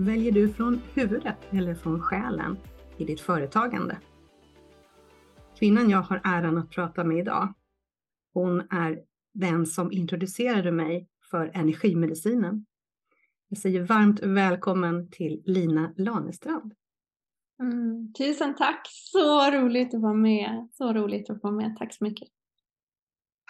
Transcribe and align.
Väljer 0.00 0.32
du 0.32 0.52
från 0.52 0.80
huvudet 0.94 1.36
eller 1.50 1.74
från 1.74 2.00
själen 2.00 2.56
i 2.96 3.04
ditt 3.04 3.20
företagande? 3.20 3.98
Kvinnan 5.58 5.90
jag 5.90 6.02
har 6.02 6.20
äran 6.24 6.58
att 6.58 6.70
prata 6.70 7.04
med 7.04 7.18
idag, 7.18 7.54
hon 8.32 8.60
är 8.70 9.02
den 9.34 9.66
som 9.66 9.92
introducerade 9.92 10.72
mig 10.72 11.08
för 11.30 11.50
energimedicinen. 11.54 12.66
Jag 13.48 13.58
säger 13.58 13.82
varmt 13.82 14.20
välkommen 14.22 15.10
till 15.10 15.42
Lina 15.44 15.94
Lanestrand. 15.96 16.74
Mm, 17.62 18.12
tusen 18.12 18.54
tack! 18.54 18.88
Så 18.90 19.50
roligt 19.50 19.94
att 19.94 20.00
vara 20.00 20.14
med. 20.14 20.68
Så 20.72 20.92
roligt 20.92 21.30
att 21.30 21.40
få 21.40 21.50
med. 21.50 21.76
Tack 21.78 21.94
så 21.94 22.04
mycket. 22.04 22.28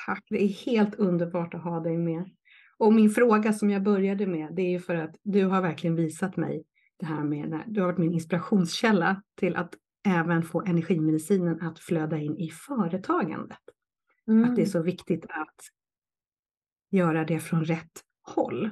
Tack! 0.06 0.26
Det 0.30 0.44
är 0.44 0.48
helt 0.48 0.94
underbart 0.94 1.54
att 1.54 1.64
ha 1.64 1.80
dig 1.80 1.98
med. 1.98 2.30
Och 2.78 2.92
min 2.92 3.10
fråga 3.10 3.52
som 3.52 3.70
jag 3.70 3.82
började 3.82 4.26
med, 4.26 4.54
det 4.54 4.62
är 4.62 4.70
ju 4.70 4.80
för 4.80 4.94
att 4.94 5.16
du 5.22 5.44
har 5.44 5.62
verkligen 5.62 5.96
visat 5.96 6.36
mig 6.36 6.64
det 6.98 7.06
här 7.06 7.24
med, 7.24 7.62
du 7.66 7.80
har 7.80 7.86
varit 7.86 7.98
min 7.98 8.12
inspirationskälla 8.12 9.22
till 9.34 9.56
att 9.56 9.74
även 10.06 10.42
få 10.42 10.62
energimedicinen 10.62 11.62
att 11.62 11.78
flöda 11.78 12.18
in 12.18 12.36
i 12.36 12.50
företagandet. 12.50 13.58
Mm. 14.28 14.44
Att 14.44 14.56
det 14.56 14.62
är 14.62 14.64
mm. 14.64 14.72
så 14.72 14.82
viktigt 14.82 15.24
att 15.24 15.60
göra 16.90 17.24
det 17.24 17.40
från 17.40 17.64
rätt 17.64 18.04
håll. 18.22 18.70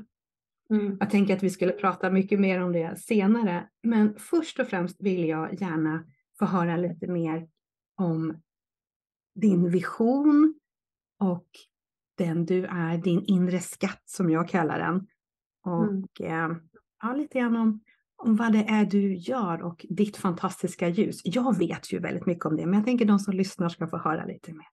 Mm. 0.70 0.97
Jag 1.00 1.11
tänker 1.11 1.36
att 1.36 1.42
vi 1.42 1.50
skulle 1.50 1.73
prata 1.73 2.11
mycket 2.11 2.41
mer 2.41 2.61
om 2.61 2.73
det 2.73 2.98
senare, 2.98 3.69
men 3.83 4.19
först 4.19 4.61
och 4.61 4.67
främst 4.67 5.02
vill 5.02 5.28
jag 5.28 5.61
gärna 5.61 6.05
få 6.39 6.45
höra 6.45 6.77
lite 6.77 7.06
mer 7.06 7.48
om 7.97 8.41
din 9.34 9.70
vision 9.70 10.55
och 11.20 11.48
den 12.17 12.47
du 12.47 12.64
är, 12.64 12.98
din 12.98 13.25
inre 13.25 13.61
skatt 13.61 14.03
som 14.05 14.31
jag 14.31 14.48
kallar 14.48 14.78
den. 14.78 15.06
Och 15.64 16.20
mm. 16.20 16.53
eh, 16.53 16.56
ja, 17.03 17.12
lite 17.12 17.39
grann 17.39 17.56
om, 17.56 17.81
om 18.17 18.36
vad 18.36 18.53
det 18.53 18.64
är 18.69 18.84
du 18.84 19.14
gör 19.14 19.62
och 19.62 19.86
ditt 19.89 20.17
fantastiska 20.17 20.89
ljus. 20.89 21.20
Jag 21.25 21.58
vet 21.58 21.92
ju 21.92 21.98
väldigt 21.98 22.27
mycket 22.27 22.45
om 22.45 22.56
det, 22.56 22.67
men 22.67 22.75
jag 22.75 22.84
tänker 22.84 23.05
de 23.05 23.19
som 23.19 23.34
lyssnar 23.34 23.69
ska 23.69 23.86
få 23.86 23.98
höra 23.98 24.25
lite 24.25 24.53
mer. 24.53 24.67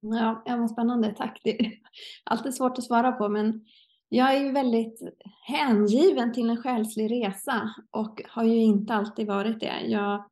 Ja, 0.00 0.42
ja 0.46 0.56
vad 0.56 0.70
spännande, 0.70 1.14
tack. 1.16 1.40
Det 1.44 1.66
är 1.66 1.72
alltid 2.24 2.54
svårt 2.54 2.78
att 2.78 2.84
svara 2.84 3.12
på, 3.12 3.28
men 3.28 3.64
jag 4.08 4.34
är 4.34 4.40
ju 4.40 4.52
väldigt 4.52 5.00
hängiven 5.42 6.32
till 6.32 6.50
en 6.50 6.62
själslig 6.62 7.10
resa 7.10 7.74
och 7.90 8.22
har 8.28 8.44
ju 8.44 8.56
inte 8.56 8.94
alltid 8.94 9.26
varit 9.26 9.60
det. 9.60 9.80
Jag, 9.86 10.24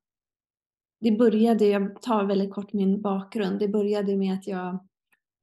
det 1.00 1.12
började, 1.12 1.66
jag 1.66 2.02
tar 2.02 2.24
väldigt 2.24 2.52
kort 2.52 2.72
min 2.72 3.02
bakgrund, 3.02 3.58
det 3.58 3.68
började 3.68 4.16
med 4.16 4.34
att 4.34 4.46
jag 4.46 4.88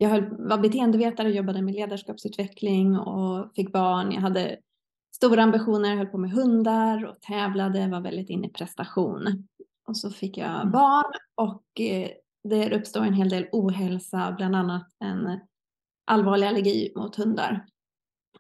jag 0.02 0.09
höll, 0.09 0.47
var 0.47 0.58
beteendevetare, 0.58 1.31
jobbade 1.31 1.61
med 1.61 1.73
ledarskapsutveckling 1.73 3.00
och 3.00 3.55
fick 3.55 3.72
barn. 3.72 4.11
Jag 4.11 4.22
hade 4.22 4.58
stora 5.16 5.44
ambitioner, 5.44 5.95
höll 5.95 6.08
på 6.08 6.17
med 6.17 6.31
hundar 6.31 7.05
och 7.05 7.22
tävlade, 7.22 7.88
var 7.88 8.02
väldigt 8.02 8.30
inne 8.30 8.47
i 8.47 8.50
prestation. 8.50 9.47
Och 9.88 9.97
så 9.97 10.09
fick 10.09 10.38
jag 10.38 10.55
mm. 10.55 10.72
barn 10.72 11.14
och 11.36 11.80
eh, 11.80 12.09
det 12.44 12.75
uppstod 12.77 13.03
en 13.03 13.14
hel 13.14 13.30
del 13.30 13.47
ohälsa, 13.52 14.33
bland 14.38 14.55
annat 14.55 14.88
en 14.99 15.39
allvarlig 16.05 16.48
allergi 16.48 16.93
mot 16.95 17.15
hundar. 17.15 17.65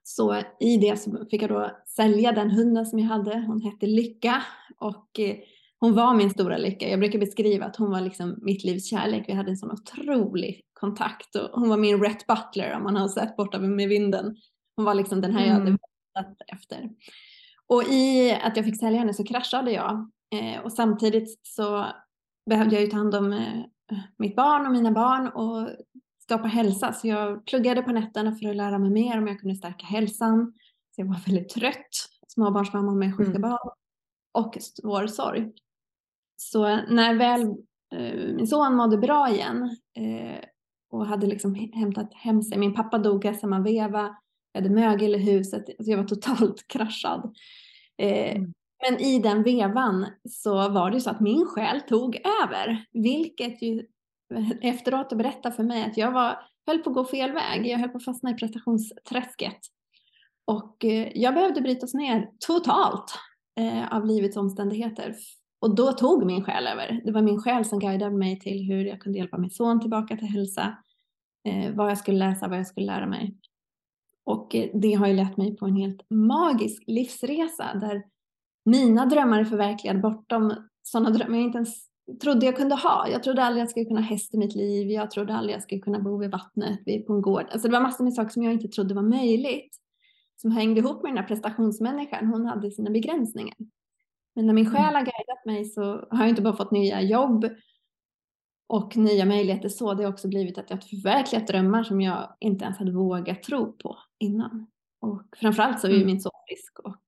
Så 0.03 0.41
i 0.59 0.77
det 0.77 0.99
så 0.99 1.25
fick 1.31 1.41
jag 1.41 1.49
då 1.49 1.71
sälja 1.95 2.31
den 2.31 2.51
hunden 2.51 2.85
som 2.85 2.99
jag 2.99 3.07
hade. 3.07 3.39
Hon 3.47 3.61
hette 3.61 3.85
Lycka 3.85 4.43
och 4.77 5.19
eh, 5.19 5.35
hon 5.79 5.95
var 5.95 6.13
min 6.13 6.29
stora 6.29 6.57
lycka. 6.57 6.89
Jag 6.89 6.99
brukar 6.99 7.19
beskriva 7.19 7.65
att 7.65 7.75
hon 7.75 7.91
var 7.91 8.01
liksom 8.01 8.39
mitt 8.41 8.63
livs 8.63 8.89
kärlek. 8.89 9.23
Vi 9.27 9.33
hade 9.33 9.49
en 9.49 9.57
sån 9.57 9.71
otrolig 9.71 10.61
kontakt 10.79 11.35
och 11.35 11.59
hon 11.59 11.69
var 11.69 11.77
min 11.77 12.03
Rhett 12.03 12.27
Butler 12.27 12.75
om 12.75 12.83
man 12.83 12.95
har 12.95 13.07
sett 13.07 13.35
Borta 13.35 13.59
med 13.59 13.89
vinden. 13.89 14.35
Hon 14.75 14.85
var 14.85 14.93
liksom 14.93 15.21
den 15.21 15.33
här 15.33 15.45
jag 15.45 15.53
hade 15.53 15.67
mm. 15.67 15.79
väntat 16.13 16.41
efter. 16.47 16.89
Och 17.67 17.83
i 17.83 18.31
att 18.43 18.57
jag 18.57 18.65
fick 18.65 18.79
sälja 18.79 18.99
henne 18.99 19.13
så 19.13 19.23
kraschade 19.23 19.71
jag 19.71 20.11
eh, 20.35 20.61
och 20.61 20.73
samtidigt 20.73 21.39
så 21.43 21.85
behövde 22.49 22.75
jag 22.75 22.83
ju 22.83 22.89
ta 22.89 22.97
hand 22.97 23.15
om 23.15 23.33
eh, 23.33 23.63
mitt 24.17 24.35
barn 24.35 24.65
och 24.65 24.71
mina 24.71 24.91
barn 24.91 25.27
och 25.27 25.69
skapa 26.23 26.47
hälsa. 26.47 26.93
Så 26.93 27.07
jag 27.07 27.45
pluggade 27.45 27.81
på 27.81 27.91
nätterna 27.91 28.35
för 28.35 28.49
att 28.49 28.55
lära 28.55 28.79
mig 28.79 28.89
mer 28.89 29.17
om 29.17 29.27
jag 29.27 29.39
kunde 29.39 29.55
stärka 29.55 29.85
hälsan. 29.85 30.53
Så 30.95 31.01
jag 31.01 31.05
var 31.05 31.19
väldigt 31.25 31.49
trött, 31.49 32.09
småbarnsmamma 32.27 32.91
med 32.91 33.17
sjuka 33.17 33.29
mm. 33.29 33.41
barn 33.41 33.69
och 34.31 34.57
svår 34.59 35.07
sorg. 35.07 35.51
Så 36.35 36.63
när 36.75 37.15
väl 37.15 37.41
eh, 37.95 38.35
min 38.35 38.47
son 38.47 38.75
mådde 38.75 38.97
bra 38.97 39.29
igen 39.29 39.63
eh, 39.97 40.39
och 40.89 41.05
hade 41.05 41.27
liksom 41.27 41.55
hämtat 41.73 42.13
hem 42.13 42.43
sig. 42.43 42.57
Min 42.57 42.73
pappa 42.73 42.97
dog 42.97 43.25
i 43.25 43.33
samma 43.33 43.59
veva. 43.59 44.15
Jag 44.51 44.61
hade 44.61 44.73
mögel 44.73 45.15
i 45.15 45.17
huset. 45.17 45.69
Alltså 45.69 45.91
jag 45.91 45.97
var 45.97 46.03
totalt 46.03 46.67
kraschad. 46.67 47.35
Eh, 47.97 48.35
mm. 48.35 48.53
Men 48.89 48.99
i 48.99 49.19
den 49.19 49.43
vevan 49.43 50.05
så 50.29 50.69
var 50.69 50.91
det 50.91 51.01
så 51.01 51.09
att 51.09 51.19
min 51.19 51.45
själ 51.45 51.81
tog 51.81 52.15
över. 52.43 52.85
Vilket 52.91 53.61
ju 53.61 53.85
efteråt 54.61 55.17
berättar 55.17 55.51
för 55.51 55.63
mig 55.63 55.83
att 55.83 55.97
jag 55.97 56.11
var, 56.11 56.39
höll 56.67 56.79
på 56.79 56.89
att 56.89 56.95
gå 56.95 57.05
fel 57.05 57.31
väg. 57.31 57.67
Jag 57.67 57.79
höll 57.79 57.89
på 57.89 57.97
att 57.97 58.05
fastna 58.05 58.31
i 58.31 58.33
prestationsträsket. 58.33 59.59
Och 60.45 60.85
eh, 60.85 61.11
jag 61.15 61.33
behövde 61.33 61.61
brytas 61.61 61.93
ner 61.93 62.29
totalt 62.47 63.13
eh, 63.59 63.95
av 63.95 64.05
livets 64.05 64.37
omständigheter 64.37 65.15
och 65.59 65.75
då 65.75 65.91
tog 65.91 66.25
min 66.25 66.43
själ 66.43 66.67
över. 66.67 67.01
Det 67.05 67.11
var 67.11 67.21
min 67.21 67.41
själ 67.41 67.65
som 67.65 67.79
guidade 67.79 68.17
mig 68.17 68.39
till 68.39 68.63
hur 68.63 68.85
jag 68.85 69.01
kunde 69.01 69.19
hjälpa 69.19 69.37
min 69.37 69.49
son 69.49 69.81
tillbaka 69.81 70.17
till 70.17 70.27
hälsa, 70.27 70.77
eh, 71.47 71.75
vad 71.75 71.91
jag 71.91 71.97
skulle 71.97 72.17
läsa, 72.17 72.47
vad 72.47 72.59
jag 72.59 72.67
skulle 72.67 72.85
lära 72.85 73.07
mig. 73.07 73.35
Och 74.23 74.55
eh, 74.55 74.69
det 74.73 74.93
har 74.93 75.07
ju 75.07 75.13
lett 75.13 75.37
mig 75.37 75.55
på 75.57 75.65
en 75.65 75.75
helt 75.75 76.01
magisk 76.09 76.83
livsresa 76.87 77.73
där 77.73 78.03
mina 78.65 79.05
drömmar 79.05 79.39
är 79.39 79.45
förverkligade 79.45 79.99
bortom 79.99 80.53
sådana 80.83 81.09
drömmar 81.09 81.37
jag 81.37 81.45
inte 81.45 81.57
ens 81.57 81.89
trodde 82.23 82.45
jag 82.45 82.57
kunde 82.57 82.75
ha. 82.75 83.07
Jag 83.07 83.23
trodde 83.23 83.43
aldrig 83.43 83.61
jag 83.61 83.69
skulle 83.69 83.85
kunna 83.85 84.01
ha 84.01 84.07
häst 84.07 84.33
i 84.33 84.37
mitt 84.37 84.55
liv. 84.55 84.89
Jag 84.89 85.11
trodde 85.11 85.33
aldrig 85.33 85.55
jag 85.55 85.63
skulle 85.63 85.81
kunna 85.81 85.99
bo 85.99 86.17
vid 86.17 86.31
vattnet 86.31 87.07
på 87.07 87.13
en 87.13 87.21
gård. 87.21 87.45
Alltså 87.51 87.67
det 87.67 87.71
var 87.71 87.81
massor 87.81 88.03
med 88.03 88.13
saker 88.13 88.29
som 88.29 88.43
jag 88.43 88.53
inte 88.53 88.67
trodde 88.67 88.93
var 88.93 89.01
möjligt. 89.01 89.75
Som 90.35 90.51
hängde 90.51 90.79
ihop 90.79 91.03
med 91.03 91.11
den 91.11 91.17
här 91.17 91.27
prestationsmänniskan. 91.27 92.27
Hon 92.27 92.45
hade 92.45 92.71
sina 92.71 92.89
begränsningar. 92.89 93.55
Men 94.39 94.45
när 94.45 94.53
min 94.53 94.67
mm. 94.67 94.77
själ 94.77 94.95
har 94.95 95.01
guidat 95.01 95.45
mig 95.45 95.65
så 95.65 95.83
har 95.83 96.19
jag 96.19 96.29
inte 96.29 96.41
bara 96.41 96.55
fått 96.55 96.71
nya 96.71 97.01
jobb 97.01 97.49
och 98.67 98.97
nya 98.97 99.25
möjligheter 99.25 99.69
så. 99.69 99.93
Det 99.93 100.03
har 100.03 100.11
också 100.11 100.27
blivit 100.27 100.57
att 100.57 100.69
jag 100.69 100.77
har 100.77 100.81
förverkligat 100.81 101.47
drömmar 101.47 101.83
som 101.83 102.01
jag 102.01 102.35
inte 102.39 102.65
ens 102.65 102.77
hade 102.77 102.91
vågat 102.91 103.43
tro 103.43 103.77
på 103.77 103.97
innan. 104.19 104.67
Och 105.01 105.23
framförallt 105.37 105.79
så 105.79 105.87
är 105.87 105.91
ju 105.91 105.95
mm. 105.95 106.07
min 106.07 106.21
son 106.21 106.31
frisk 106.49 106.79
och 106.79 107.03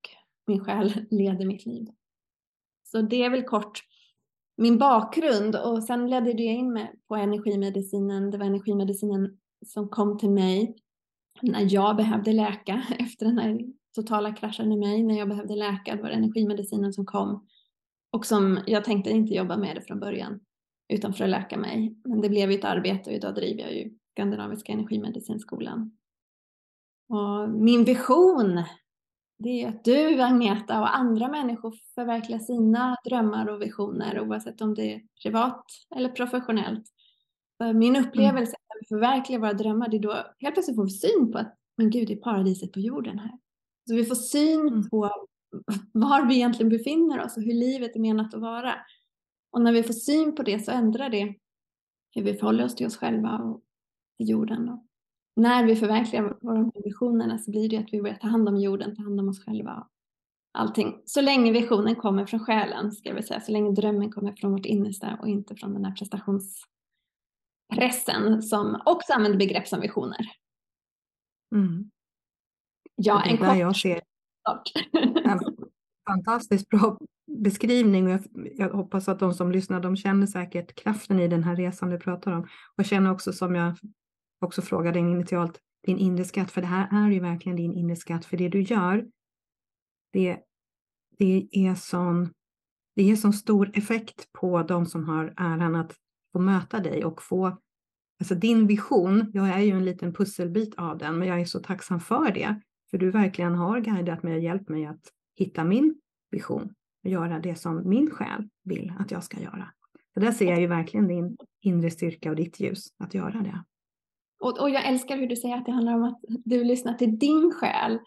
min 0.46 0.64
själ 0.64 0.92
leder 1.10 1.46
mitt 1.46 1.66
liv. 1.66 1.88
Så 2.82 3.02
det 3.02 3.22
är 3.22 3.30
väl 3.30 3.42
kort 3.42 3.80
min 4.56 4.78
bakgrund 4.78 5.56
och 5.56 5.82
sen 5.82 6.10
ledde 6.10 6.32
det 6.32 6.42
in 6.42 6.72
mig 6.72 6.94
på 7.08 7.16
energimedicinen. 7.16 8.30
Det 8.30 8.38
var 8.38 8.46
energimedicinen 8.46 9.38
som 9.66 9.88
kom 9.88 10.18
till 10.18 10.30
mig 10.30 10.76
när 11.42 11.74
jag 11.74 11.96
behövde 11.96 12.32
läka 12.32 12.82
efter 12.98 13.26
den 13.26 13.38
här 13.38 13.60
totala 13.94 14.32
kraschen 14.32 14.72
i 14.72 14.76
mig 14.76 15.02
när 15.02 15.18
jag 15.18 15.28
behövde 15.28 15.56
läka. 15.56 15.96
Det 15.96 16.02
var 16.02 16.10
energimedicinen 16.10 16.92
som 16.92 17.06
kom 17.06 17.46
och 18.12 18.26
som 18.26 18.60
jag 18.66 18.84
tänkte 18.84 19.10
inte 19.10 19.34
jobba 19.34 19.56
med 19.56 19.76
det 19.76 19.82
från 19.82 20.00
början 20.00 20.40
utan 20.88 21.14
för 21.14 21.24
att 21.24 21.30
läka 21.30 21.58
mig. 21.58 21.96
Men 22.04 22.20
det 22.20 22.28
blev 22.28 22.50
ju 22.50 22.58
ett 22.58 22.64
arbete 22.64 23.10
och 23.10 23.16
idag 23.16 23.34
driver 23.34 23.62
jag 23.62 23.74
ju 23.74 23.90
Skandinaviska 24.10 24.72
energimedicinskolan. 24.72 25.96
Och 27.08 27.50
min 27.50 27.84
vision 27.84 28.62
det 29.38 29.62
är 29.62 29.68
att 29.68 29.84
du, 29.84 30.20
Agneta, 30.20 30.80
och 30.80 30.96
andra 30.96 31.28
människor 31.28 31.74
förverkligar 31.94 32.38
sina 32.38 32.96
drömmar 33.04 33.46
och 33.46 33.62
visioner 33.62 34.20
oavsett 34.20 34.60
om 34.60 34.74
det 34.74 34.94
är 34.94 35.02
privat 35.22 35.64
eller 35.96 36.08
professionellt. 36.08 36.84
För 37.58 37.72
min 37.72 37.96
upplevelse 37.96 38.56
mm. 38.56 38.66
när 38.68 38.80
vi 38.80 38.86
förverkligar 38.88 39.40
våra 39.40 39.52
drömmar, 39.52 39.88
det 39.88 39.96
är 39.96 40.00
då 40.00 40.12
helt 40.38 40.54
plötsligt 40.54 40.76
får 40.76 40.84
vi 40.84 40.90
syn 40.90 41.32
på 41.32 41.38
att 41.38 41.56
men 41.76 41.90
gud, 41.90 42.08
det 42.08 42.14
är 42.14 42.16
paradiset 42.16 42.72
på 42.72 42.80
jorden 42.80 43.18
här. 43.18 43.38
Så 43.88 43.94
vi 43.94 44.04
får 44.04 44.14
syn 44.14 44.60
mm. 44.60 44.88
på 44.88 45.10
var 45.92 46.26
vi 46.26 46.34
egentligen 46.34 46.70
befinner 46.70 47.24
oss 47.24 47.36
och 47.36 47.42
hur 47.42 47.54
livet 47.54 47.96
är 47.96 48.00
menat 48.00 48.34
att 48.34 48.40
vara. 48.40 48.74
Och 49.52 49.60
när 49.60 49.72
vi 49.72 49.82
får 49.82 49.94
syn 49.94 50.34
på 50.34 50.42
det 50.42 50.64
så 50.64 50.70
ändrar 50.70 51.10
det 51.10 51.34
hur 52.14 52.22
vi 52.22 52.34
förhåller 52.34 52.64
oss 52.64 52.74
till 52.74 52.86
oss 52.86 52.96
själva 52.96 53.38
och 53.38 53.62
till 54.18 54.28
jorden. 54.28 54.66
Då. 54.66 54.86
När 55.36 55.66
vi 55.66 55.76
förverkligar 55.76 56.36
våra 56.40 56.70
visionerna 56.84 57.38
så 57.38 57.50
blir 57.50 57.68
det 57.68 57.76
att 57.76 57.92
vi 57.92 58.02
börjar 58.02 58.16
ta 58.16 58.28
hand 58.28 58.48
om 58.48 58.56
jorden, 58.56 58.96
ta 58.96 59.02
hand 59.02 59.20
om 59.20 59.28
oss 59.28 59.44
själva 59.44 59.86
allting. 60.52 61.02
Så 61.04 61.20
länge 61.20 61.52
visionen 61.52 61.96
kommer 61.96 62.26
från 62.26 62.40
själen, 62.40 62.92
ska 62.92 63.14
vi 63.14 63.22
säga. 63.22 63.40
Så 63.40 63.52
länge 63.52 63.72
drömmen 63.72 64.12
kommer 64.12 64.32
från 64.32 64.52
vårt 64.52 64.66
innersta 64.66 65.18
och 65.20 65.28
inte 65.28 65.56
från 65.56 65.74
den 65.74 65.84
här 65.84 65.92
prestationspressen 65.92 68.42
som 68.42 68.82
också 68.86 69.12
använder 69.12 69.38
begrepp 69.38 69.68
som 69.68 69.80
visioner. 69.80 70.26
Mm. 71.54 71.90
Ja, 73.04 73.22
en 73.22 73.38
kort 73.38 73.56
jag 73.56 73.76
ser 73.76 74.00
en 75.24 75.40
fantastiskt 76.10 76.68
bra 76.68 76.98
beskrivning 77.26 78.06
och 78.06 78.12
jag, 78.12 78.20
jag, 78.56 78.70
hoppas 78.70 79.08
att 79.08 79.18
de 79.18 79.34
som 79.34 79.52
lyssnar, 79.52 79.80
de 79.80 79.96
känner 79.96 80.26
säkert 80.26 80.74
kraften 80.74 81.18
i 81.18 81.28
den 81.28 81.44
här 81.44 81.56
resan 81.56 81.90
du 81.90 81.98
pratar 81.98 82.32
om. 82.32 82.48
Och 82.78 82.84
känner 82.84 83.10
också 83.12 83.32
som 83.32 83.54
jag 83.54 83.76
också 84.40 84.62
frågade 84.62 84.98
initialt, 84.98 85.60
din 85.86 85.98
inre 85.98 86.24
skatt, 86.24 86.50
för 86.50 86.60
det 86.60 86.66
här 86.66 87.06
är 87.06 87.10
ju 87.10 87.20
verkligen 87.20 87.56
din 87.56 87.72
inre 87.72 87.96
skatt, 87.96 88.24
för 88.24 88.36
det 88.36 88.48
du 88.48 88.62
gör, 88.62 89.06
det, 90.12 90.38
det 91.18 91.48
är 91.52 91.74
sån 91.74 92.30
det 92.94 93.10
är 93.10 93.16
sån 93.16 93.32
stor 93.32 93.70
effekt 93.74 94.32
på 94.32 94.62
de 94.62 94.86
som 94.86 95.04
har 95.08 95.34
äran 95.36 95.74
att 95.74 95.94
få 96.32 96.38
möta 96.38 96.80
dig 96.80 97.04
och 97.04 97.22
få 97.22 97.58
Alltså 98.20 98.34
din 98.34 98.66
vision, 98.66 99.30
jag 99.34 99.48
är 99.48 99.58
ju 99.58 99.70
en 99.70 99.84
liten 99.84 100.14
pusselbit 100.14 100.74
av 100.76 100.98
den, 100.98 101.18
men 101.18 101.28
jag 101.28 101.40
är 101.40 101.44
så 101.44 101.60
tacksam 101.60 102.00
för 102.00 102.32
det. 102.32 102.60
För 102.92 102.98
du 102.98 103.10
verkligen 103.10 103.54
har 103.54 103.80
guidat 103.80 104.22
mig 104.22 104.34
och 104.34 104.40
hjälpt 104.40 104.68
mig 104.68 104.86
att 104.86 105.12
hitta 105.34 105.64
min 105.64 106.00
vision 106.30 106.74
och 107.04 107.10
göra 107.10 107.38
det 107.38 107.54
som 107.54 107.88
min 107.88 108.10
själ 108.10 108.48
vill 108.64 108.92
att 108.98 109.10
jag 109.10 109.24
ska 109.24 109.40
göra. 109.40 109.72
Så 110.14 110.20
där 110.20 110.32
ser 110.32 110.50
jag 110.50 110.60
ju 110.60 110.66
verkligen 110.66 111.08
din 111.08 111.36
inre 111.60 111.90
styrka 111.90 112.30
och 112.30 112.36
ditt 112.36 112.60
ljus 112.60 112.88
att 112.98 113.14
göra 113.14 113.42
det. 113.42 113.64
Och, 114.40 114.60
och 114.60 114.70
jag 114.70 114.86
älskar 114.86 115.16
hur 115.16 115.26
du 115.26 115.36
säger 115.36 115.56
att 115.56 115.66
det 115.66 115.72
handlar 115.72 115.94
om 115.94 116.02
att 116.02 116.20
du 116.44 116.64
lyssnar 116.64 116.94
till 116.94 117.18
din 117.18 117.52
själ. 117.52 117.98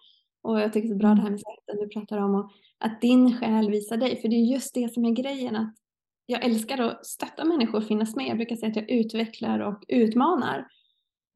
Och 0.41 0.59
jag 0.59 0.73
tycker 0.73 0.89
det 0.89 0.95
är 0.95 0.99
bra 0.99 1.15
det 1.15 1.21
här 1.21 1.29
med 1.29 1.39
sätten 1.39 1.79
du 1.79 1.87
pratar 1.87 2.17
om 2.17 2.35
och 2.35 2.51
att 2.77 3.01
din 3.01 3.37
själ 3.37 3.71
visar 3.71 3.97
dig. 3.97 4.21
För 4.21 4.27
det 4.27 4.35
är 4.35 4.53
just 4.53 4.73
det 4.73 4.93
som 4.93 5.05
är 5.05 5.11
grejen. 5.11 5.55
att 5.55 5.75
Jag 6.25 6.45
älskar 6.45 6.77
att 6.77 7.05
stötta 7.05 7.45
människor 7.45 7.77
och 7.77 7.87
finnas 7.87 8.15
med. 8.15 8.27
Jag 8.27 8.37
brukar 8.37 8.55
säga 8.55 8.69
att 8.69 8.75
jag 8.75 8.89
utvecklar 8.89 9.59
och 9.59 9.83
utmanar. 9.87 10.67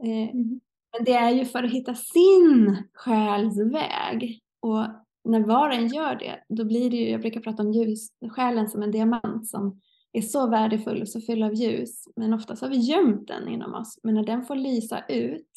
Eh, 0.03 0.29
mm. 0.29 0.59
Men 0.97 1.05
det 1.05 1.13
är 1.13 1.31
ju 1.31 1.45
för 1.45 1.63
att 1.63 1.71
hitta 1.71 1.95
sin 1.95 2.83
själs 2.93 3.59
väg. 3.59 4.39
Och 4.59 4.85
när 5.23 5.39
var 5.39 5.69
och 5.69 5.75
en 5.75 5.87
gör 5.87 6.15
det, 6.15 6.43
då 6.49 6.65
blir 6.65 6.89
det 6.89 6.97
ju, 6.97 7.09
jag 7.09 7.21
brukar 7.21 7.41
prata 7.41 7.63
om 7.63 7.71
ljus, 7.71 8.07
själen 8.35 8.69
som 8.69 8.81
en 8.81 8.91
diamant 8.91 9.47
som 9.47 9.81
är 10.11 10.21
så 10.21 10.49
värdefull 10.49 11.01
och 11.01 11.09
så 11.09 11.21
full 11.21 11.43
av 11.43 11.53
ljus. 11.53 12.03
Men 12.15 12.33
oftast 12.33 12.61
har 12.61 12.69
vi 12.69 12.77
gömt 12.77 13.27
den 13.27 13.47
inom 13.47 13.73
oss. 13.73 13.99
Men 14.03 14.15
när 14.15 14.23
den 14.23 14.45
får 14.45 14.55
lysa 14.55 15.05
ut 15.07 15.49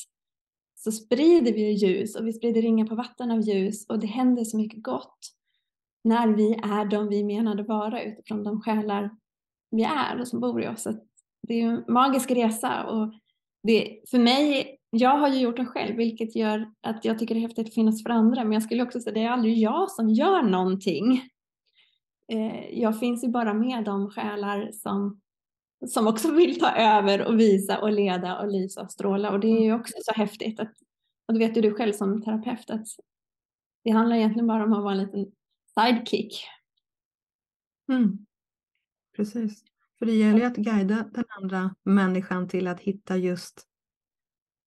så 0.75 0.93
sprider 0.93 1.52
vi 1.52 1.73
ljus 1.73 2.17
och 2.17 2.26
vi 2.26 2.32
sprider 2.32 2.62
ringar 2.62 2.87
på 2.87 2.94
vatten 2.94 3.31
av 3.31 3.40
ljus 3.40 3.87
och 3.88 3.99
det 3.99 4.06
händer 4.06 4.44
så 4.44 4.56
mycket 4.56 4.82
gott 4.82 5.19
när 6.05 6.28
vi 6.28 6.55
är 6.55 6.85
de 6.85 7.08
vi 7.08 7.25
menade 7.25 7.62
vara 7.62 8.02
utifrån 8.02 8.44
de 8.44 8.61
själar 8.61 9.11
vi 9.70 9.82
är 9.82 10.20
och 10.20 10.28
som 10.28 10.40
bor 10.40 10.62
i 10.62 10.69
oss. 10.69 10.82
Så 10.82 10.93
det 11.49 11.61
är 11.61 11.67
en 11.67 11.85
magisk 11.88 12.31
resa 12.31 12.85
och 12.85 13.12
det, 13.62 14.00
för 14.11 14.19
mig, 14.19 14.78
jag 14.94 15.19
har 15.19 15.29
ju 15.29 15.41
gjort 15.41 15.56
den 15.56 15.67
själv 15.67 15.97
vilket 15.97 16.37
gör 16.37 16.73
att 16.81 17.05
jag 17.05 17.19
tycker 17.19 17.35
det 17.35 17.39
är 17.39 17.43
häftigt 17.43 17.67
att 17.67 17.75
finnas 17.75 18.03
för 18.03 18.11
andra 18.11 18.44
men 18.44 18.53
jag 18.53 18.62
skulle 18.62 18.83
också 18.83 19.00
säga 19.00 19.15
det 19.15 19.23
är 19.23 19.31
aldrig 19.31 19.59
jag 19.59 19.91
som 19.91 20.09
gör 20.09 20.43
någonting. 20.43 21.23
Eh, 22.29 22.81
jag 22.81 22.99
finns 22.99 23.25
ju 23.25 23.29
bara 23.29 23.55
med 23.55 23.85
de 23.85 24.11
själar 24.11 24.71
som, 24.73 25.21
som 25.87 26.06
också 26.06 26.33
vill 26.33 26.59
ta 26.61 26.71
över 26.71 27.27
och 27.27 27.41
visa 27.41 27.79
och 27.79 27.93
leda 27.93 28.41
och 28.41 28.49
lysa 28.49 28.83
och 28.83 28.93
stråla 28.93 29.31
och 29.31 29.41
det 29.41 29.49
är 29.49 29.61
ju 29.61 29.75
också 29.75 29.94
så 30.03 30.12
häftigt 30.12 30.61
att, 30.61 30.73
och 31.27 31.35
det 31.35 31.38
vet 31.38 31.56
ju 31.56 31.61
du 31.61 31.75
själv 31.75 31.93
som 31.93 32.23
terapeut 32.23 32.71
att 32.71 32.87
det 33.85 33.91
handlar 33.91 34.17
egentligen 34.17 34.47
bara 34.47 34.65
om 34.65 34.73
att 34.73 34.83
vara 34.83 34.93
en 34.93 34.99
liten 34.99 35.33
sidekick. 35.75 36.45
Mm. 37.88 38.27
Precis. 39.17 39.65
För 39.99 40.06
det 40.06 40.12
gäller 40.12 40.38
ju 40.38 40.45
att 40.45 40.56
guida 40.56 41.05
den 41.12 41.25
andra 41.43 41.75
människan 41.83 42.49
till 42.49 42.69
att 42.69 42.81
hitta 42.81 43.17
just 43.17 43.69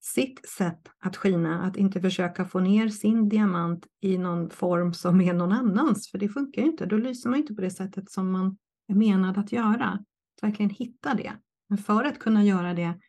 sitt 0.06 0.50
sätt 0.50 0.90
att 1.00 1.18
skina, 1.18 1.63
att 1.63 1.78
inte 1.78 2.02
försöka 2.02 2.46
få 2.46 2.60
ner 2.60 2.90
sin 2.90 3.30
diamant 3.30 3.88
i 4.02 4.18
någon 4.18 4.50
form 4.50 4.94
som 4.94 5.22
är 5.22 5.34
någon 5.34 5.52
annans, 5.52 6.12
för 6.12 6.18
det 6.18 6.30
funkar 6.30 6.62
ju 6.62 6.68
inte. 6.68 6.86
Då 6.86 6.98
lyser 6.98 7.30
man 7.30 7.40
inte 7.40 7.54
på 7.54 7.62
det 7.62 7.69
sättet 7.69 8.12
som 8.12 8.31
man 8.31 8.57
är 8.88 8.96
menad 8.96 9.38
att 9.38 9.52
göra. 9.52 9.86
Att 9.86 10.44
verkligen 10.44 10.69
hitta 10.69 11.13
det. 11.13 11.34
Men 11.69 11.78
för 11.78 12.04
att 12.04 12.19
kunna 12.19 12.44
göra 12.44 12.74
det 12.74 13.00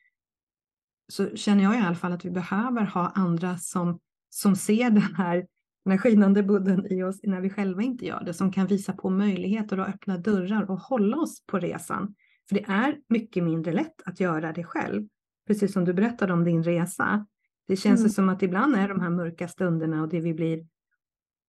så 1.08 1.36
känner 1.36 1.62
jag 1.62 1.74
i 1.74 1.78
alla 1.78 1.96
fall 1.96 2.12
att 2.12 2.24
vi 2.24 2.30
behöver 2.30 2.84
ha 2.84 3.12
andra 3.14 3.58
som, 3.58 4.00
som 4.30 4.56
ser 4.56 4.90
den 4.90 5.14
här, 5.16 5.46
den 5.84 5.90
här 5.90 5.98
skinande 5.98 6.42
budden 6.42 6.92
i 6.92 7.02
oss 7.02 7.20
när 7.22 7.40
vi 7.40 7.50
själva 7.50 7.82
inte 7.82 8.06
gör 8.06 8.24
det, 8.24 8.34
som 8.34 8.52
kan 8.52 8.66
visa 8.66 8.92
på 8.92 9.10
möjligheter 9.10 9.80
och 9.80 9.88
öppna 9.88 10.18
dörrar 10.18 10.70
och 10.70 10.80
hålla 10.80 11.16
oss 11.16 11.46
på 11.46 11.58
resan. 11.58 12.14
För 12.48 12.54
det 12.54 12.64
är 12.64 12.98
mycket 13.08 13.44
mindre 13.44 13.72
lätt 13.72 14.02
att 14.04 14.20
göra 14.20 14.52
det 14.52 14.64
själv 14.64 15.08
precis 15.46 15.72
som 15.72 15.84
du 15.84 15.92
berättade 15.92 16.32
om 16.32 16.44
din 16.44 16.62
resa. 16.62 17.26
Det 17.68 17.76
känns 17.76 18.00
mm. 18.00 18.10
som 18.10 18.28
att 18.28 18.42
ibland 18.42 18.76
är 18.76 18.88
de 18.88 19.00
här 19.00 19.10
mörka 19.10 19.48
stunderna 19.48 20.02
och 20.02 20.08
det 20.08 20.20
vi 20.20 20.34
blir 20.34 20.66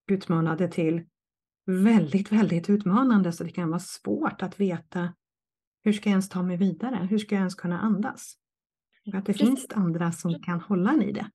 utmanade 0.08 0.68
till 0.68 1.02
väldigt, 1.66 2.32
väldigt 2.32 2.70
utmanande 2.70 3.32
så 3.32 3.44
det 3.44 3.50
kan 3.50 3.70
vara 3.70 3.80
svårt 3.80 4.42
att 4.42 4.60
veta 4.60 5.14
hur 5.84 5.94
ska 5.94 6.10
jag 6.10 6.12
ens 6.12 6.30
ta 6.30 6.44
mig 6.44 6.58
vidare? 6.58 7.08
Hur 7.10 7.18
ska 7.18 7.36
jag 7.36 7.40
ens 7.40 7.56
kunna 7.56 7.80
andas? 7.80 8.34
Och 9.08 9.16
att 9.16 9.26
det 9.26 9.34
Precis. 9.34 9.48
finns 9.48 9.68
andra 9.76 10.12
som 10.12 10.42
kan 10.42 10.62
hålla 10.62 10.92
en 10.92 11.02
i 11.02 11.12
det. 11.12 11.30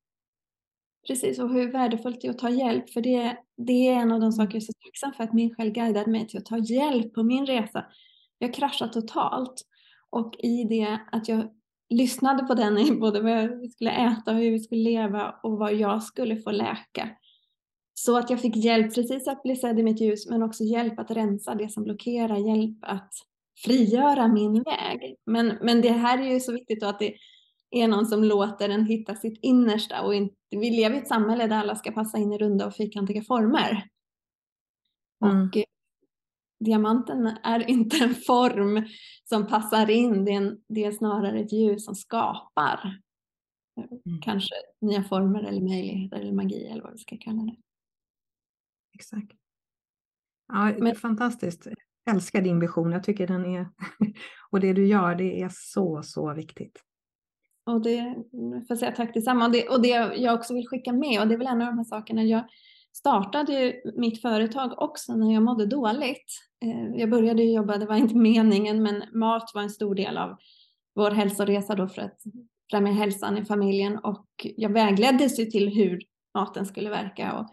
Precis, 1.06 1.38
och 1.38 1.50
hur 1.50 1.72
värdefullt 1.72 2.20
det 2.20 2.26
är 2.26 2.30
att 2.30 2.38
ta 2.38 2.50
hjälp. 2.50 2.90
För 2.90 3.00
det, 3.00 3.36
det 3.56 3.88
är 3.88 3.94
en 3.94 4.12
av 4.12 4.20
de 4.20 4.32
saker 4.32 4.54
jag 4.54 4.62
är 4.62 4.66
så 4.66 4.72
tacksam 4.72 5.12
för 5.12 5.24
att 5.24 5.32
min 5.32 5.54
själ 5.54 5.70
guidade 5.70 6.10
mig 6.10 6.28
till 6.28 6.38
att 6.38 6.46
ta 6.46 6.58
hjälp 6.58 7.14
på 7.14 7.22
min 7.22 7.46
resa. 7.46 7.86
Jag 8.38 8.54
kraschade 8.54 8.92
totalt. 8.92 9.62
Och 10.10 10.34
i 10.38 10.64
det 10.64 11.00
att 11.12 11.28
jag 11.28 11.48
lyssnade 11.92 12.44
på 12.44 12.54
den 12.54 12.78
i 12.78 12.92
både 12.92 13.20
vad 13.20 13.60
vi 13.60 13.70
skulle 13.70 13.90
äta 13.90 14.30
och 14.30 14.36
hur 14.36 14.50
vi 14.50 14.60
skulle 14.60 14.82
leva 14.82 15.34
och 15.42 15.58
vad 15.58 15.74
jag 15.74 16.02
skulle 16.02 16.36
få 16.36 16.50
läka. 16.50 17.08
Så 17.94 18.18
att 18.18 18.30
jag 18.30 18.40
fick 18.40 18.56
hjälp 18.56 18.94
precis 18.94 19.28
att 19.28 19.42
bli 19.42 19.56
sedd 19.56 19.78
i 19.78 19.82
mitt 19.82 20.00
ljus 20.00 20.30
men 20.30 20.42
också 20.42 20.64
hjälp 20.64 20.98
att 20.98 21.10
rensa 21.10 21.54
det 21.54 21.68
som 21.68 21.84
blockerar, 21.84 22.36
hjälp 22.36 22.78
att 22.82 23.12
frigöra 23.64 24.28
min 24.28 24.62
väg. 24.62 25.16
Men, 25.26 25.58
men 25.60 25.80
det 25.80 25.92
här 25.92 26.18
är 26.18 26.32
ju 26.32 26.40
så 26.40 26.52
viktigt 26.52 26.80
då 26.80 26.86
att 26.86 26.98
det 26.98 27.14
är 27.70 27.88
någon 27.88 28.06
som 28.06 28.24
låter 28.24 28.68
en 28.68 28.86
hitta 28.86 29.14
sitt 29.14 29.38
innersta 29.42 30.02
och 30.02 30.14
inte, 30.14 30.34
vi 30.50 30.70
lever 30.70 30.96
i 30.96 30.98
ett 30.98 31.08
samhälle 31.08 31.46
där 31.46 31.56
alla 31.56 31.76
ska 31.76 31.92
passa 31.92 32.18
in 32.18 32.32
i 32.32 32.38
runda 32.38 32.66
och 32.66 32.74
fyrkantiga 32.74 33.22
former. 33.22 33.86
Mm. 35.24 35.42
Och 35.42 35.58
diamanten 36.64 37.26
är 37.42 37.70
inte 37.70 37.96
en 37.96 38.14
form 38.14 38.86
som 39.24 39.46
passar 39.46 39.90
in, 39.90 40.24
det 40.24 40.30
är, 40.30 40.36
en, 40.36 40.60
det 40.68 40.84
är 40.84 40.92
snarare 40.92 41.40
ett 41.40 41.52
ljus 41.52 41.84
som 41.84 41.94
skapar 41.94 42.98
mm. 43.76 44.20
kanske 44.20 44.54
nya 44.80 45.04
former 45.04 45.42
eller 45.42 45.60
möjligheter 45.60 46.20
eller 46.20 46.32
magi 46.32 46.66
eller 46.66 46.82
vad 46.82 46.92
vi 46.92 46.98
ska 46.98 47.16
kalla 47.16 47.42
det. 47.42 47.56
Exakt. 48.94 49.32
Ja, 50.48 50.74
Men, 50.78 50.94
fantastiskt. 50.94 51.66
Jag 52.04 52.14
älskar 52.14 52.42
din 52.42 52.60
vision. 52.60 52.92
Jag 52.92 53.04
tycker 53.04 53.26
den 53.26 53.44
är, 53.44 53.68
och 54.50 54.60
det 54.60 54.72
du 54.72 54.86
gör, 54.86 55.14
det 55.14 55.42
är 55.42 55.50
så, 55.52 56.02
så 56.02 56.34
viktigt. 56.34 56.82
Och 57.64 57.82
det 57.82 58.14
får 58.34 58.66
jag 58.68 58.78
säga 58.78 58.92
tack 58.92 59.14
detsamma. 59.14 59.46
Och 59.46 59.52
det, 59.52 59.68
och 59.68 59.82
det 59.82 59.88
jag 60.16 60.34
också 60.34 60.54
vill 60.54 60.68
skicka 60.68 60.92
med, 60.92 61.20
och 61.20 61.28
det 61.28 61.34
är 61.34 61.38
väl 61.38 61.46
en 61.46 61.62
av 61.62 61.66
de 61.66 61.78
här 61.78 61.84
sakerna 61.84 62.22
jag 62.22 62.44
startade 62.92 63.52
ju 63.52 63.92
mitt 63.96 64.22
företag 64.22 64.82
också 64.82 65.14
när 65.14 65.34
jag 65.34 65.42
mådde 65.42 65.66
dåligt. 65.66 66.26
Eh, 66.64 67.00
jag 67.00 67.10
började 67.10 67.42
jobba, 67.42 67.78
det 67.78 67.86
var 67.86 67.96
inte 67.96 68.16
meningen, 68.16 68.82
men 68.82 69.02
mat 69.12 69.50
var 69.54 69.62
en 69.62 69.70
stor 69.70 69.94
del 69.94 70.18
av 70.18 70.36
vår 70.94 71.10
hälsoresa 71.10 71.74
då 71.74 71.88
för 71.88 72.02
att 72.02 72.18
främja 72.70 72.92
hälsan 72.92 73.38
i 73.38 73.44
familjen 73.44 73.98
och 73.98 74.26
jag 74.56 74.72
vägleddes 74.72 75.38
ju 75.38 75.44
till 75.44 75.68
hur 75.68 76.02
maten 76.34 76.66
skulle 76.66 76.90
verka 76.90 77.32
och, 77.32 77.46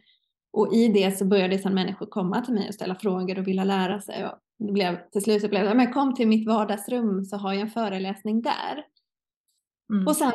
och 0.53 0.73
i 0.73 0.87
det 0.87 1.17
så 1.17 1.25
började 1.25 1.57
sedan 1.57 1.73
människor 1.73 2.05
komma 2.05 2.41
till 2.41 2.53
mig 2.53 2.67
och 2.67 2.73
ställa 2.73 2.95
frågor 2.95 3.39
och 3.39 3.47
vilja 3.47 3.63
lära 3.63 4.01
sig 4.01 4.25
och 4.25 4.33
det 4.59 4.71
blev, 4.71 5.09
till 5.11 5.21
slut 5.21 5.41
så 5.41 5.47
blev 5.47 5.65
det, 5.65 5.73
men 5.73 5.93
kom 5.93 6.15
till 6.15 6.27
mitt 6.27 6.47
vardagsrum 6.47 7.25
så 7.25 7.37
har 7.37 7.53
jag 7.53 7.61
en 7.61 7.69
föreläsning 7.69 8.41
där. 8.41 8.83
Mm. 9.89 10.07
Och 10.07 10.15
sen, 10.15 10.31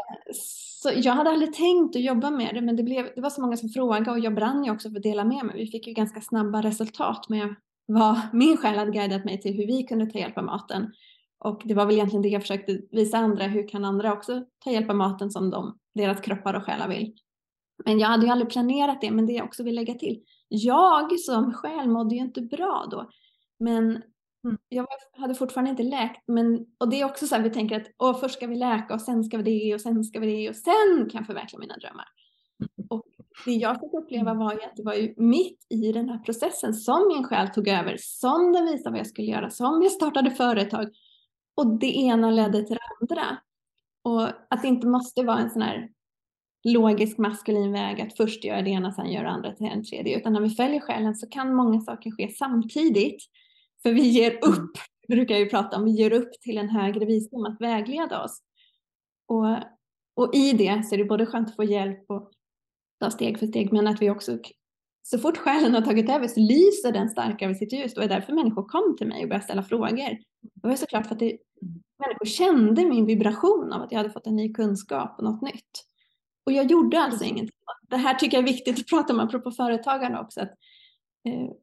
så 0.82 0.90
jag 0.94 1.12
hade 1.12 1.30
aldrig 1.30 1.54
tänkt 1.54 1.96
att 1.96 2.02
jobba 2.02 2.30
med 2.30 2.54
det 2.54 2.61
men 2.61 2.76
det, 2.76 2.82
blev, 2.82 3.08
det 3.14 3.20
var 3.20 3.30
så 3.30 3.40
många 3.40 3.56
som 3.56 3.68
frågade 3.68 4.11
och 4.11 4.18
jag 4.18 4.34
brann 4.34 4.64
ju 4.64 4.70
också 4.70 4.90
för 4.90 4.96
att 4.96 5.02
dela 5.02 5.25
med 5.25 5.44
mig. 5.44 5.56
Vi 5.56 5.66
fick 5.66 5.87
ju 5.87 5.92
ganska 5.92 6.20
snabba 6.20 6.62
resultat 6.62 7.28
med 7.28 7.54
vad 7.87 8.20
min 8.32 8.56
själ 8.56 8.78
hade 8.78 8.90
guidat 8.90 9.25
mig 9.25 9.40
till 9.40 9.54
hur 9.54 9.66
vi 9.66 9.82
kunde 9.82 10.06
ta 10.06 10.18
hjälp 10.18 10.38
av 10.38 10.44
maten. 10.44 10.92
Och 11.38 11.62
det 11.64 11.75
var 11.75 11.87
väl 11.87 11.94
egentligen 11.94 12.23
det 12.23 12.28
jag 12.28 12.42
försökte 12.42 12.80
visa 12.90 13.18
andra, 13.18 13.44
hur 13.44 13.68
kan 13.68 13.84
andra 13.84 14.12
också 14.12 14.44
ta 14.64 14.70
hjälp 14.70 14.90
av 14.90 14.96
maten 14.96 15.30
som 15.30 15.50
de, 15.50 15.78
deras 15.94 16.20
kroppar 16.20 16.54
och 16.54 16.62
själar 16.62 16.88
vill. 16.88 17.14
Men 17.84 17.99
jag 17.99 18.08
hade 18.08 18.26
ju 18.26 18.32
aldrig 18.32 18.50
planerat 18.50 19.00
det, 19.00 19.11
men 19.11 19.26
det 19.26 19.32
jag 19.32 19.46
också 19.46 19.62
vill 19.62 19.75
lägga 19.75 19.94
till. 19.94 20.23
Jag 20.49 21.20
som 21.20 21.52
själ 21.52 21.88
mådde 21.88 22.14
ju 22.14 22.20
inte 22.20 22.42
bra 22.42 22.87
då. 22.90 23.11
Men 23.58 24.02
Mm. 24.44 24.58
Jag 24.68 24.86
hade 25.16 25.34
fortfarande 25.34 25.70
inte 25.70 25.82
läkt, 25.82 26.22
men, 26.26 26.66
och 26.78 26.88
det 26.88 27.00
är 27.00 27.04
också 27.04 27.26
så 27.26 27.34
här, 27.34 27.42
vi 27.42 27.50
tänker 27.50 27.76
att 27.76 27.86
åh, 27.98 28.20
först 28.20 28.34
ska 28.34 28.46
vi 28.46 28.56
läka 28.56 28.94
och 28.94 29.00
sen 29.00 29.24
ska 29.24 29.36
vi 29.38 29.42
det 29.42 29.74
och 29.74 29.80
sen 29.80 30.04
ska 30.04 30.20
vi 30.20 30.26
det 30.26 30.48
och 30.48 30.56
sen 30.56 31.10
kan 31.10 31.18
jag 31.18 31.26
förverkliga 31.26 31.60
mina 31.60 31.76
drömmar. 31.76 32.06
Mm. 32.60 32.88
Och 32.90 33.04
det 33.44 33.52
jag 33.52 33.80
fick 33.80 33.94
uppleva 33.94 34.30
mm. 34.30 34.38
var 34.38 34.52
ju 34.52 34.62
att 34.62 34.76
det 34.76 34.82
var 34.82 34.94
ju 34.94 35.14
mitt 35.16 35.66
i 35.68 35.92
den 35.92 36.08
här 36.08 36.18
processen 36.18 36.74
som 36.74 37.08
min 37.08 37.24
själ 37.24 37.48
tog 37.48 37.68
över, 37.68 37.96
som 38.00 38.52
den 38.52 38.64
visade 38.64 38.90
vad 38.90 38.98
jag 38.98 39.06
skulle 39.06 39.30
göra, 39.30 39.50
som 39.50 39.82
jag 39.82 39.92
startade 39.92 40.30
företag. 40.30 40.88
Och 41.56 41.78
det 41.78 41.96
ena 41.96 42.30
ledde 42.30 42.62
till 42.62 42.76
det 42.76 42.82
andra. 43.00 43.38
Och 44.02 44.22
att 44.50 44.62
det 44.62 44.68
inte 44.68 44.86
måste 44.86 45.22
vara 45.22 45.38
en 45.38 45.50
sån 45.50 45.62
här 45.62 45.88
logisk 46.64 47.18
maskulin 47.18 47.72
väg 47.72 48.00
att 48.00 48.16
först 48.16 48.44
göra 48.44 48.62
det 48.62 48.70
ena, 48.70 48.92
sen 48.92 49.12
göra 49.12 49.24
det 49.24 49.30
andra 49.30 49.52
till 49.52 49.66
en 49.66 49.84
tredje. 49.84 50.18
Utan 50.18 50.32
när 50.32 50.40
vi 50.40 50.50
följer 50.50 50.80
själen 50.80 51.14
så 51.14 51.28
kan 51.28 51.54
många 51.54 51.80
saker 51.80 52.10
ske 52.10 52.28
samtidigt. 52.28 53.22
För 53.85 53.93
vi 53.93 54.09
ger 54.09 54.31
mm. 54.31 54.41
upp, 54.43 54.71
brukar 55.09 55.35
jag 55.35 55.45
ju 55.45 55.50
prata 55.50 55.76
om, 55.76 55.85
vi 55.85 55.91
ger 55.91 56.12
upp 56.12 56.33
till 56.33 56.59
en 56.59 56.69
högre 56.69 57.05
visdom 57.05 57.45
att 57.45 57.61
vägleda 57.61 58.25
oss. 58.25 58.38
Och, 59.29 59.57
och 60.17 60.35
i 60.35 60.53
det 60.53 60.83
så 60.87 60.95
är 60.95 60.99
det 60.99 61.05
både 61.05 61.26
skönt 61.26 61.49
att 61.49 61.57
få 61.57 61.64
hjälp 61.64 62.05
och 62.11 62.31
ta 63.00 63.11
steg 63.11 63.38
för 63.38 63.47
steg, 63.47 63.73
men 63.73 63.87
att 63.87 64.03
vi 64.03 64.11
också, 64.11 64.38
så 65.03 65.19
fort 65.19 65.37
själen 65.37 65.75
har 65.75 65.83
tagit 65.83 66.11
över 66.11 66.29
så 66.29 66.41
lyser 66.41 66.93
den 66.93 67.09
starkare 67.09 67.50
över 67.50 67.59
sitt 67.59 67.73
ljus. 67.73 67.95
Och 67.95 68.00
det 68.00 68.07
är 68.07 68.09
därför 68.09 68.33
människor 68.33 68.69
kom 68.69 68.97
till 68.97 69.07
mig 69.07 69.23
och 69.23 69.29
började 69.29 69.45
ställa 69.45 69.62
frågor. 69.62 70.19
Det 70.55 70.69
var 70.69 70.76
såklart 70.76 71.07
för 71.07 71.14
att 71.14 71.21
det, 71.21 71.38
människor 71.99 72.26
kände 72.26 72.85
min 72.85 73.07
vibration 73.07 73.73
av 73.73 73.83
att 73.83 73.93
jag 73.93 73.99
hade 73.99 74.11
fått 74.11 74.26
en 74.26 74.37
ny 74.37 74.53
kunskap 74.53 75.14
och 75.19 75.25
något 75.25 75.43
nytt. 75.43 75.85
Och 76.47 76.53
jag 76.53 76.71
gjorde 76.71 77.00
alltså 77.00 77.25
ingenting. 77.25 77.57
Det 77.88 77.97
här 77.97 78.14
tycker 78.14 78.37
jag 78.37 78.49
är 78.49 78.53
viktigt 78.53 78.79
att 78.79 78.87
prata 78.87 79.12
om, 79.12 79.21
apropå 79.21 79.50
företagande 79.50 80.21
också. 80.21 80.41
Att, 80.41 80.55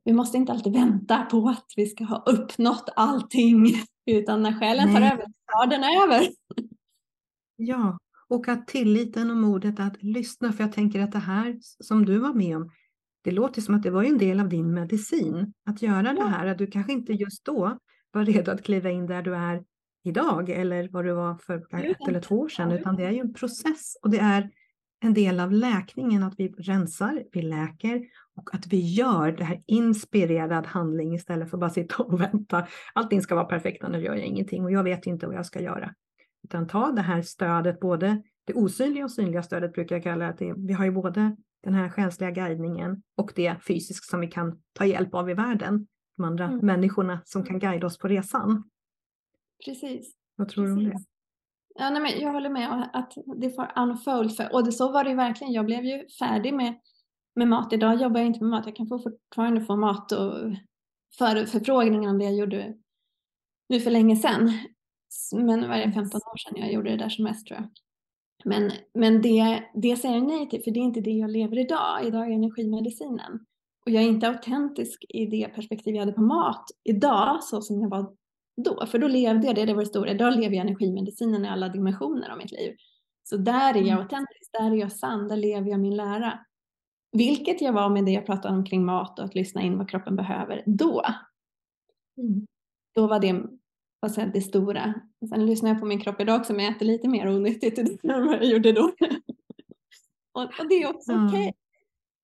vi 0.03 0.13
måste 0.13 0.37
inte 0.37 0.51
alltid 0.51 0.73
vänta 0.73 1.25
på 1.25 1.49
att 1.49 1.65
vi 1.75 1.85
ska 1.85 2.03
ha 2.03 2.23
uppnått 2.25 2.89
allting. 2.95 3.65
Utan 4.05 4.41
när 4.41 4.59
själen 4.59 4.93
tar 4.93 5.01
över, 5.01 5.25
tar 5.25 5.67
den 5.67 5.83
över. 5.83 6.27
Ja, 7.55 7.97
och 8.27 8.47
att 8.47 8.67
tilliten 8.67 9.31
och 9.31 9.37
modet 9.37 9.79
att 9.79 10.03
lyssna. 10.03 10.51
För 10.51 10.63
jag 10.63 10.73
tänker 10.73 10.99
att 10.99 11.11
det 11.11 11.19
här 11.19 11.57
som 11.61 12.05
du 12.05 12.17
var 12.17 12.33
med 12.33 12.57
om, 12.57 12.71
det 13.23 13.31
låter 13.31 13.61
som 13.61 13.75
att 13.75 13.83
det 13.83 13.91
var 13.91 14.03
en 14.03 14.17
del 14.17 14.39
av 14.39 14.49
din 14.49 14.73
medicin. 14.73 15.53
Att 15.69 15.81
göra 15.81 16.13
det 16.13 16.23
här, 16.23 16.47
att 16.47 16.57
du 16.57 16.67
kanske 16.67 16.93
inte 16.93 17.13
just 17.13 17.45
då 17.45 17.77
var 18.11 18.25
redo 18.25 18.51
att 18.51 18.63
kliva 18.63 18.89
in 18.89 19.05
där 19.05 19.21
du 19.21 19.35
är 19.35 19.63
idag 20.03 20.49
eller 20.49 20.89
vad 20.91 21.05
du 21.05 21.13
var 21.13 21.35
för 21.35 21.57
ett 21.57 22.07
eller 22.07 22.21
två 22.21 22.39
år 22.39 22.49
sedan, 22.49 22.71
utan 22.71 22.95
det 22.95 23.03
är 23.03 23.11
ju 23.11 23.19
en 23.19 23.33
process 23.33 23.97
och 24.01 24.09
det 24.09 24.19
är 24.19 24.49
en 25.03 25.13
del 25.13 25.39
av 25.39 25.51
läkningen 25.51 26.23
att 26.23 26.33
vi 26.37 26.47
rensar, 26.47 27.23
vi 27.31 27.41
läker 27.41 28.01
och 28.35 28.55
att 28.55 28.67
vi 28.67 28.93
gör 28.93 29.31
det 29.31 29.43
här 29.43 29.63
inspirerad 29.67 30.65
handling 30.65 31.15
istället 31.15 31.49
för 31.49 31.57
att 31.57 31.61
bara 31.61 31.69
sitta 31.69 32.03
och 32.03 32.21
vänta. 32.21 32.67
Allting 32.93 33.21
ska 33.21 33.35
vara 33.35 33.45
perfekt, 33.45 33.83
annars 33.83 34.03
gör 34.03 34.15
jag 34.15 34.25
ingenting 34.25 34.63
och 34.63 34.71
jag 34.71 34.83
vet 34.83 35.05
inte 35.05 35.27
vad 35.27 35.35
jag 35.35 35.45
ska 35.45 35.61
göra. 35.61 35.93
Utan 36.43 36.67
ta 36.67 36.91
det 36.91 37.01
här 37.01 37.21
stödet, 37.21 37.79
både 37.79 38.23
det 38.45 38.53
osynliga 38.53 39.03
och 39.03 39.11
synliga 39.11 39.43
stödet 39.43 39.73
brukar 39.73 39.95
jag 39.95 40.03
kalla 40.03 40.33
det. 40.33 40.53
Vi 40.57 40.73
har 40.73 40.85
ju 40.85 40.91
både 40.91 41.35
den 41.63 41.73
här 41.73 41.89
själsliga 41.89 42.31
guidningen 42.31 43.03
och 43.17 43.31
det 43.35 43.55
fysiska 43.67 44.03
som 44.11 44.19
vi 44.19 44.27
kan 44.27 44.61
ta 44.73 44.85
hjälp 44.85 45.13
av 45.13 45.29
i 45.29 45.33
världen. 45.33 45.87
De 46.17 46.23
andra 46.23 46.45
mm. 46.45 46.65
människorna 46.65 47.21
som 47.25 47.43
kan 47.43 47.59
guida 47.59 47.87
oss 47.87 47.97
på 47.97 48.07
resan. 48.07 48.69
Precis. 49.65 50.13
Vad 50.35 50.49
tror 50.49 50.65
du 50.65 50.71
om 50.71 50.83
det? 50.83 50.97
Ja, 51.75 51.89
nej, 51.89 52.01
men 52.01 52.19
jag 52.19 52.31
håller 52.31 52.49
med 52.49 52.89
att 52.93 53.13
det 53.35 53.51
får 53.51 53.71
unfold. 53.75 54.35
För, 54.35 54.53
och 54.53 54.65
det, 54.65 54.71
så 54.71 54.91
var 54.91 55.03
det 55.03 55.09
ju 55.09 55.15
verkligen. 55.15 55.53
Jag 55.53 55.65
blev 55.65 55.83
ju 55.83 56.07
färdig 56.19 56.53
med, 56.53 56.79
med 57.35 57.47
mat. 57.47 57.73
Idag 57.73 58.01
jobbar 58.01 58.19
jag 58.19 58.27
inte 58.27 58.43
med 58.43 58.49
mat. 58.49 58.65
Jag 58.65 58.75
kan 58.75 58.87
fortfarande 58.87 59.61
få 59.61 59.75
mat 59.75 60.11
och 60.11 60.33
för, 61.17 61.45
förfrågningar 61.45 62.09
om 62.09 62.17
det 62.17 62.25
jag 62.25 62.35
gjorde 62.35 62.73
nu 63.69 63.79
för 63.79 63.91
länge 63.91 64.15
sedan. 64.15 64.51
Men 65.33 65.69
var 65.69 65.77
det 65.77 65.91
15 65.91 66.03
år 66.03 66.37
sedan 66.37 66.61
jag 66.61 66.73
gjorde 66.73 66.89
det 66.89 66.97
där 66.97 67.09
som 67.09 67.23
mest 67.23 67.47
tror 67.47 67.59
jag. 67.59 67.69
Men, 68.45 68.71
men 68.93 69.21
det, 69.21 69.63
det 69.73 69.95
säger 69.95 70.15
jag 70.15 70.27
nej 70.27 70.49
till, 70.49 70.63
för 70.63 70.71
det 70.71 70.79
är 70.79 70.83
inte 70.83 71.01
det 71.01 71.11
jag 71.11 71.31
lever 71.31 71.59
idag. 71.59 72.05
Idag 72.05 72.27
är 72.27 72.31
energimedicinen. 72.31 73.45
Och 73.85 73.91
jag 73.91 74.03
är 74.03 74.07
inte 74.07 74.27
autentisk 74.27 75.05
i 75.09 75.25
det 75.25 75.47
perspektiv 75.55 75.95
jag 75.95 76.01
hade 76.01 76.11
på 76.11 76.21
mat 76.21 76.65
idag, 76.83 77.43
så 77.43 77.61
som 77.61 77.81
jag 77.81 77.89
var 77.89 78.15
då. 78.57 78.85
För 78.85 78.99
då 78.99 79.07
levde 79.07 79.47
jag 79.47 79.55
det, 79.55 79.65
det 79.65 79.73
var 79.73 79.81
det 79.81 79.89
stora. 79.89 80.11
Idag 80.11 80.35
lever 80.35 80.55
jag 80.55 80.65
energimedicinen 80.65 81.45
i 81.45 81.47
alla 81.47 81.69
dimensioner 81.69 82.29
av 82.29 82.37
mitt 82.37 82.51
liv. 82.51 82.75
Så 83.23 83.37
där 83.37 83.73
är 83.73 83.79
jag 83.79 83.87
mm. 83.87 83.99
autentisk, 83.99 84.51
där 84.53 84.71
är 84.71 84.75
jag 84.75 84.91
sann, 84.91 85.27
där 85.27 85.37
lever 85.37 85.69
jag 85.69 85.79
min 85.79 85.95
lära. 85.95 86.39
Vilket 87.11 87.61
jag 87.61 87.73
var 87.73 87.89
med 87.89 88.05
det 88.05 88.11
jag 88.11 88.25
pratade 88.25 88.55
om 88.55 88.65
kring 88.65 88.85
mat 88.85 89.19
och 89.19 89.25
att 89.25 89.35
lyssna 89.35 89.61
in 89.61 89.77
vad 89.77 89.89
kroppen 89.89 90.15
behöver 90.15 90.63
då. 90.65 91.03
Mm. 92.17 92.47
Då 92.95 93.07
var 93.07 93.19
det 93.19 93.43
vad 93.99 94.11
säger, 94.11 94.27
det 94.27 94.41
stora. 94.41 94.93
Sen 95.29 95.45
lyssnar 95.45 95.69
jag 95.69 95.79
på 95.79 95.85
min 95.85 96.01
kropp 96.01 96.21
idag 96.21 96.45
men 96.49 96.59
jag 96.59 96.75
äter 96.75 96.85
lite 96.85 97.07
mer 97.07 97.29
onyttigt 97.29 97.77
än 97.77 97.97
vad 98.03 98.35
jag 98.35 98.45
gjorde 98.45 98.71
då. 98.71 98.81
och, 100.31 100.43
och, 100.43 100.67
det 100.69 100.75
är 100.75 100.89
också 100.89 101.11
mm. 101.11 101.27
okej. 101.27 101.41
Okay. 101.41 101.53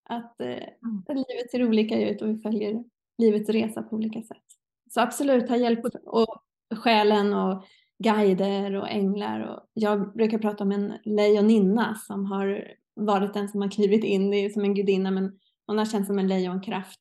Att, 0.09 0.41
eh, 0.41 0.67
att 1.07 1.15
livet 1.15 1.51
ser 1.51 1.67
olika 1.67 2.09
ut 2.09 2.21
och 2.21 2.29
vi 2.29 2.37
följer 2.37 2.83
livets 3.17 3.49
resa 3.49 3.83
på 3.83 3.95
olika 3.95 4.21
sätt. 4.21 4.56
Så 4.89 5.01
absolut, 5.01 5.47
ta 5.47 5.55
hjälp 5.55 5.79
och 6.05 6.43
själen 6.77 7.33
och 7.33 7.65
guider 8.03 8.75
och 8.75 8.89
änglar. 8.89 9.39
Och 9.39 9.69
jag 9.73 10.13
brukar 10.13 10.37
prata 10.37 10.63
om 10.63 10.71
en 10.71 10.93
lejoninna 11.03 11.95
som 11.95 12.25
har 12.25 12.73
varit 12.93 13.33
den 13.33 13.49
som 13.49 13.61
har 13.61 13.69
klivit 13.69 14.03
in, 14.03 14.31
det 14.31 14.37
är 14.37 14.49
som 14.49 14.63
en 14.63 14.75
gudinna 14.75 15.11
men 15.11 15.39
hon 15.65 15.77
har 15.77 15.85
känts 15.85 16.07
som 16.07 16.19
en 16.19 16.27
lejonkraft 16.27 16.99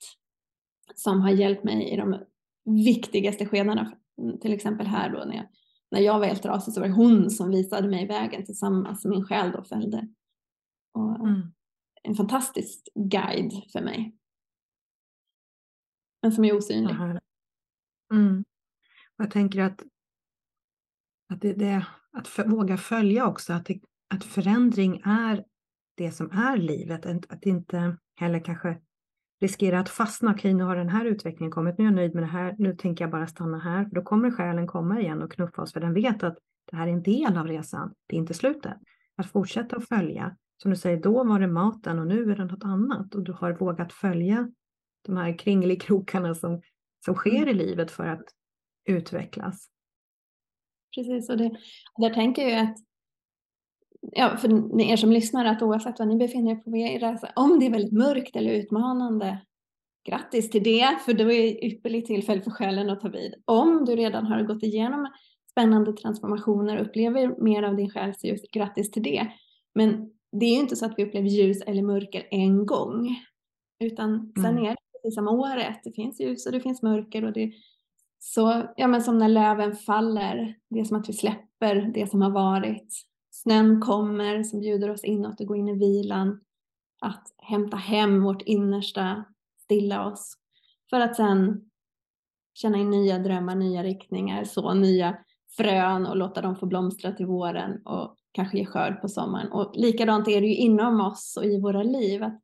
som 0.95 1.21
har 1.21 1.31
hjälpt 1.31 1.64
mig 1.64 1.93
i 1.93 1.97
de 1.97 2.25
viktigaste 2.85 3.47
skedena. 3.47 3.93
Till 4.40 4.52
exempel 4.52 4.87
här 4.87 5.11
då 5.11 5.25
när 5.25 5.37
jag, 5.37 5.47
när 5.90 6.00
jag 6.00 6.19
var 6.19 6.26
helt 6.26 6.43
trasig 6.43 6.75
så 6.75 6.81
var 6.81 6.88
det 6.88 6.95
hon 6.95 7.31
som 7.31 7.50
visade 7.50 7.88
mig 7.88 8.07
vägen 8.07 8.45
tillsammans 8.45 9.05
med 9.05 9.11
min 9.11 9.25
själ 9.25 9.52
då 9.52 9.62
följde. 9.62 10.09
Och 10.95 11.21
mm. 11.21 11.52
En 12.02 12.14
fantastisk 12.14 12.88
guide 12.95 13.52
för 13.73 13.81
mig. 13.81 14.16
Men 16.23 16.33
som 16.33 16.45
är 16.45 16.57
osynlig. 16.57 16.97
Mm. 18.12 18.44
Jag 19.16 19.30
tänker 19.30 19.62
att, 19.62 19.82
att, 21.28 21.40
det, 21.40 21.52
det, 21.52 21.86
att 22.12 22.28
för, 22.28 22.48
våga 22.48 22.76
följa 22.76 23.26
också, 23.26 23.52
att, 23.52 23.66
det, 23.66 23.80
att 24.14 24.25
förändring 24.25 25.02
är 25.04 25.44
det 25.94 26.10
som 26.10 26.30
är 26.30 26.56
livet. 26.56 27.06
Att, 27.06 27.32
att 27.32 27.46
inte 27.46 27.96
heller 28.16 28.40
kanske 28.40 28.80
riskera 29.40 29.80
att 29.80 29.88
fastna. 29.88 30.30
Okej, 30.30 30.54
nu 30.54 30.64
har 30.64 30.76
den 30.76 30.88
här 30.88 31.04
utvecklingen 31.04 31.50
kommit, 31.50 31.78
nu 31.78 31.84
är 31.84 31.88
jag 31.88 31.94
nöjd 31.94 32.14
med 32.14 32.22
det 32.22 32.26
här, 32.26 32.54
nu 32.58 32.76
tänker 32.76 33.04
jag 33.04 33.10
bara 33.10 33.26
stanna 33.26 33.58
här. 33.58 33.88
Då 33.92 34.02
kommer 34.02 34.30
själen 34.30 34.66
komma 34.66 35.00
igen 35.00 35.22
och 35.22 35.32
knuffa 35.32 35.62
oss, 35.62 35.72
för 35.72 35.80
den 35.80 35.94
vet 35.94 36.22
att 36.22 36.38
det 36.70 36.76
här 36.76 36.86
är 36.86 36.92
en 36.92 37.02
del 37.02 37.36
av 37.36 37.46
resan, 37.46 37.94
det 38.06 38.16
är 38.16 38.18
inte 38.18 38.34
slutet. 38.34 38.76
Att 39.16 39.30
fortsätta 39.30 39.76
att 39.76 39.88
följa. 39.88 40.36
Som 40.62 40.70
du 40.70 40.76
säger, 40.76 41.02
då 41.02 41.25
var 41.25 41.40
det 41.40 41.46
maten 41.46 41.98
och 41.98 42.06
nu 42.06 42.32
är 42.32 42.36
det 42.36 42.44
något 42.44 42.64
annat 42.64 43.14
och 43.14 43.22
du 43.22 43.32
har 43.32 43.52
vågat 43.52 43.92
följa 43.92 44.50
de 45.02 45.16
här 45.16 45.38
kringelikrokarna 45.38 46.34
som 46.34 46.62
som 47.06 47.14
sker 47.14 47.36
mm. 47.36 47.48
i 47.48 47.54
livet 47.54 47.90
för 47.90 48.06
att 48.06 48.25
utvecklas. 48.88 49.68
Precis, 50.94 51.30
och 51.30 51.36
det, 51.36 51.50
där 51.96 52.14
tänker 52.14 52.48
jag 52.48 52.60
att 52.60 52.76
ja, 54.00 54.36
för 54.36 54.80
er 54.80 54.96
som 54.96 55.12
lyssnar 55.12 55.44
att 55.44 55.62
oavsett 55.62 55.98
vad 55.98 56.08
ni 56.08 56.16
befinner 56.16 56.52
er 56.52 56.56
på 56.56 56.76
er 56.76 57.00
resa, 57.00 57.32
om 57.36 57.58
det 57.58 57.66
är 57.66 57.70
väldigt 57.70 57.92
mörkt 57.92 58.36
eller 58.36 58.50
utmanande, 58.50 59.38
grattis 60.08 60.50
till 60.50 60.62
det, 60.62 60.98
för 61.04 61.12
det 61.12 61.25
är 61.25 61.64
ypperligt 61.64 62.06
tillfälle 62.06 62.42
för 62.42 62.50
själen 62.50 62.90
att 62.90 63.00
ta 63.00 63.08
vid. 63.08 63.34
Om 63.44 63.84
du 63.84 63.96
redan 63.96 64.26
har 64.26 64.42
gått 64.42 64.62
igenom 64.62 65.12
spännande 65.50 65.92
transformationer 65.92 66.76
och 66.76 66.86
upplever 66.86 67.42
mer 67.42 67.62
av 67.62 67.76
din 67.76 67.90
själs 67.90 68.25
ljus, 68.25 68.40
grattis 68.52 68.90
till 68.90 69.02
det. 69.02 69.32
Men 69.75 70.10
det 70.32 70.46
är 70.46 70.54
ju 70.54 70.60
inte 70.60 70.76
så 70.76 70.86
att 70.86 70.94
vi 70.96 71.04
upplever 71.04 71.28
ljus 71.28 71.62
eller 71.62 71.82
mörker 71.82 72.28
en 72.30 72.66
gång, 72.66 73.16
utan 73.84 74.32
sen 74.36 74.58
mm. 74.58 74.64
är 74.64 74.70
det 74.70 74.86
liksom 75.06 75.28
året. 75.28 75.80
Det 75.84 75.92
finns 75.92 76.20
ljus 76.20 76.46
och 76.46 76.52
det 76.52 76.60
finns 76.60 76.82
mörker 76.82 77.25
och 77.25 77.32
det 77.32 77.52
så, 78.18 78.72
ja 78.76 78.86
men 78.86 79.02
som 79.02 79.18
när 79.18 79.28
löven 79.28 79.76
faller, 79.76 80.54
det 80.70 80.80
är 80.80 80.84
som 80.84 80.96
att 80.96 81.08
vi 81.08 81.12
släpper 81.12 81.90
det 81.94 82.10
som 82.10 82.22
har 82.22 82.30
varit. 82.30 82.94
Snön 83.30 83.80
kommer 83.80 84.42
som 84.42 84.60
bjuder 84.60 84.90
oss 84.90 85.04
inåt 85.04 85.40
och 85.40 85.46
gå 85.46 85.56
in 85.56 85.68
i 85.68 85.78
vilan. 85.78 86.40
Att 87.00 87.34
hämta 87.38 87.76
hem 87.76 88.22
vårt 88.22 88.42
innersta, 88.42 89.25
stilla 89.64 90.06
oss. 90.06 90.34
För 90.90 91.00
att 91.00 91.16
sen 91.16 91.70
känna 92.54 92.78
in 92.78 92.90
nya 92.90 93.18
drömmar, 93.18 93.54
nya 93.54 93.82
riktningar, 93.82 94.44
så 94.44 94.75
nya 94.75 95.18
frön 95.56 96.06
och 96.06 96.16
låta 96.16 96.40
dem 96.40 96.56
få 96.56 96.66
blomstra 96.66 97.12
till 97.12 97.26
våren 97.26 97.86
och 97.86 98.16
kanske 98.32 98.58
ge 98.58 98.66
skörd 98.66 99.00
på 99.00 99.08
sommaren. 99.08 99.52
Och 99.52 99.72
likadant 99.75 100.28
är 100.28 100.40
det 100.40 100.46
ju 100.46 100.56
inom 100.56 101.00
oss 101.00 101.36
och 101.36 101.44
i 101.44 101.60
våra 101.60 101.82
liv. 101.82 102.22
att 102.22 102.40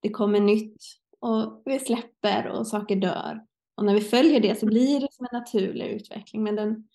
Det 0.00 0.10
kommer 0.10 0.40
nytt 0.40 0.82
och 1.22 1.62
vi 1.64 1.78
släpper 1.78 2.48
och 2.48 2.66
saker 2.66 2.96
dör. 2.96 3.40
Och 3.76 3.84
när 3.84 3.94
vi 3.94 4.00
följer 4.00 4.40
det 4.40 4.58
så 4.58 4.66
blir 4.66 5.00
det 5.00 5.08
som 5.12 5.26
en 5.30 5.38
naturlig 5.38 5.86
utveckling. 5.86 6.42
Men 6.42 6.56
den, 6.56 6.88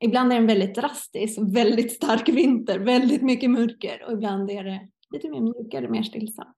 ibland 0.00 0.32
är 0.32 0.36
den 0.36 0.46
väldigt 0.46 0.74
drastisk, 0.74 1.38
väldigt 1.54 1.92
stark 1.92 2.28
vinter, 2.28 2.78
väldigt 2.78 3.22
mycket 3.22 3.50
mörker 3.50 4.04
och 4.06 4.12
ibland 4.12 4.50
är 4.50 4.64
det 4.64 4.88
lite 5.10 5.30
mer 5.30 5.40
mjukare, 5.40 5.88
mer 5.88 6.02
stillsamt. 6.02 6.56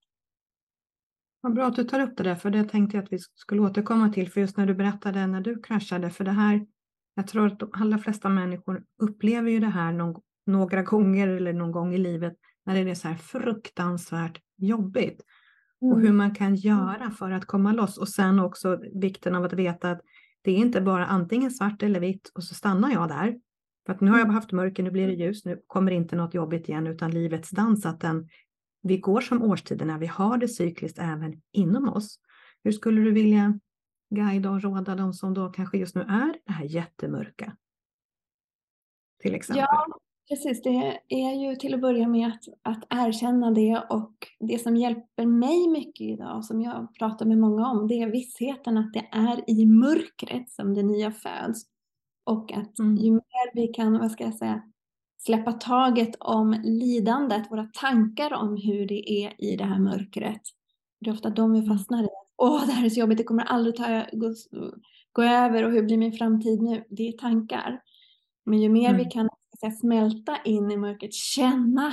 Vad 1.41 1.55
bra 1.55 1.67
att 1.67 1.77
du 1.77 1.85
tar 1.85 2.01
upp 2.01 2.17
det 2.17 2.23
där, 2.23 2.35
för 2.35 2.51
det 2.51 2.65
tänkte 2.65 2.97
jag 2.97 3.05
att 3.05 3.13
vi 3.13 3.19
skulle 3.19 3.63
återkomma 3.63 4.13
till. 4.13 4.31
För 4.31 4.41
just 4.41 4.57
när 4.57 4.67
du 4.67 4.75
berättade 4.75 5.27
när 5.27 5.41
du 5.41 5.63
kraschade, 5.63 6.11
för 6.11 6.25
det 6.25 6.31
här, 6.31 6.67
jag 7.15 7.27
tror 7.27 7.47
att 7.47 7.59
de 7.59 7.71
allra 7.73 7.99
flesta 7.99 8.29
människor 8.29 8.85
upplever 9.03 9.51
ju 9.51 9.61
det 9.61 9.67
här 9.67 9.93
någon, 9.93 10.23
några 10.47 10.83
gånger 10.83 11.29
eller 11.29 11.53
någon 11.53 11.73
gång 11.73 11.95
i 11.95 11.99
livet 11.99 12.35
när 12.67 12.85
det 12.85 12.91
är 12.91 12.95
så 12.95 13.09
här 13.09 13.17
fruktansvärt 13.17 14.41
jobbigt 14.57 15.23
och 15.83 16.01
hur 16.01 16.13
man 16.13 16.35
kan 16.35 16.55
göra 16.55 17.11
för 17.11 17.31
att 17.31 17.45
komma 17.45 17.73
loss. 17.73 17.99
Och 17.99 18.09
sen 18.09 18.41
också 18.41 18.81
vikten 18.95 19.35
av 19.35 19.45
att 19.45 19.53
veta 19.53 19.91
att 19.91 20.01
det 20.43 20.51
är 20.51 20.57
inte 20.57 20.81
bara 20.81 21.07
antingen 21.07 21.51
svart 21.51 21.83
eller 21.83 22.01
vitt 22.01 22.31
och 22.35 22.45
så 22.45 22.55
stannar 22.55 22.91
jag 22.91 23.09
där. 23.09 23.39
För 23.87 23.93
att 23.93 24.01
nu 24.01 24.11
har 24.11 24.19
jag 24.19 24.27
haft 24.27 24.53
mörker, 24.53 24.83
nu 24.83 24.91
blir 24.91 25.07
det 25.07 25.13
ljus, 25.13 25.45
nu 25.45 25.63
kommer 25.67 25.93
inte 25.93 26.17
något 26.17 26.35
jobbigt 26.35 26.69
igen, 26.69 26.87
utan 26.87 27.11
livets 27.11 27.51
dans, 27.51 27.87
att 27.87 28.01
den, 28.01 28.29
vi 28.83 28.99
går 28.99 29.21
som 29.21 29.43
årstiderna, 29.43 29.99
vi 29.99 30.07
har 30.07 30.39
det 30.39 30.49
cykliskt 30.49 30.99
även 30.99 31.43
inom 31.53 31.89
oss. 31.89 32.19
Hur 32.65 32.73
skulle 32.73 33.01
du 33.01 33.13
vilja 33.13 33.59
guida 34.11 34.51
och 34.51 34.63
råda 34.63 34.95
de 34.95 35.13
som 35.13 35.35
då 35.35 35.49
kanske 35.49 35.79
just 35.79 35.95
nu 35.95 36.01
är 36.01 36.39
det 36.47 36.53
här 36.53 36.65
jättemörka? 36.65 37.57
Till 39.23 39.35
exempel. 39.35 39.65
Ja, 39.71 39.87
precis. 40.33 40.63
Det 40.63 41.01
är 41.09 41.35
ju 41.35 41.57
till 41.57 41.75
att 41.75 41.81
börja 41.81 42.09
med 42.09 42.27
att, 42.27 42.45
att 42.63 42.85
erkänna 42.91 43.51
det 43.51 43.83
och 43.91 44.13
det 44.41 44.59
som 44.59 44.77
hjälper 44.77 45.27
mig 45.27 45.69
mycket 45.69 46.01
idag, 46.01 46.45
som 46.45 46.63
jag 46.63 46.95
pratar 46.99 47.27
med 47.27 47.39
många 47.39 47.67
om, 47.67 47.89
det 47.89 48.03
är 48.03 48.11
vissheten 48.11 48.79
att 48.79 48.93
det 48.93 49.09
är 49.13 49.51
i 49.51 49.67
mörkret 49.67 50.51
som 50.51 50.75
det 50.75 50.83
nya 50.83 51.13
föds. 51.13 51.63
Och 52.25 52.53
att 52.53 52.79
mm. 52.79 52.97
ju 52.97 53.11
mer 53.13 53.55
vi 53.55 53.69
kan, 53.69 53.99
vad 53.99 54.11
ska 54.11 54.25
jag 54.25 54.35
säga, 54.35 54.63
släppa 55.19 55.53
taget 55.53 56.17
om 56.21 56.61
lidandet, 56.63 57.51
våra 57.51 57.65
tankar 57.81 58.33
om 58.35 58.57
hur 58.57 58.87
det 58.87 59.11
är 59.11 59.35
i 59.39 59.57
det 59.57 59.65
här 59.65 59.79
mörkret. 59.79 60.43
Det 61.01 61.11
är 61.11 61.15
ofta 61.15 61.31
de 61.31 61.53
vi 61.53 61.59
mm. 61.59 61.71
fastnar 61.71 62.05
i. 62.05 62.09
Åh, 62.37 62.67
det 62.67 62.73
här 62.73 62.85
är 62.85 62.91
så 62.91 63.01
jobbigt, 63.01 63.19
det 63.19 63.25
kommer 63.25 63.43
aldrig 63.43 63.77
ta, 63.77 64.05
gå, 64.13 64.35
gå 65.13 65.23
över 65.23 65.65
och 65.65 65.73
hur 65.73 65.83
blir 65.83 65.97
min 65.97 66.13
framtid 66.13 66.63
nu? 66.63 66.85
Det 66.91 67.09
är 67.09 67.13
tankar. 67.13 67.81
Men 68.45 68.61
ju 68.61 68.69
mer 68.69 68.89
mm. 68.89 68.99
vi 68.99 69.05
kan 69.05 69.29
säga, 69.63 69.73
smälta 69.73 70.37
in 70.45 70.71
i 70.71 70.77
mörkret, 70.77 71.15
känna 71.15 71.93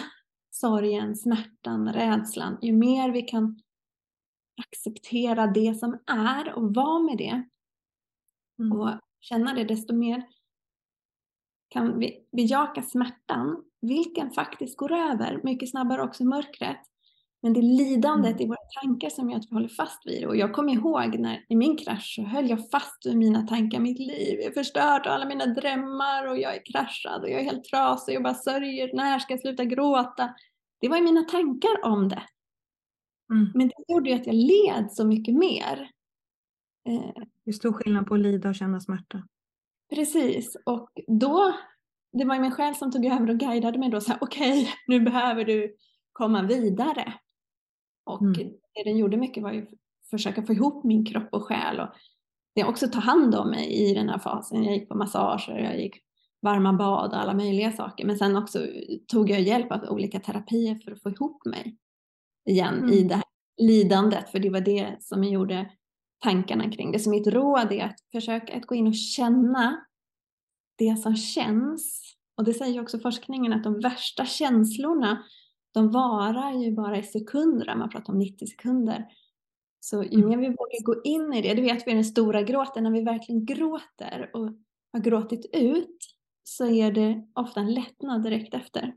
sorgen, 0.52 1.16
smärtan, 1.16 1.94
rädslan, 1.94 2.58
ju 2.62 2.74
mer 2.74 3.12
vi 3.12 3.22
kan 3.22 3.62
acceptera 4.62 5.48
det 5.48 5.80
som 5.80 6.00
är 6.08 6.54
och 6.54 6.74
vara 6.74 7.00
med 7.00 7.18
det 7.18 7.44
mm. 8.60 8.80
och 8.80 8.90
känna 9.20 9.54
det, 9.54 9.64
desto 9.64 9.96
mer 9.96 10.24
kan 11.70 12.00
vi 12.00 12.28
bejaka 12.32 12.82
smärtan, 12.82 13.64
vilken 13.82 14.32
faktiskt 14.32 14.78
går 14.78 14.92
över 14.92 15.42
mycket 15.44 15.70
snabbare 15.70 16.04
också 16.04 16.24
i 16.24 16.26
mörkret. 16.26 16.80
Men 17.42 17.54
det 17.54 17.60
är 17.60 17.78
lidandet 17.78 18.32
mm. 18.32 18.44
i 18.44 18.48
våra 18.48 18.82
tankar 18.82 19.10
som 19.10 19.30
gör 19.30 19.38
att 19.38 19.46
vi 19.50 19.54
håller 19.54 19.68
fast 19.68 20.08
vid 20.08 20.22
det. 20.22 20.28
Och 20.28 20.38
jag 20.38 20.54
kommer 20.54 20.74
ihåg 20.74 21.20
när 21.20 21.46
i 21.50 21.56
min 21.56 21.78
krasch 21.78 22.14
så 22.16 22.24
höll 22.24 22.50
jag 22.50 22.70
fast 22.72 23.06
vid 23.06 23.18
mina 23.18 23.48
tankar. 23.48 23.80
Mitt 23.80 24.00
liv 24.00 24.40
är 24.40 24.52
förstört 24.52 25.06
och 25.06 25.14
alla 25.14 25.26
mina 25.26 25.46
drömmar 25.46 26.28
och 26.28 26.38
jag 26.38 26.56
är 26.56 26.66
kraschad 26.66 27.22
och 27.22 27.30
jag 27.30 27.40
är 27.40 27.44
helt 27.44 27.64
trasig 27.64 28.18
och 28.18 28.24
bara 28.24 28.34
sörjer. 28.34 28.96
När 28.96 29.20
ska 29.20 29.34
jag 29.34 29.42
sluta 29.42 29.66
gråta? 29.66 30.34
Det 30.82 30.90
var 30.90 30.98
ju 30.98 31.04
mina 31.04 31.24
tankar 31.24 31.86
om 31.86 32.10
det. 32.10 32.24
Mm. 33.32 33.52
Men 33.56 33.68
det 33.68 33.94
gjorde 33.94 34.10
ju 34.10 34.16
att 34.16 34.28
jag 34.28 34.36
led 34.36 34.92
så 34.92 35.06
mycket 35.06 35.36
mer. 35.36 35.92
Eh, 36.88 37.24
det 37.46 37.52
är 37.52 37.54
stor 37.54 37.74
skillnad 37.74 38.08
på 38.08 38.14
att 38.14 38.20
lida 38.20 38.50
och 38.50 38.56
känna 38.56 38.80
smärta. 38.80 39.24
Precis, 39.96 40.58
och 40.66 40.90
då, 41.08 41.54
det 42.12 42.26
var 42.26 42.36
ju 42.36 42.42
min 42.42 42.52
själ 42.52 42.76
som 42.76 42.92
tog 42.92 43.06
över 43.06 43.30
och 43.30 43.38
guidade 43.38 43.80
mig 43.80 43.90
då 43.90 44.02
så 44.02 44.12
här, 44.12 44.20
okej, 44.22 44.62
okay, 44.62 44.74
nu 44.88 45.00
behöver 45.00 45.46
du 45.46 45.76
komma 46.12 46.44
vidare. 46.44 47.14
Och 48.10 48.22
mm. 48.22 48.34
det 48.74 48.84
den 48.84 48.98
gjorde 48.98 49.18
mycket 49.18 49.44
var 49.44 49.52
ju 49.52 49.62
att 49.62 49.70
försöka 50.10 50.44
få 50.44 50.54
ihop 50.54 50.84
min 50.84 51.06
kropp 51.06 51.30
och 51.32 51.44
själ 51.44 51.80
och 51.80 51.90
det 52.56 52.64
också 52.64 52.88
ta 52.88 53.00
hand 53.00 53.36
om 53.36 53.50
mig 53.50 53.90
i 53.90 53.94
den 53.94 54.10
här 54.10 54.20
fasen. 54.20 54.64
Jag 54.64 54.74
gick 54.74 54.90
på 54.90 54.98
massager, 54.98 55.58
jag 55.58 55.80
gick 55.80 55.96
varma 56.42 56.74
bad 56.74 57.12
och 57.12 57.20
alla 57.20 57.34
möjliga 57.34 57.72
saker. 57.72 58.06
Men 58.06 58.18
sen 58.18 58.36
också 58.36 58.60
tog 59.08 59.30
jag 59.30 59.42
hjälp 59.42 59.72
av 59.72 59.84
olika 59.84 60.20
terapier 60.20 60.76
för 60.76 60.92
att 60.92 61.02
få 61.02 61.10
ihop 61.10 61.46
mig 61.46 61.78
igen 62.50 62.78
mm. 62.78 62.90
i 62.90 63.04
det 63.04 63.16
här 63.16 63.24
lidandet. 63.58 64.30
För 64.32 64.40
det 64.40 64.50
var 64.50 64.62
det 64.62 64.98
som 65.00 65.24
gjorde 65.24 65.72
tankarna 66.24 66.72
kring 66.72 66.92
det. 66.92 67.00
Så 67.00 67.10
mitt 67.10 67.28
råd 67.28 67.72
är 67.72 67.86
att 67.86 68.00
försöka 68.12 68.58
att 68.58 68.66
gå 68.66 68.76
in 68.76 68.88
och 68.88 68.96
känna 68.96 69.86
det 70.78 70.96
som 70.96 71.16
känns. 71.16 72.16
Och 72.38 72.44
det 72.44 72.54
säger 72.54 72.82
också 72.82 73.00
forskningen 73.00 73.54
att 73.54 73.64
de 73.64 73.80
värsta 73.80 74.26
känslorna 74.26 75.24
de 75.72 75.92
varar 75.92 76.52
ju 76.52 76.72
bara 76.72 76.98
i 76.98 77.04
sekunder, 77.04 77.76
man 77.76 77.90
pratar 77.90 78.14
om 78.14 78.20
90 78.20 78.48
sekunder. 78.48 79.08
Så 79.80 80.04
ju 80.04 80.24
mm. 80.24 80.30
mer 80.30 80.38
vi 80.38 80.48
vågar 80.48 80.84
gå 80.84 81.02
in 81.04 81.34
i 81.34 81.42
det, 81.42 81.54
det 81.54 81.62
vet 81.62 81.88
vi 81.88 81.94
den 81.94 82.06
stora 82.06 82.42
gråten, 82.42 82.84
när 82.84 82.92
vi 82.92 83.02
verkligen 83.02 83.46
gråter 83.46 84.32
och 84.34 84.50
har 84.94 85.00
gråtit 85.00 85.46
ut 85.54 85.98
så 86.44 86.66
är 86.66 86.92
det 86.92 87.28
ofta 87.36 87.60
en 87.60 87.74
lättnad 87.74 88.24
direkt 88.24 88.54
efter. 88.54 88.96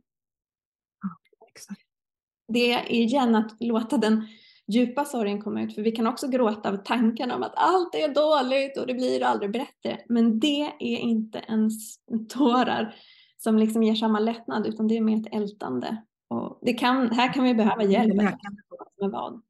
Det 2.49 2.73
är 2.73 2.93
igen 2.93 3.35
att 3.35 3.57
låta 3.61 3.99
den 3.99 4.27
djupa 4.67 5.05
sorgen 5.05 5.43
komma 5.43 5.63
ut, 5.63 5.75
för 5.75 5.83
vi 5.83 5.93
kan 5.93 6.07
också 6.07 6.29
gråta 6.29 6.69
av 6.69 6.77
tanken 6.77 7.31
om 7.31 7.43
att 7.43 7.53
allt 7.57 7.95
är 7.95 8.15
dåligt 8.15 8.79
och 8.79 8.87
det 8.87 8.95
blir 8.95 9.23
aldrig 9.23 9.53
bättre. 9.53 10.01
Men 10.09 10.41
det 10.41 10.73
är 10.79 10.99
inte 10.99 11.39
ens 11.49 11.97
tårar 12.29 12.95
som 13.39 13.59
liksom 13.59 13.83
ger 13.83 13.95
samma 13.95 14.19
lättnad, 14.19 14.67
utan 14.67 14.89
det 14.89 14.97
är 14.97 15.01
mer 15.01 15.21
ett 15.21 15.35
ältande. 15.35 16.03
Och 16.33 16.59
det 16.63 16.73
kan, 16.73 17.11
här 17.11 17.33
kan 17.33 17.45
vi 17.45 17.55
behöva 17.55 17.83
hjälp. 17.83 18.15
Med 18.15 19.11
vad. 19.11 19.43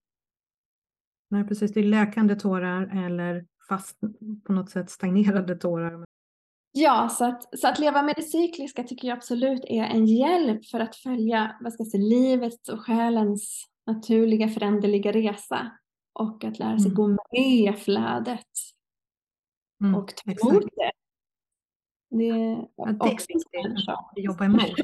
Nej, 1.29 1.45
precis. 1.45 1.73
Det 1.73 1.81
är 1.81 1.85
läkande 1.85 2.37
tårar 2.37 3.05
eller 3.07 3.47
fast 3.68 3.99
på 4.45 4.53
något 4.53 4.71
sätt 4.71 4.90
stagnerade 4.90 5.57
tårar. 5.57 6.05
Ja, 6.73 7.09
så 7.09 7.25
att, 7.25 7.59
så 7.59 7.68
att 7.68 7.79
leva 7.79 8.03
med 8.03 8.14
det 8.16 8.23
cykliska 8.23 8.83
tycker 8.85 9.09
jag 9.09 9.16
absolut 9.16 9.64
är 9.64 9.85
en 9.85 10.07
hjälp 10.07 10.66
för 10.66 10.81
att 10.81 10.97
följa 10.97 11.57
vad 11.61 11.73
ska 11.73 11.83
jag 11.83 11.90
säga, 11.90 12.05
livets 12.05 12.68
och 12.68 12.81
själens 12.81 13.66
naturliga 13.87 14.49
föränderliga 14.49 15.12
resa. 15.12 15.73
Och 16.12 16.45
att 16.45 16.59
lära 16.59 16.79
sig 16.79 16.90
mm. 16.90 16.95
gå 16.95 17.09
med 17.09 17.79
flödet. 17.79 18.47
Mm, 19.83 19.95
och 19.95 20.16
ta 20.16 20.31
emot 20.31 20.64
det. 20.77 20.92
Det 22.11 22.29
är 22.29 22.57
det 22.77 23.12
också 23.12 23.27
viktigt 23.29 23.88
att 23.88 24.12
jobba 24.16 24.45
emot. 24.45 24.79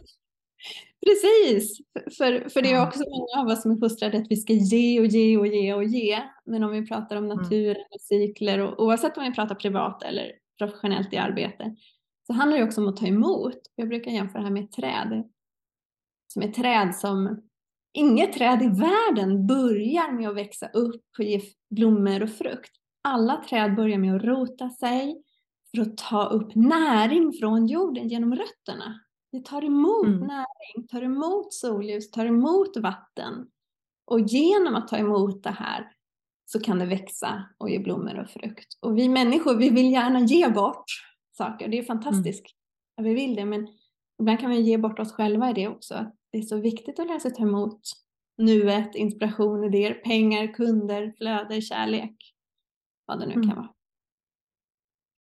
Precis, 1.07 1.79
för, 2.19 2.49
för 2.49 2.63
det 2.63 2.73
är 2.73 2.87
också 2.87 3.01
många 3.11 3.43
av 3.43 3.53
oss 3.53 3.63
som 3.63 3.71
är 3.71 3.77
fostrade 3.77 4.19
att 4.19 4.31
vi 4.31 4.37
ska 4.37 4.53
ge 4.53 5.01
och 5.01 5.07
ge 5.07 5.37
och 5.37 5.47
ge 5.47 5.75
och 5.75 5.85
ge. 5.85 6.23
Men 6.47 6.63
om 6.63 6.71
vi 6.71 6.87
pratar 6.87 7.17
om 7.17 7.25
mm. 7.25 7.37
naturen 7.37 7.85
och 7.91 8.01
cykler 8.01 8.59
och 8.59 8.85
oavsett 8.85 9.19
om 9.19 9.25
vi 9.25 9.33
pratar 9.33 9.55
privat 9.55 10.03
eller 10.03 10.33
professionellt 10.59 11.13
i 11.13 11.17
arbete 11.17 11.77
så 12.27 12.33
handlar 12.33 12.59
det 12.59 12.65
också 12.65 12.81
om 12.81 12.89
att 12.89 12.97
ta 12.97 13.07
emot. 13.07 13.59
Jag 13.75 13.89
brukar 13.89 14.11
jämföra 14.11 14.39
det 14.39 14.47
här 14.47 14.55
med 14.55 14.65
ett 14.65 14.73
träd. 14.73 15.25
Som 16.33 16.43
ett 16.43 16.55
träd 16.55 16.95
som 16.95 17.49
Inget 17.93 18.33
träd 18.33 18.63
i 18.63 18.67
världen 18.67 19.47
börjar 19.47 20.13
med 20.13 20.29
att 20.29 20.37
växa 20.37 20.69
upp 20.69 21.05
och 21.19 21.25
ge 21.25 21.41
blommor 21.71 22.23
och 22.23 22.31
frukt. 22.31 22.71
Alla 23.03 23.45
träd 23.49 23.77
börjar 23.77 23.99
med 23.99 24.17
att 24.17 24.25
rota 24.25 24.71
sig 24.71 25.23
för 25.71 25.83
att 25.83 25.97
ta 25.97 26.25
upp 26.25 26.55
näring 26.55 27.33
från 27.33 27.67
jorden 27.67 28.09
genom 28.09 28.35
rötterna. 28.35 29.01
Det 29.33 29.45
tar 29.45 29.65
emot 29.65 30.07
mm. 30.07 30.27
näring, 30.27 30.89
tar 30.89 31.03
emot 31.03 31.53
solljus, 31.53 32.11
tar 32.11 32.27
emot 32.27 32.77
vatten. 32.77 33.49
Och 34.05 34.21
genom 34.21 34.75
att 34.75 34.89
ta 34.89 34.97
emot 34.97 35.43
det 35.43 35.51
här 35.51 35.93
så 36.45 36.61
kan 36.61 36.79
det 36.79 36.87
växa 36.87 37.45
och 37.59 37.71
ge 37.71 37.79
blommor 37.79 38.19
och 38.19 38.31
frukt. 38.31 38.79
Och 38.81 38.99
vi 38.99 39.09
människor, 39.09 39.57
vi 39.57 39.71
vill 39.71 39.93
gärna 39.93 40.21
ge 40.21 40.49
bort 40.49 40.85
saker. 41.33 41.69
Det 41.69 41.79
är 41.79 41.83
fantastiskt 41.83 42.47
mm. 42.47 42.55
att 42.97 43.11
vi 43.11 43.15
vill 43.15 43.35
det, 43.35 43.45
men 43.45 43.69
ibland 44.21 44.41
kan 44.41 44.51
vi 44.51 44.61
ge 44.61 44.79
bort 44.79 44.99
oss 44.99 45.13
själva 45.13 45.51
i 45.51 45.53
det 45.53 45.69
också. 45.69 46.13
Det 46.33 46.39
är 46.39 46.43
så 46.43 46.61
viktigt 46.61 46.99
att 46.99 47.07
lära 47.07 47.21
sig 47.21 47.35
ta 47.35 47.43
emot 47.43 47.81
nuet, 48.39 48.95
inspiration, 48.95 49.65
idéer, 49.65 49.95
pengar, 49.95 50.55
kunder, 50.55 51.15
flöde, 51.19 51.61
kärlek. 51.61 52.35
Vad 53.07 53.21
det 53.21 53.27
nu 53.27 53.33
mm. 53.33 53.49
kan 53.49 53.57
vara. 53.57 53.69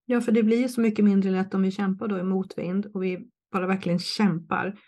Ja, 0.06 0.20
för 0.20 0.32
det 0.32 0.42
blir 0.42 0.60
ju 0.60 0.68
så 0.68 0.80
mycket 0.80 1.04
mindre 1.04 1.30
lätt 1.30 1.54
om 1.54 1.62
vi 1.62 1.70
kämpar 1.70 2.08
då 2.08 2.18
i 2.18 2.22
motvind 2.22 2.86
och 2.86 3.02
vi 3.02 3.30
bara 3.52 3.66
verkligen 3.66 3.98
kämpar 3.98 4.78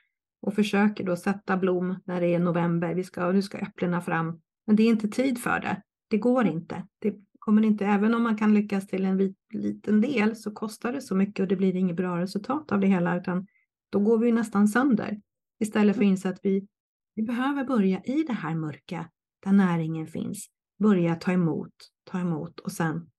och 0.42 0.54
försöker 0.54 1.04
då 1.04 1.16
sätta 1.16 1.56
blom 1.56 2.00
när 2.04 2.20
det 2.20 2.34
är 2.34 2.38
november. 2.38 2.94
Vi 2.94 3.04
ska, 3.04 3.32
nu 3.32 3.42
ska 3.42 3.58
äpplena 3.58 4.00
fram. 4.00 4.40
Men 4.66 4.76
det 4.76 4.82
är 4.82 4.88
inte 4.88 5.08
tid 5.08 5.38
för 5.38 5.60
det. 5.60 5.82
Det 6.10 6.18
går 6.18 6.46
inte. 6.46 6.86
Det 6.98 7.14
kommer 7.38 7.62
inte, 7.62 7.86
även 7.86 8.14
om 8.14 8.22
man 8.22 8.36
kan 8.36 8.54
lyckas 8.54 8.86
till 8.86 9.04
en 9.04 9.16
vit, 9.16 9.36
liten 9.52 10.00
del 10.00 10.36
så 10.36 10.50
kostar 10.50 10.92
det 10.92 11.00
så 11.00 11.14
mycket 11.14 11.42
och 11.42 11.48
det 11.48 11.56
blir 11.56 11.76
inget 11.76 11.96
bra 11.96 12.20
resultat 12.20 12.72
av 12.72 12.80
det 12.80 12.86
hela 12.86 13.16
utan 13.16 13.46
då 13.90 14.00
går 14.00 14.18
vi 14.18 14.32
nästan 14.32 14.68
sönder. 14.68 15.20
Istället 15.60 15.96
för 15.96 16.02
att 16.02 16.08
inse 16.08 16.28
att 16.28 16.40
vi, 16.42 16.66
vi 17.14 17.22
behöver 17.22 17.64
börja 17.64 18.02
i 18.04 18.22
det 18.22 18.32
här 18.32 18.54
mörka 18.54 19.10
där 19.44 19.52
näringen 19.52 20.06
finns. 20.06 20.50
Börja 20.78 21.14
ta 21.14 21.32
emot, 21.32 21.74
ta 22.04 22.20
emot 22.20 22.60
och 22.60 22.72
sen 22.72 23.10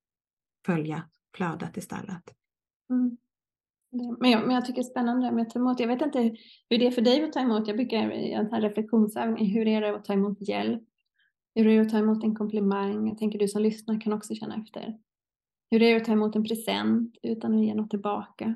följa 0.65 1.09
flödet 1.35 1.77
istället. 1.77 2.23
Mm. 2.89 3.17
Men 3.91 4.31
jag, 4.31 4.41
men 4.41 4.55
jag 4.55 4.65
tycker 4.65 4.81
det 4.81 4.87
är 4.87 4.91
spännande 4.91 5.31
med 5.31 5.41
att 5.41 5.49
ta 5.49 5.59
emot. 5.59 5.79
Jag 5.79 5.87
vet 5.87 6.01
inte 6.01 6.19
hur 6.69 6.77
det 6.77 6.87
är 6.87 6.91
för 6.91 7.01
dig 7.01 7.23
att 7.23 7.33
ta 7.33 7.39
emot. 7.39 7.67
Jag 7.67 7.75
brukar 7.75 8.11
i 8.11 8.31
en 8.31 8.61
reflektionsövning, 8.61 9.45
hur 9.45 9.67
är 9.67 9.81
det 9.81 9.95
att 9.95 10.05
ta 10.05 10.13
emot 10.13 10.37
hjälp? 10.49 10.83
Hur 11.55 11.67
är 11.67 11.75
det 11.75 11.81
att 11.81 11.89
ta 11.89 11.97
emot 11.97 12.23
en 12.23 12.35
komplimang? 12.35 13.07
Jag 13.07 13.17
tänker 13.17 13.39
du 13.39 13.47
som 13.47 13.61
lyssnar 13.61 14.01
kan 14.01 14.13
också 14.13 14.35
känna 14.35 14.55
efter. 14.55 14.97
Hur 15.71 15.81
är 15.81 15.91
det 15.91 15.97
att 15.97 16.05
ta 16.05 16.11
emot 16.11 16.35
en 16.35 16.43
present 16.43 17.17
utan 17.23 17.53
att 17.53 17.65
ge 17.65 17.73
något 17.73 17.89
tillbaka? 17.89 18.55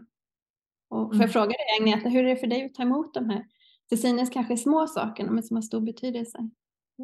Och 0.90 1.00
får 1.00 1.16
jag 1.16 1.16
mm. 1.16 1.30
fråga 1.30 1.48
dig 1.48 1.80
Agneta, 1.80 2.10
hur 2.10 2.26
är 2.26 2.30
det 2.30 2.36
för 2.36 2.48
dig 2.48 2.66
att 2.66 2.74
ta 2.74 2.84
emot 2.84 3.14
de 3.14 3.30
här 3.30 3.46
till 3.90 4.02
synes 4.02 4.30
kanske 4.30 4.58
små 4.58 4.88
sakerna 4.88 5.32
men 5.32 5.44
som 5.44 5.58
har 5.58 5.62
stor 5.62 5.82
betydelse? 5.82 6.50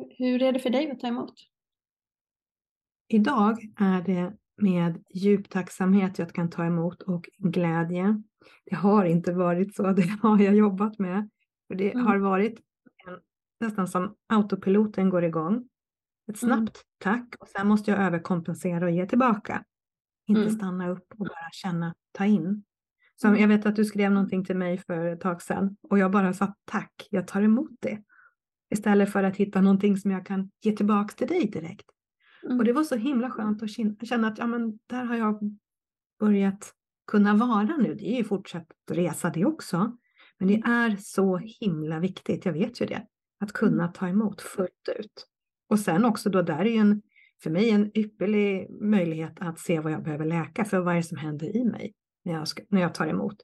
Hur 0.10 0.44
är 0.44 0.52
det 0.52 0.60
för 0.60 0.70
dig 0.70 0.92
att 0.92 1.00
ta 1.00 1.08
emot? 1.08 1.34
idag 3.10 3.58
är 3.80 4.02
det 4.02 4.34
med 4.62 5.04
djup 5.10 5.50
tacksamhet 5.50 6.20
jag 6.20 6.34
kan 6.34 6.50
ta 6.50 6.66
emot 6.66 7.02
och 7.02 7.30
glädje. 7.38 8.24
Det 8.66 8.76
har 8.76 9.06
inte 9.06 9.34
varit 9.34 9.76
så, 9.76 9.84
det 9.94 10.10
har 10.22 10.40
jag 10.40 10.56
jobbat 10.56 11.00
med. 11.00 11.30
För 11.68 11.76
det 11.76 11.92
mm. 11.92 12.06
har 12.06 12.18
varit 12.18 12.60
en, 13.08 13.20
nästan 13.60 13.88
som 13.88 14.16
autopiloten 14.28 15.10
går 15.10 15.24
igång. 15.24 15.70
Ett 16.32 16.44
mm. 16.44 16.58
snabbt 16.58 16.82
tack 16.98 17.36
och 17.40 17.48
sen 17.48 17.68
måste 17.68 17.92
jag 17.92 18.00
överkompensera 18.00 18.86
och 18.86 18.92
ge 18.92 19.06
tillbaka. 19.06 19.64
Inte 20.28 20.42
mm. 20.42 20.54
stanna 20.54 20.90
upp 20.90 21.06
och 21.18 21.26
bara 21.26 21.50
känna, 21.52 21.96
ta 22.12 22.26
in. 22.26 22.64
Så 23.16 23.28
mm. 23.28 23.42
jag 23.42 23.48
vet 23.48 23.66
att 23.66 23.76
du 23.76 23.86
skrev 23.86 24.12
någonting 24.12 24.46
till 24.46 24.58
mig 24.58 24.78
för 24.78 25.06
ett 25.06 25.22
tag 25.22 25.42
sedan 25.42 25.78
och 25.82 26.00
jag 26.00 26.12
bara 26.12 26.34
sa 26.34 26.54
tack, 26.66 27.08
jag 27.10 27.28
tar 27.28 27.42
emot 27.42 27.72
det. 27.80 28.04
Istället 28.70 29.12
för 29.12 29.24
att 29.24 29.38
hitta 29.38 29.62
någonting 29.62 29.98
som 29.98 30.12
jag 30.12 30.26
kan 30.26 30.52
ge 30.62 30.72
tillbaka 30.72 31.14
till 31.16 31.28
dig 31.28 31.50
direkt. 31.50 31.86
Mm. 32.44 32.58
Och 32.58 32.66
det 32.66 32.74
var 32.74 32.84
så 32.84 32.96
himla 32.96 33.30
skönt 33.30 33.64
att 33.64 33.70
känna 34.08 34.28
att 34.28 34.38
ja, 34.38 34.48
men 34.48 34.80
där 34.88 35.04
har 35.04 35.16
jag 35.16 35.40
börjat 36.20 36.74
kunna 37.08 37.36
vara 37.36 37.78
nu. 37.78 37.96
Det 37.96 38.14
är 38.14 38.18
ju 38.18 38.24
fortsatt 38.24 38.68
resa 38.92 39.30
det 39.30 39.46
också. 39.46 39.98
Men 40.40 40.48
det 40.48 40.56
mm. 40.56 40.72
är 40.72 40.98
så 41.00 41.38
himla 41.38 42.00
viktigt, 42.00 42.46
jag 42.46 42.54
vet 42.54 42.82
ju 42.82 42.86
det, 42.86 43.06
att 43.40 43.54
kunna 43.54 43.84
mm. 43.84 43.94
ta 43.94 44.08
emot 44.08 44.42
fullt 44.42 44.90
ut. 45.00 45.28
Och 45.70 45.80
sen 45.80 46.06
också 46.06 46.30
då, 46.30 46.42
där 46.42 46.60
är 46.60 46.66
ju 46.66 46.78
en, 46.78 47.02
för 47.44 47.50
mig 47.50 47.70
en 47.70 47.98
ypperlig 47.98 48.68
möjlighet 48.82 49.34
att 49.40 49.60
se 49.60 49.80
vad 49.80 49.92
jag 49.92 50.04
behöver 50.04 50.26
läka, 50.26 50.66
för 50.66 50.80
vad 50.80 50.94
är 50.94 50.98
det 50.98 51.04
som 51.04 51.18
händer 51.18 51.56
i 51.56 51.66
mig 51.66 51.94
när 52.26 52.34
jag, 52.34 52.48
ska, 52.48 52.64
när 52.70 52.82
jag 52.82 52.94
tar 52.94 53.08
emot? 53.08 53.36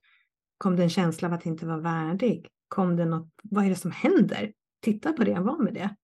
Kom 0.57 0.75
det 0.75 0.83
en 0.83 0.89
känsla 0.89 1.27
av 1.27 1.33
att 1.33 1.45
inte 1.45 1.65
vara 1.65 1.79
värdig? 1.79 2.47
Kom 2.67 2.95
det 2.95 3.05
något, 3.05 3.29
vad 3.43 3.65
är 3.65 3.69
det 3.69 3.75
som 3.75 3.91
händer? 3.91 4.53
Titta 4.81 5.13
på 5.13 5.23
det, 5.23 5.39
var 5.39 5.63
med 5.63 5.73
det. 5.73 5.95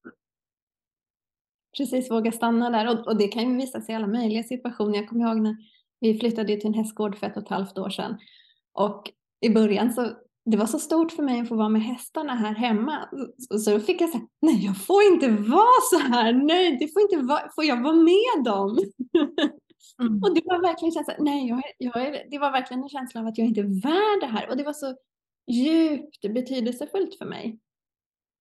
Precis, 1.77 2.11
våga 2.11 2.31
stanna 2.31 2.69
där. 2.69 2.89
Och, 2.89 3.07
och, 3.07 3.17
det 3.17 3.27
kan 3.27 3.49
ju 3.49 3.57
visa 3.57 3.81
sig 3.81 3.93
i 3.93 3.95
alla 3.95 4.07
möjliga 4.07 4.43
situationer. 4.43 4.95
Jag 4.95 5.09
kommer 5.09 5.27
ihåg 5.27 5.41
när 5.41 5.55
vi 5.99 6.19
flyttade 6.19 6.57
till 6.57 6.67
en 6.67 6.73
hästgård 6.73 7.17
för 7.17 7.27
ett 7.27 7.37
och 7.37 7.43
ett 7.43 7.49
halvt 7.49 7.77
år 7.77 7.89
sedan. 7.89 8.17
Och 8.73 9.11
i 9.41 9.49
början 9.49 9.93
så 9.93 10.11
det 10.45 10.57
var 10.57 10.65
så 10.65 10.79
stort 10.79 11.11
för 11.11 11.23
mig 11.23 11.41
att 11.41 11.47
få 11.47 11.55
vara 11.55 11.69
med 11.69 11.83
hästarna 11.83 12.35
här 12.35 12.55
hemma. 12.55 13.09
Så 13.59 13.71
då 13.71 13.79
fick 13.79 14.01
jag 14.01 14.09
säga, 14.09 14.27
nej 14.41 14.65
jag 14.65 14.85
får 14.85 15.03
inte 15.03 15.27
vara 15.27 15.81
så 15.91 15.97
här, 15.97 16.33
nej 16.33 16.77
det 16.79 16.87
får 16.93 17.01
inte 17.01 17.17
vara, 17.17 17.49
får 17.55 17.63
jag 17.63 17.83
vara 17.83 17.95
med 17.95 18.43
dem? 18.45 18.77
Mm. 19.99 20.23
och 20.23 20.35
det 20.35 20.41
var 20.45 20.61
verkligen 20.61 20.91
känslan, 20.91 21.15
nej 21.19 21.47
jag, 21.47 21.61
jag 21.77 22.21
det 22.31 22.37
var 22.37 22.51
verkligen 22.51 22.83
en 22.83 22.89
känsla 22.89 23.21
av 23.21 23.27
att 23.27 23.37
jag 23.37 23.47
inte 23.47 23.61
är 23.61 23.81
värd 23.81 24.21
det 24.21 24.37
här. 24.37 24.49
Och 24.49 24.57
det 24.57 24.63
var 24.63 24.73
så 24.73 24.95
djupt 25.51 26.21
betydelsefullt 26.21 27.15
för 27.17 27.25
mig. 27.25 27.59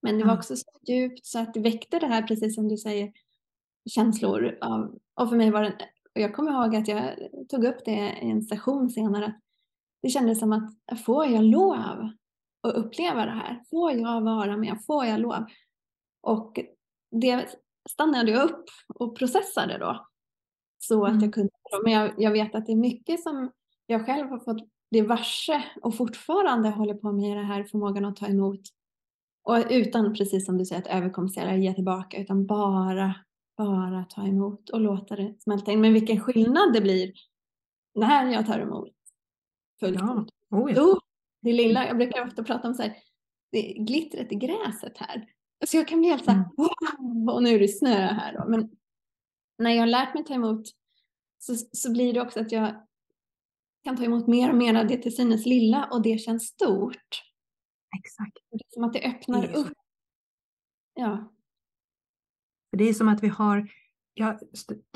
Men 0.02 0.18
det 0.18 0.24
var 0.24 0.34
också 0.34 0.56
så 0.56 0.70
djupt 0.86 1.26
så 1.26 1.38
att 1.38 1.54
det 1.54 1.60
väckte 1.60 1.98
det 1.98 2.06
här, 2.06 2.22
precis 2.22 2.54
som 2.54 2.68
du 2.68 2.76
säger, 2.76 3.12
känslor. 3.90 4.58
Av, 4.60 4.98
och 5.14 5.28
för 5.28 5.36
mig 5.36 5.50
var 5.50 5.62
det, 5.62 5.74
och 6.14 6.20
jag 6.20 6.34
kommer 6.34 6.52
ihåg 6.52 6.76
att 6.76 6.88
jag 6.88 7.28
tog 7.48 7.64
upp 7.64 7.84
det 7.84 8.18
i 8.22 8.30
en 8.30 8.42
session 8.42 8.90
senare, 8.90 9.40
det 10.02 10.08
kändes 10.08 10.38
som 10.38 10.52
att 10.52 11.00
får 11.04 11.26
jag 11.26 11.44
lov 11.44 12.10
att 12.62 12.74
uppleva 12.74 13.24
det 13.24 13.30
här? 13.30 13.64
Får 13.70 13.92
jag 13.92 14.20
vara 14.20 14.56
med? 14.56 14.84
Får 14.86 15.04
jag 15.04 15.20
lov? 15.20 15.44
Och 16.20 16.58
det 17.10 17.48
stannade 17.90 18.30
jag 18.30 18.50
upp 18.50 18.64
och 18.94 19.18
processade 19.18 19.78
då. 19.78 20.06
Så 20.78 21.04
att 21.04 21.12
jag 21.12 21.22
mm. 21.22 21.32
kunde. 21.32 21.50
Men 21.84 21.92
jag, 21.92 22.14
jag, 22.18 22.30
vet 22.30 22.54
att 22.54 22.66
det 22.66 22.72
är 22.72 22.76
mycket 22.76 23.22
som 23.22 23.50
jag 23.86 24.06
själv 24.06 24.28
har 24.28 24.38
fått 24.38 24.68
bli 24.90 25.00
varse 25.00 25.64
och 25.82 25.96
fortfarande 25.96 26.68
håller 26.68 26.94
på 26.94 27.12
med 27.12 27.36
det 27.36 27.42
här 27.42 27.64
förmågan 27.64 28.04
att 28.04 28.16
ta 28.16 28.26
emot. 28.26 28.60
Och 29.50 29.66
utan, 29.70 30.12
precis 30.12 30.46
som 30.46 30.58
du 30.58 30.64
säger, 30.64 30.82
att 30.82 30.88
överkompensera, 30.88 31.56
ge 31.56 31.74
tillbaka, 31.74 32.20
utan 32.20 32.46
bara, 32.46 33.14
bara 33.56 34.04
ta 34.04 34.26
emot 34.26 34.70
och 34.70 34.80
låta 34.80 35.16
det 35.16 35.34
smälta 35.40 35.72
in. 35.72 35.80
Men 35.80 35.92
vilken 35.92 36.20
skillnad 36.20 36.72
det 36.72 36.80
blir 36.80 37.12
när 37.94 38.32
jag 38.32 38.46
tar 38.46 38.58
emot 38.58 38.92
fullt 39.80 40.00
ja. 40.00 40.26
Oh, 40.50 40.72
ja. 40.72 40.82
oh, 40.82 40.98
det 41.42 41.52
lilla, 41.52 41.86
jag 41.86 41.96
brukar 41.96 42.26
ofta 42.26 42.44
prata 42.44 42.68
om 42.68 42.74
så 42.74 42.82
här, 42.82 42.96
det 43.52 43.62
glittret 43.62 44.32
i 44.32 44.34
gräset 44.34 44.98
här. 44.98 45.26
Så 45.66 45.76
jag 45.76 45.88
kan 45.88 45.98
bli 45.98 46.08
helt 46.08 46.24
så 46.24 46.30
här, 46.30 46.38
mm. 46.38 46.50
wow, 46.56 47.34
och 47.34 47.42
nu 47.42 47.50
är 47.50 47.58
det 47.58 47.68
snö 47.68 48.06
här 48.06 48.32
då. 48.32 48.48
Men 48.48 48.70
när 49.58 49.70
jag 49.70 49.80
har 49.80 49.86
lärt 49.86 50.14
mig 50.14 50.24
ta 50.24 50.34
emot 50.34 50.62
så, 51.38 51.54
så 51.72 51.92
blir 51.92 52.12
det 52.12 52.20
också 52.20 52.40
att 52.40 52.52
jag 52.52 52.86
kan 53.84 53.96
ta 53.96 54.04
emot 54.04 54.26
mer 54.26 54.50
och 54.50 54.56
mer 54.56 54.74
av 54.74 54.86
det 54.86 54.96
till 54.96 55.16
synes 55.16 55.46
lilla 55.46 55.88
och 55.92 56.02
det 56.02 56.18
känns 56.18 56.46
stort. 56.46 57.29
Exakt. 57.98 58.38
Det 58.50 58.57
är 58.57 58.61
som 58.68 58.85
att 58.85 58.92
det 58.92 59.00
öppnar 59.00 59.42
det 59.42 59.55
upp. 59.55 59.72
Ja. 60.94 61.33
Det 62.76 62.85
är 62.85 62.94
som 62.94 63.09
att 63.09 63.22
vi 63.22 63.29
har, 63.29 63.68
ja, 64.14 64.38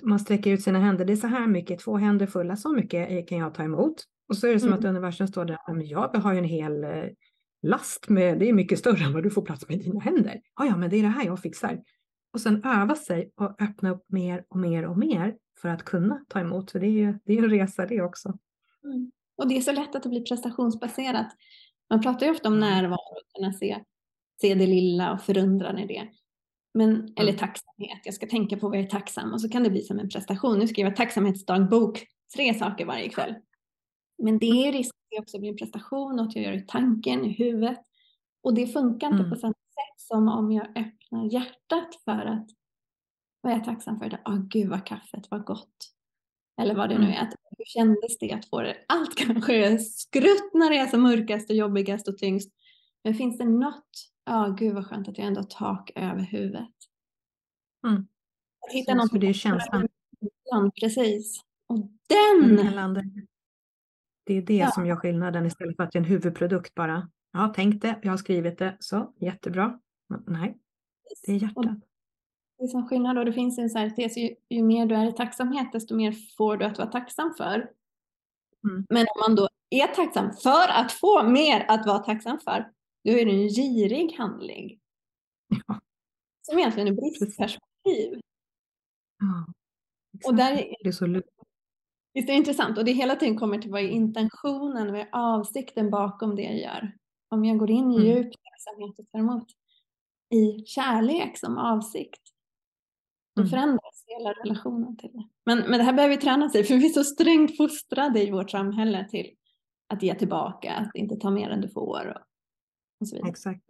man 0.02 0.18
sträcker 0.18 0.50
ut 0.50 0.62
sina 0.62 0.78
händer, 0.78 1.04
det 1.04 1.12
är 1.12 1.16
så 1.16 1.26
här 1.26 1.46
mycket, 1.46 1.80
två 1.80 1.96
händer 1.96 2.26
fulla, 2.26 2.56
så 2.56 2.72
mycket 2.72 3.28
kan 3.28 3.38
jag 3.38 3.54
ta 3.54 3.62
emot. 3.62 4.04
Och 4.28 4.36
så 4.36 4.46
är 4.46 4.52
det 4.52 4.60
som 4.60 4.68
mm. 4.68 4.78
att 4.78 4.84
universum 4.84 5.26
står 5.26 5.44
där, 5.44 5.58
men 5.74 5.86
jag 5.86 6.16
har 6.16 6.32
ju 6.32 6.38
en 6.38 6.44
hel 6.44 6.84
eh, 6.84 7.04
last 7.62 8.08
med, 8.08 8.38
det 8.38 8.48
är 8.48 8.52
mycket 8.52 8.78
större 8.78 9.04
än 9.04 9.12
vad 9.12 9.22
du 9.22 9.30
får 9.30 9.42
plats 9.42 9.68
med 9.68 9.80
i 9.80 9.82
dina 9.82 10.00
händer. 10.00 10.40
Ja, 10.56 10.66
ja, 10.66 10.76
men 10.76 10.90
det 10.90 10.96
är 10.96 11.02
det 11.02 11.08
här 11.08 11.26
jag 11.26 11.40
fixar. 11.40 11.82
Och 12.32 12.40
sen 12.40 12.64
öva 12.64 12.94
sig 12.94 13.32
och 13.34 13.62
öppna 13.62 13.90
upp 13.90 14.04
mer 14.08 14.44
och 14.48 14.58
mer 14.58 14.86
och 14.86 14.98
mer 14.98 15.36
för 15.60 15.68
att 15.68 15.82
kunna 15.82 16.24
ta 16.28 16.40
emot. 16.40 16.70
Så 16.70 16.78
det 16.78 16.86
är 16.86 16.90
ju 16.90 17.18
det 17.24 17.38
är 17.38 17.42
en 17.42 17.50
resa 17.50 17.86
det 17.86 18.02
också. 18.02 18.38
Mm. 18.84 19.10
Och 19.36 19.48
det 19.48 19.56
är 19.56 19.60
så 19.60 19.72
lätt 19.72 19.94
att 19.94 20.02
det 20.02 20.08
blir 20.08 20.24
prestationsbaserat. 20.24 21.26
Man 21.90 22.02
pratar 22.02 22.26
ju 22.26 22.32
ofta 22.32 22.48
om 22.48 22.54
mm. 22.54 22.68
närvaro 22.68 23.16
och 23.16 23.34
kunna 23.34 23.52
se, 23.52 23.84
se 24.40 24.54
det 24.54 24.66
lilla 24.66 25.12
och 25.12 25.20
förundran 25.20 25.78
i 25.78 25.86
det. 25.86 26.08
Men, 26.74 27.14
eller 27.16 27.32
tacksamhet, 27.32 28.00
jag 28.04 28.14
ska 28.14 28.26
tänka 28.26 28.56
på 28.56 28.68
vad 28.68 28.78
jag 28.78 28.84
är 28.84 28.90
tacksam 28.90 29.32
och 29.32 29.40
så 29.40 29.48
kan 29.48 29.62
det 29.62 29.70
bli 29.70 29.82
som 29.82 29.98
en 29.98 30.08
prestation. 30.08 30.58
Nu 30.58 30.68
skriver 30.68 30.90
jag 30.90 30.96
tacksamhetsdagbok, 30.96 32.06
tre 32.36 32.54
saker 32.54 32.86
varje 32.86 33.08
kväll. 33.08 33.34
Men 34.18 34.38
det 34.38 34.46
är 34.46 34.72
risk 34.72 34.94
att 34.94 35.10
det 35.10 35.20
också 35.20 35.38
blir 35.38 35.50
en 35.50 35.56
prestation 35.56 36.20
att 36.20 36.36
jag 36.36 36.44
gör 36.44 36.52
i 36.52 36.66
tanken, 36.66 37.24
i 37.24 37.32
huvudet. 37.32 37.78
Och 38.42 38.54
det 38.54 38.66
funkar 38.66 39.06
inte 39.06 39.18
mm. 39.18 39.30
på 39.30 39.36
samma 39.36 39.52
sätt 39.52 40.00
som 40.08 40.28
om 40.28 40.52
jag 40.52 40.66
öppnar 40.66 41.32
hjärtat 41.32 41.94
för 42.04 42.26
att 42.26 42.46
vad 43.40 43.52
är 43.52 43.56
jag 43.56 43.64
tacksam 43.64 43.98
för 43.98 44.06
idag? 44.06 44.20
Oh, 44.24 44.38
gud 44.48 44.68
vad 44.68 44.86
kaffet 44.86 45.30
var 45.30 45.38
gott. 45.38 45.90
Eller 46.62 46.74
vad 46.74 46.88
det 46.88 46.98
nu 46.98 47.04
mm. 47.04 47.16
är. 47.16 47.32
Hur 47.58 47.64
kändes 47.64 48.18
det 48.18 48.32
att 48.32 48.48
få 48.48 48.62
det? 48.62 48.76
Allt 48.88 49.14
kanske 49.16 49.66
är 49.66 49.78
skrutt 49.78 50.54
när 50.54 50.70
det 50.70 50.76
är 50.76 50.86
som 50.86 51.02
mörkast 51.02 51.50
och 51.50 51.56
jobbigast 51.56 52.08
och 52.08 52.18
tyngst. 52.18 52.50
Men 53.04 53.14
finns 53.14 53.38
det 53.38 53.44
något? 53.44 53.90
Ja, 54.24 54.46
oh, 54.46 54.54
gud 54.54 54.74
vad 54.74 54.86
skönt 54.86 55.08
att 55.08 55.18
jag 55.18 55.26
ändå 55.26 55.40
har 55.40 55.46
tak 55.46 55.90
över 55.94 56.22
huvudet. 56.22 56.70
Mm. 57.86 58.06
Att 58.66 58.72
hitta 58.72 58.94
något. 58.94 59.20
det 59.20 59.28
är 59.28 59.32
känslan. 59.32 59.88
Precis. 60.80 61.40
Och 61.66 61.78
den! 62.08 62.58
Mm, 62.58 62.94
det 64.24 64.34
är 64.34 64.42
det 64.42 64.56
ja. 64.56 64.70
som 64.70 64.86
gör 64.86 64.96
skillnaden 64.96 65.46
istället 65.46 65.76
för 65.76 65.82
att 65.82 65.92
det 65.92 65.98
är 65.98 66.00
en 66.00 66.08
huvudprodukt 66.08 66.74
bara. 66.74 67.10
Jag 67.32 67.40
har 67.40 67.54
tänkt 67.54 67.82
det, 67.82 67.98
jag 68.02 68.10
har 68.10 68.16
skrivit 68.16 68.58
det, 68.58 68.76
så 68.80 69.14
jättebra. 69.16 69.80
Nej, 70.26 70.56
det 71.26 71.32
är 71.32 71.36
hjärtat. 71.36 71.78
Det 72.64 72.68
är 72.68 72.70
som 72.70 72.88
skillnad 72.88 73.16
då, 73.16 73.24
det 73.24 73.32
finns 73.32 73.58
en 73.58 73.70
så 73.70 73.78
här 73.78 73.90
tes, 73.90 74.16
ju, 74.16 74.34
ju, 74.48 74.62
mer 74.62 74.86
du 74.86 74.94
är 74.94 75.08
i 75.08 75.12
tacksamhet 75.12 75.72
desto 75.72 75.94
mer 75.94 76.12
får 76.36 76.56
du 76.56 76.64
att 76.64 76.78
vara 76.78 76.90
tacksam 76.90 77.34
för. 77.36 77.54
Mm. 78.64 78.86
Men 78.88 79.06
om 79.14 79.20
man 79.28 79.36
då 79.36 79.48
är 79.70 79.86
tacksam 79.86 80.32
för 80.32 80.68
att 80.68 80.92
få 80.92 81.22
mer 81.22 81.64
att 81.68 81.86
vara 81.86 81.98
tacksam 81.98 82.38
för, 82.38 82.72
då 83.04 83.10
är 83.10 83.24
det 83.24 83.32
en 83.32 83.48
girig 83.48 84.14
handling. 84.18 84.80
Ja. 85.66 85.80
Som 86.42 86.58
egentligen 86.58 86.88
är 86.88 86.92
bristperspektiv. 86.92 88.20
Ja, 89.18 89.46
och 90.26 90.34
där, 90.34 90.74
det 90.82 90.88
är 90.88 90.92
så 90.92 91.22
Visst 92.14 92.28
är 92.28 92.32
det 92.32 92.38
intressant? 92.38 92.78
Och 92.78 92.84
det 92.84 92.92
hela 92.92 93.16
tiden 93.16 93.38
kommer 93.38 93.58
till 93.58 93.70
vad 93.70 93.80
är 93.80 93.88
intentionen, 93.88 94.92
vad 94.92 95.00
är 95.00 95.08
avsikten 95.12 95.90
bakom 95.90 96.36
det 96.36 96.42
jag 96.42 96.58
gör? 96.58 96.92
Om 97.28 97.44
jag 97.44 97.58
går 97.58 97.70
in 97.70 97.92
i 97.92 97.96
mm. 97.96 98.06
djup 98.06 98.26
verksamhet 98.26 98.98
och 98.98 99.10
tar 99.12 99.18
emot 99.18 99.46
i 100.30 100.64
kärlek 100.66 101.38
som 101.38 101.58
avsikt, 101.58 102.33
då 103.34 103.42
mm. 103.42 103.50
förändras 103.50 104.04
hela 104.06 104.32
relationen 104.32 104.96
till 104.96 105.10
det. 105.12 105.28
Men, 105.44 105.58
men 105.58 105.72
det 105.72 105.84
här 105.84 105.92
behöver 105.92 106.16
vi 106.16 106.22
träna 106.22 106.48
sig 106.48 106.64
för 106.64 106.74
vi 106.74 106.86
är 106.86 106.92
så 106.92 107.04
strängt 107.04 107.56
fostrade 107.56 108.22
i 108.22 108.30
vårt 108.30 108.50
samhälle 108.50 109.08
till 109.10 109.30
att 109.88 110.02
ge 110.02 110.14
tillbaka, 110.14 110.72
att 110.74 110.94
inte 110.94 111.16
ta 111.16 111.30
mer 111.30 111.50
än 111.50 111.60
du 111.60 111.68
får 111.68 112.06
och, 112.06 112.22
och 113.00 113.08
så 113.08 113.16
vidare. 113.16 113.30
Exakt. 113.30 113.64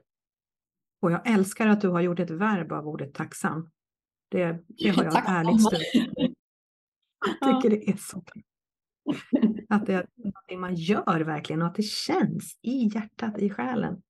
Och 1.02 1.12
jag 1.12 1.30
älskar 1.30 1.66
att 1.66 1.80
du 1.80 1.88
har 1.88 2.00
gjort 2.00 2.20
ett 2.20 2.30
verb 2.30 2.72
av 2.72 2.88
ordet 2.88 3.14
tacksam. 3.14 3.70
Det, 4.28 4.64
det 4.68 4.88
har 4.88 5.04
jag 5.04 5.22
ärligt 5.26 5.60
stött. 5.60 5.80
Jag 7.40 7.62
tycker 7.62 7.76
det 7.76 7.90
är 7.90 7.96
så 7.96 8.22
Att 9.68 9.86
det 9.86 9.94
är 9.94 10.06
något 10.16 10.60
man 10.60 10.74
gör 10.74 11.20
verkligen 11.20 11.62
och 11.62 11.68
att 11.68 11.74
det 11.74 11.82
känns 11.82 12.58
i 12.62 12.90
hjärtat, 12.94 13.38
i 13.38 13.50
själen. 13.50 14.02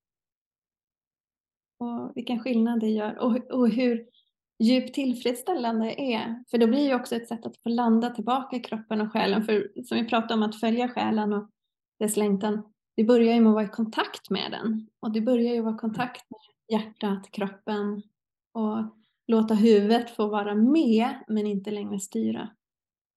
Och 1.78 2.12
vilken 2.14 2.40
skillnad 2.40 2.80
det 2.80 2.88
gör 2.88 3.18
och, 3.18 3.50
och 3.50 3.68
hur 3.68 4.06
djupt 4.58 4.94
tillfredsställande 4.94 6.00
är. 6.00 6.44
För 6.50 6.58
då 6.58 6.66
blir 6.66 6.88
det 6.88 6.94
också 6.94 7.16
ett 7.16 7.28
sätt 7.28 7.46
att 7.46 7.56
få 7.62 7.68
landa 7.68 8.10
tillbaka 8.10 8.56
i 8.56 8.60
kroppen 8.60 9.00
och 9.00 9.12
själen. 9.12 9.44
För 9.44 9.82
som 9.84 9.98
vi 9.98 10.08
pratade 10.08 10.34
om 10.34 10.42
att 10.42 10.60
följa 10.60 10.88
själen 10.88 11.32
och 11.32 11.50
dess 11.98 12.16
längtan. 12.16 12.62
Det 12.96 13.04
börjar 13.04 13.34
ju 13.34 13.40
med 13.40 13.50
att 13.50 13.54
vara 13.54 13.64
i 13.64 13.68
kontakt 13.68 14.30
med 14.30 14.50
den. 14.50 14.88
Och 15.00 15.10
det 15.10 15.20
börjar 15.20 15.54
ju 15.54 15.60
vara 15.60 15.74
i 15.74 15.78
kontakt 15.78 16.22
med 16.30 16.40
hjärtat, 16.80 17.30
kroppen 17.30 18.02
och 18.52 18.78
låta 19.26 19.54
huvudet 19.54 20.10
få 20.10 20.28
vara 20.28 20.54
med 20.54 21.24
men 21.28 21.46
inte 21.46 21.70
längre 21.70 22.00
styra. 22.00 22.48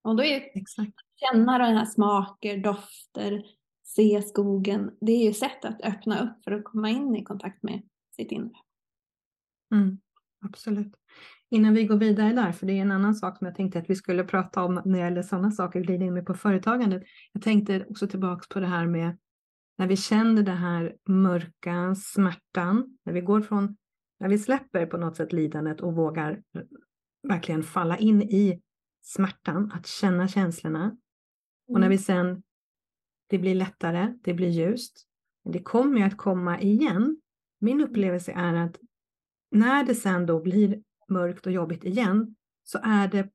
Och 0.04 0.16
då 0.16 0.24
är 0.24 0.58
Exakt. 0.58 0.94
känna 1.16 1.58
den 1.58 1.78
här 1.78 1.86
smaker, 1.86 2.58
dofter, 2.58 3.46
se 3.84 4.22
skogen. 4.22 4.98
Det 5.02 5.12
är 5.12 5.24
ju 5.24 5.34
sätt 5.34 5.66
att 5.66 5.82
öppna 5.82 6.24
upp 6.24 6.44
för 6.44 6.52
att 6.52 6.64
komma 6.64 6.90
in 6.90 7.16
i 7.16 7.24
kontakt 7.24 7.64
med 7.64 7.82
sitt 8.16 8.32
inre. 8.32 8.58
Mm, 9.72 10.00
absolut. 10.50 10.94
Innan 11.50 11.74
vi 11.74 11.84
går 11.84 11.98
vidare 11.98 12.34
där, 12.34 12.52
för 12.52 12.66
det 12.66 12.74
är 12.74 12.82
en 12.82 12.92
annan 12.92 13.16
sak 13.16 13.38
som 13.38 13.48
jag 13.48 13.56
tänkte 13.56 13.80
att 13.80 13.90
vi 13.90 13.96
skulle 13.96 14.24
prata 14.24 14.64
om 14.64 14.82
när 14.86 14.94
det 14.94 14.98
gäller 14.98 15.22
sådana 15.22 15.52
saker, 15.52 15.80
glida 15.80 16.06
in 16.06 16.14
med 16.14 16.26
på 16.26 16.34
företagandet. 16.34 17.04
Jag 17.34 17.42
tänkte 17.44 17.86
också 17.90 18.08
tillbaks 18.08 18.50
på 18.50 18.60
det 18.60 18.68
här 18.68 18.88
med 18.88 19.18
när 19.78 19.88
vi 19.88 19.98
känner 19.98 20.44
det 20.44 20.52
här 20.52 20.96
mörka, 21.08 21.96
smärtan, 21.96 22.98
när 23.04 23.14
vi 23.14 23.22
går 23.22 23.42
från, 23.42 23.78
när 24.20 24.30
vi 24.30 24.38
släpper 24.38 24.86
på 24.86 24.98
något 24.98 25.16
sätt 25.16 25.34
lidandet 25.34 25.82
och 25.82 25.96
vågar 25.96 26.42
verkligen 27.28 27.64
falla 27.64 27.98
in 27.98 28.22
i 28.22 28.62
smärtan, 29.02 29.72
att 29.76 29.88
känna 29.88 30.28
känslorna. 30.28 30.84
Mm. 30.84 30.98
Och 31.74 31.80
när 31.80 31.90
vi 31.90 31.98
sen, 31.98 32.44
det 33.28 33.38
blir 33.38 33.56
lättare, 33.56 34.14
det 34.22 34.34
blir 34.34 34.50
ljust, 34.50 35.08
men 35.44 35.54
det 35.54 35.64
kommer 35.64 35.98
ju 35.98 36.04
att 36.04 36.18
komma 36.18 36.62
igen. 36.62 37.22
Min 37.60 37.82
upplevelse 37.82 38.32
är 38.32 38.54
att 38.54 38.78
när 39.52 39.84
det 39.84 39.96
sen 39.96 40.26
då 40.26 40.42
blir 40.42 40.82
mörkt 41.10 41.46
och 41.46 41.52
jobbigt 41.52 41.84
igen 41.84 42.36
så 42.64 42.80
är 42.84 43.08
det 43.08 43.30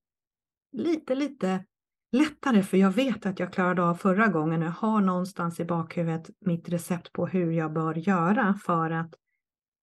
lite, 0.73 1.15
lite 1.15 1.65
lättare 2.13 2.63
för 2.63 2.77
jag 2.77 2.91
vet 2.91 3.27
att 3.27 3.39
jag 3.39 3.53
klarade 3.53 3.83
av 3.83 3.95
förra 3.95 4.29
gången 4.29 4.63
och 4.63 4.67
jag 4.67 4.73
har 4.73 5.01
någonstans 5.01 5.61
i 5.61 5.65
bakhuvudet 5.65 6.31
mitt 6.41 6.69
recept 6.69 7.13
på 7.13 7.27
hur 7.27 7.53
jag 7.53 7.73
bör 7.73 7.95
göra 7.95 8.55
för 8.65 8.91
att 8.91 9.15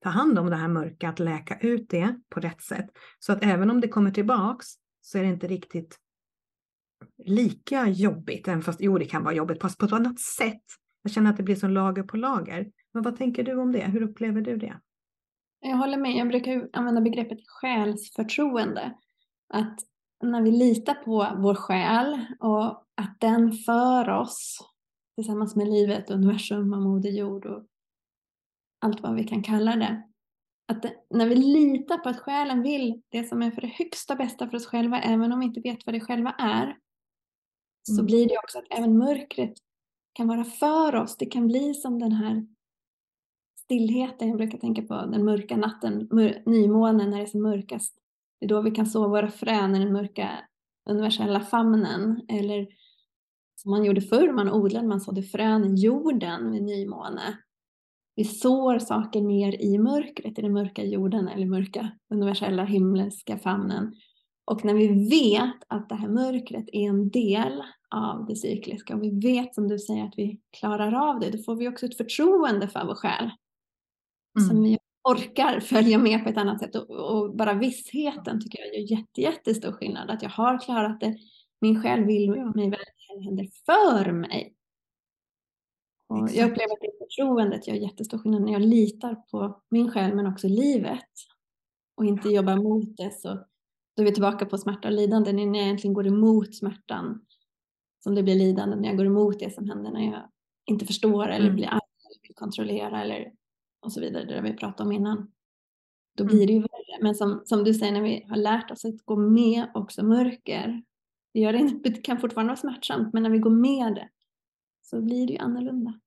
ta 0.04 0.10
hand 0.10 0.40
om 0.40 0.50
det 0.50 0.56
här 0.56 0.68
mörka, 0.68 1.10
att 1.10 1.20
läka 1.20 1.60
ut 1.60 1.90
det 1.90 2.20
på 2.30 2.40
rätt 2.40 2.62
sätt. 2.62 2.90
Så 3.20 3.34
att 3.34 3.44
även 3.44 3.70
om 3.70 3.82
det 3.82 3.88
kommer 3.88 4.12
tillbaks 4.12 4.68
så 5.02 5.18
är 5.18 5.22
det 5.22 5.30
inte 5.30 5.48
riktigt 5.48 6.00
lika 7.26 7.88
jobbigt, 7.88 8.48
även 8.48 8.62
fast 8.62 8.82
jo 8.82 8.98
det 8.98 9.06
kan 9.06 9.24
vara 9.24 9.34
jobbigt, 9.34 9.62
fast 9.62 9.78
på 9.78 9.86
ett 9.86 9.94
annat 9.94 10.20
sätt. 10.20 10.64
Jag 11.02 11.12
känner 11.12 11.30
att 11.30 11.38
det 11.38 11.44
blir 11.44 11.56
som 11.56 11.72
lager 11.72 12.04
på 12.04 12.18
lager. 12.18 12.72
Men 12.94 13.04
vad 13.04 13.18
tänker 13.18 13.44
du 13.44 13.56
om 13.56 13.72
det? 13.72 13.84
Hur 13.84 14.02
upplever 14.02 14.42
du 14.42 14.58
det? 14.58 14.80
Jag 15.60 15.78
håller 15.78 15.98
med. 15.98 16.16
Jag 16.16 16.28
brukar 16.28 16.70
använda 16.74 17.02
begreppet 17.02 17.40
själsförtroende. 17.48 18.94
Att 19.54 19.80
när 20.24 20.42
vi 20.42 20.52
litar 20.52 20.94
på 20.94 21.28
vår 21.38 21.56
själ 21.56 22.26
och 22.40 22.66
att 22.96 23.20
den 23.20 23.52
för 23.54 24.10
oss 24.10 24.60
tillsammans 25.16 25.56
med 25.56 25.68
livet, 25.68 26.10
universum 26.10 26.74
och 26.74 26.82
Moder 26.82 27.10
Jord 27.10 27.46
och 27.46 27.66
allt 28.80 29.02
vad 29.02 29.16
vi 29.16 29.24
kan 29.24 29.44
kalla 29.44 29.76
det. 29.76 30.04
Att 30.68 30.82
det, 30.82 30.94
när 31.10 31.28
vi 31.28 31.36
litar 31.36 31.98
på 31.98 32.10
att 32.10 32.20
själen 32.20 32.62
vill 32.62 33.02
det 33.10 33.24
som 33.24 33.42
är 33.42 33.52
för 33.52 33.62
det 33.62 33.68
högsta 33.78 34.16
bästa 34.16 34.50
för 34.50 34.58
oss 34.58 34.66
själva, 34.66 35.00
även 35.00 35.32
om 35.32 35.40
vi 35.40 35.46
inte 35.46 35.62
vet 35.62 35.86
vad 35.86 35.96
det 35.96 36.00
själva 36.00 36.36
är, 36.38 36.64
mm. 36.64 36.78
så 37.98 38.04
blir 38.04 38.30
det 38.30 38.38
också 38.38 38.58
att 38.58 38.80
även 38.80 38.98
mörkret 38.98 39.54
kan 40.14 40.28
vara 40.28 40.44
för 40.44 40.96
oss. 40.96 41.18
Det 41.18 41.26
kan 41.26 41.48
bli 41.48 41.74
som 41.74 42.00
den 42.00 42.12
här 42.12 42.48
stillheten, 43.70 44.28
jag 44.28 44.38
brukar 44.38 44.58
tänka 44.58 44.82
på 44.82 44.94
den 44.94 45.26
mörka 45.26 45.58
natten, 45.58 46.10
nymånen 46.46 47.10
när 47.10 47.18
det 47.18 47.24
är 47.24 47.28
som 47.28 47.42
mörkast. 47.42 47.96
Det 48.40 48.46
är 48.46 48.50
då 48.50 48.62
vi 48.62 48.72
kan 48.72 48.86
så 48.86 49.08
våra 49.08 49.32
frön 49.32 49.76
i 49.76 49.80
den 49.80 49.94
mörka 49.94 50.30
universella 50.90 51.40
famnen. 51.40 52.22
Eller 52.30 52.68
som 53.56 53.72
man 53.72 53.86
gjorde 53.86 54.02
förr, 54.02 54.34
man 54.34 54.52
odlade, 54.52 54.88
man 54.88 55.02
sådde 55.02 55.24
frön 55.24 55.66
i 55.66 55.82
jorden 55.82 56.52
vid 56.52 56.64
nymåne. 56.64 57.38
Vi 58.16 58.24
sår 58.24 58.80
saker 58.80 59.22
ner 59.22 59.62
i 59.62 59.78
mörkret, 59.78 60.40
i 60.40 60.42
den 60.42 60.54
mörka 60.54 60.84
jorden 60.84 61.28
eller 61.28 61.46
mörka 61.46 61.92
universella 62.14 62.64
himmelska 62.64 63.38
famnen. 63.38 63.94
Och 64.46 64.66
när 64.66 64.74
vi 64.74 65.10
vet 65.10 65.64
att 65.68 65.90
det 65.90 65.96
här 65.96 66.10
mörkret 66.10 66.66
är 66.72 66.90
en 66.90 67.10
del 67.10 67.64
av 67.96 68.26
det 68.26 68.36
cykliska 68.36 68.96
och 68.96 69.04
vi 69.04 69.20
vet 69.20 69.56
som 69.56 69.68
du 69.68 69.80
säger 69.80 70.04
att 70.04 70.18
vi 70.18 70.40
klarar 70.60 71.10
av 71.10 71.20
det, 71.20 71.30
då 71.30 71.38
får 71.38 71.56
vi 71.56 71.68
också 71.68 71.86
ett 71.86 71.98
förtroende 71.98 72.68
för 72.68 72.86
vår 72.86 72.96
själ. 72.96 73.32
Mm. 74.38 74.50
Som 74.50 74.64
vi 74.64 74.78
orkar 75.04 75.60
följa 75.60 75.98
med 75.98 76.24
på 76.24 76.30
ett 76.30 76.38
annat 76.38 76.60
sätt. 76.60 76.76
Och, 76.76 76.90
och, 76.90 77.36
bara 77.36 77.54
vissheten 77.54 78.42
tycker 78.42 78.60
jag 78.60 78.68
gör 78.68 78.98
jätte, 78.98 79.22
jättestor 79.22 79.72
skillnad. 79.72 80.10
Att 80.10 80.24
jag 80.24 80.30
har 80.30 80.60
klarat 80.60 81.00
det. 81.00 81.18
Min 81.62 81.82
själ 81.82 82.04
vill 82.04 82.30
mig 82.30 82.70
väl, 82.70 82.80
det 83.18 83.24
händer 83.24 83.48
för 83.66 84.12
mig. 84.12 84.56
Och 86.08 86.30
jag 86.34 86.52
upplever 86.52 86.74
att 86.74 86.82
det 86.82 86.92
förtroendet 87.00 87.68
gör 87.68 87.76
jättestor 87.76 88.18
skillnad 88.18 88.42
när 88.42 88.54
jag 88.54 88.62
litar 88.62 89.16
på 89.16 89.62
min 89.70 89.92
själ 89.92 90.16
men 90.16 90.28
också 90.28 90.48
livet. 90.48 91.10
Och 91.96 92.06
inte 92.06 92.30
jobbar 92.30 92.56
mot 92.56 92.98
det. 92.98 93.14
Så 93.14 93.28
då 93.96 94.04
är 94.04 94.06
vi 94.06 94.14
tillbaka 94.14 94.46
på 94.46 94.58
smärta 94.58 94.88
och 94.88 94.94
lidande. 94.94 95.34
När 95.34 95.44
jag 95.44 95.56
egentligen 95.56 95.94
går 95.94 96.08
emot 96.08 96.56
smärtan 96.56 97.26
som 98.04 98.16
det 98.16 98.24
blir 98.24 98.36
lidande. 98.36 98.76
När 98.76 98.88
jag 98.88 98.98
går 98.98 99.06
emot 99.06 99.40
det 99.40 99.54
som 99.54 99.70
händer 99.70 99.92
när 99.92 100.06
jag 100.12 100.30
inte 100.66 100.86
förstår 100.86 101.28
eller 101.28 101.46
mm. 101.46 101.56
blir 101.56 101.68
arg 101.68 101.90
eller 102.06 102.28
vill 102.28 102.36
kontrollera 102.36 103.02
eller 103.02 103.32
och 103.82 103.94
så 103.94 104.02
vidare, 104.02 104.26
det 104.26 104.42
vi 104.42 104.54
pratade 104.54 104.88
om 104.88 104.92
innan. 104.92 105.32
Då 106.18 106.24
blir 106.24 106.48
det 106.48 106.54
ju 106.54 106.60
värre. 106.60 107.02
Men 107.02 107.16
som, 107.16 107.42
som 107.46 107.64
du 107.64 107.74
säger, 107.74 107.92
när 107.92 108.02
vi 108.02 108.26
har 108.30 108.38
lärt 108.38 108.72
oss 108.72 108.86
att 108.86 109.06
gå 109.06 109.16
med 109.16 109.68
också 109.74 110.04
mörker, 110.04 110.84
det, 111.34 111.40
gör 111.40 111.54
det, 111.54 111.80
det 111.84 111.92
kan 111.92 112.20
fortfarande 112.20 112.52
vara 112.52 112.58
smärtsamt, 112.58 113.14
men 113.14 113.24
när 113.24 113.30
vi 113.30 113.40
går 113.40 113.50
med 113.50 113.96
det 113.96 114.10
så 114.82 115.02
blir 115.02 115.28
det 115.28 115.34
ju 115.34 115.40
annorlunda. 115.40 116.00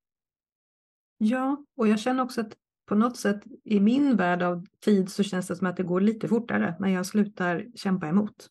Ja, 1.19 1.65
och 1.77 1.89
jag 1.89 2.01
känner 2.01 2.23
också 2.23 2.41
att 2.41 2.57
på 2.87 2.95
något 2.95 3.17
sätt 3.17 3.43
i 3.65 3.81
min 3.81 4.17
värld 4.17 4.43
av 4.43 4.67
tid 4.85 5.11
så 5.11 5.23
känns 5.23 5.47
det 5.49 5.57
som 5.57 5.67
att 5.67 5.77
det 5.77 5.83
går 5.83 6.01
lite 6.01 6.29
fortare 6.29 6.77
när 6.81 6.89
jag 6.89 7.07
slutar 7.07 7.67
kämpa 7.75 8.07
emot. 8.07 8.49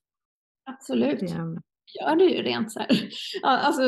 Absolut. 0.65 1.19
Det 1.19 1.25
gör 1.99 2.15
det 2.15 2.25
ju 2.25 2.43
rent 2.43 2.71
så 2.71 2.79
här. 2.79 3.09
Alltså, 3.43 3.81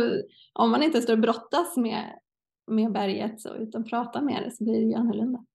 om 0.54 0.72
man 0.72 0.84
inte 0.84 1.02
står 1.02 1.14
och 1.14 1.20
brottas 1.20 1.78
med 1.78 2.20
med 2.68 2.92
berget 2.92 3.42
så, 3.42 3.56
utan 3.56 3.84
prata 3.84 4.22
med 4.22 4.44
det 4.44 4.52
så 4.52 4.64
blir 4.64 4.74
det 4.74 4.88
ju 4.88 4.94
annorlunda. 4.94 5.46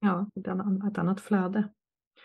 Ja, 0.00 0.30
ett 0.90 0.98
annat 0.98 1.20
flöde. 1.20 1.68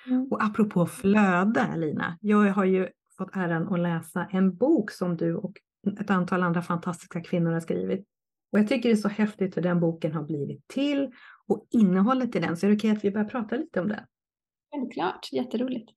Mm. 0.08 0.28
Och 0.32 0.44
apropå 0.44 0.86
flöde, 0.86 1.76
Lina, 1.78 2.18
jag 2.22 2.54
har 2.54 2.66
ju 2.66 2.90
fått 3.18 3.36
äran 3.36 3.74
att 3.74 3.80
läsa 3.80 4.28
en 4.32 4.56
bok 4.56 4.92
som 4.92 5.18
du 5.18 5.36
och 5.36 5.58
ett 6.00 6.10
antal 6.10 6.44
andra 6.44 6.62
fantastiska 6.62 7.22
kvinnor 7.22 7.52
har 7.52 7.60
skrivit. 7.60 8.08
Och 8.52 8.60
jag 8.60 8.68
tycker 8.68 8.90
det 8.90 8.94
är 8.94 8.98
så 8.98 9.08
häftigt 9.08 9.58
hur 9.58 9.62
den 9.62 9.80
boken 9.80 10.14
har 10.14 10.24
blivit 10.24 10.68
till 10.68 11.12
och 11.48 11.68
innehållet 11.72 12.36
i 12.36 12.40
den. 12.40 12.58
Så 12.58 12.66
är 12.66 12.70
det 12.70 12.78
okej 12.78 12.92
att 12.92 13.04
vi 13.04 13.12
börjar 13.12 13.30
prata 13.30 13.56
lite 13.56 13.82
om 13.82 13.88
det? 13.88 14.08
Självklart, 14.74 15.30
jätteroligt. 15.32 15.92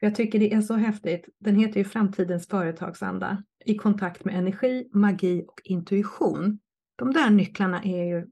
Jag 0.00 0.14
tycker 0.14 0.38
det 0.38 0.52
är 0.52 0.60
så 0.60 0.74
häftigt. 0.74 1.28
Den 1.38 1.56
heter 1.56 1.78
ju 1.78 1.84
Framtidens 1.84 2.48
företagsanda 2.48 3.44
i 3.64 3.76
kontakt 3.76 4.24
med 4.24 4.38
energi, 4.38 4.90
magi 4.92 5.44
och 5.48 5.60
intuition. 5.64 6.58
De 6.96 7.12
där 7.12 7.30
nycklarna 7.30 7.82
är 7.82 8.04
ju 8.04 8.26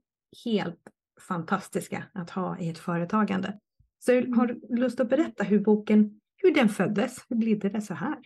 helt 0.45 0.79
fantastiska 1.27 2.03
att 2.13 2.29
ha 2.29 2.59
i 2.59 2.69
ett 2.69 2.77
företagande. 2.77 3.59
Så 3.99 4.11
mm. 4.11 4.33
har 4.33 4.47
du 4.47 4.77
lust 4.77 4.99
att 4.99 5.09
berätta 5.09 5.43
hur 5.43 5.59
boken, 5.59 6.19
hur 6.37 6.53
den 6.53 6.69
föddes? 6.69 7.25
Hur 7.29 7.35
blev 7.35 7.59
det 7.59 7.81
så 7.81 7.93
här? 7.93 8.17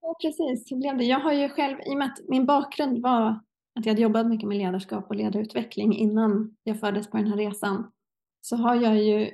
Ja, 0.00 0.16
precis. 0.22 0.72
Hur 0.72 0.76
blev 0.76 0.98
det? 0.98 1.04
Jag 1.04 1.20
har 1.20 1.32
ju 1.32 1.48
själv, 1.48 1.78
i 1.86 1.94
och 1.94 1.98
med 1.98 2.06
att 2.06 2.20
min 2.28 2.46
bakgrund 2.46 3.02
var 3.02 3.40
att 3.78 3.86
jag 3.86 3.92
hade 3.92 4.02
jobbat 4.02 4.26
mycket 4.26 4.48
med 4.48 4.58
ledarskap 4.58 5.06
och 5.08 5.16
ledarutveckling 5.16 5.96
innan 5.96 6.56
jag 6.64 6.80
föddes 6.80 7.10
på 7.10 7.16
den 7.16 7.26
här 7.26 7.36
resan, 7.36 7.92
så 8.40 8.56
har 8.56 8.74
jag 8.74 9.02
ju 9.02 9.30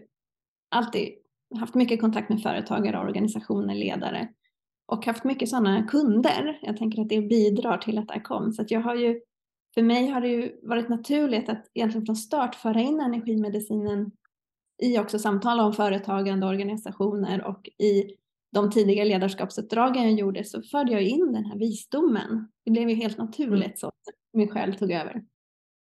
alltid 0.69 1.09
haft 1.59 1.75
mycket 1.75 2.01
kontakt 2.01 2.29
med 2.29 2.43
företagare, 2.43 2.99
organisationer, 2.99 3.75
ledare 3.75 4.29
och 4.87 5.07
haft 5.07 5.25
mycket 5.25 5.49
sådana 5.49 5.83
kunder. 5.83 6.59
Jag 6.63 6.77
tänker 6.77 7.03
att 7.03 7.09
det 7.09 7.21
bidrar 7.21 7.79
till 7.79 7.99
att 7.99 8.09
det 8.09 8.15
här 8.15 8.21
kom. 8.21 8.53
Så 8.53 8.63
att 8.63 8.71
jag 8.71 8.81
har 8.81 8.95
ju 8.95 9.21
för 9.75 9.83
mig 9.83 10.09
har 10.09 10.21
det 10.21 10.29
ju 10.29 10.61
varit 10.63 10.89
naturligt 10.89 11.49
att 11.49 11.67
egentligen 11.75 12.07
från 12.07 12.17
start 12.17 12.55
föra 12.55 12.81
in 12.81 13.01
energimedicinen 13.01 14.11
i 14.83 14.99
också 14.99 15.19
samtal 15.19 15.61
om 15.61 15.73
företagande 15.73 16.47
organisationer 16.47 17.45
och 17.45 17.69
i 17.79 18.17
de 18.53 18.71
tidiga 18.71 19.05
ledarskapsuppdragen 19.05 20.03
jag 20.03 20.13
gjorde 20.13 20.45
så 20.45 20.63
förde 20.63 20.93
jag 20.93 21.03
in 21.03 21.33
den 21.33 21.45
här 21.45 21.59
visdomen. 21.59 22.49
Det 22.65 22.71
blev 22.71 22.89
ju 22.91 22.95
helt 22.95 23.19
naturligt 23.19 23.65
mm. 23.65 23.77
så 23.77 23.87
att 23.87 24.03
min 24.33 24.49
själ 24.49 24.75
tog 24.75 24.93
över. 24.93 25.25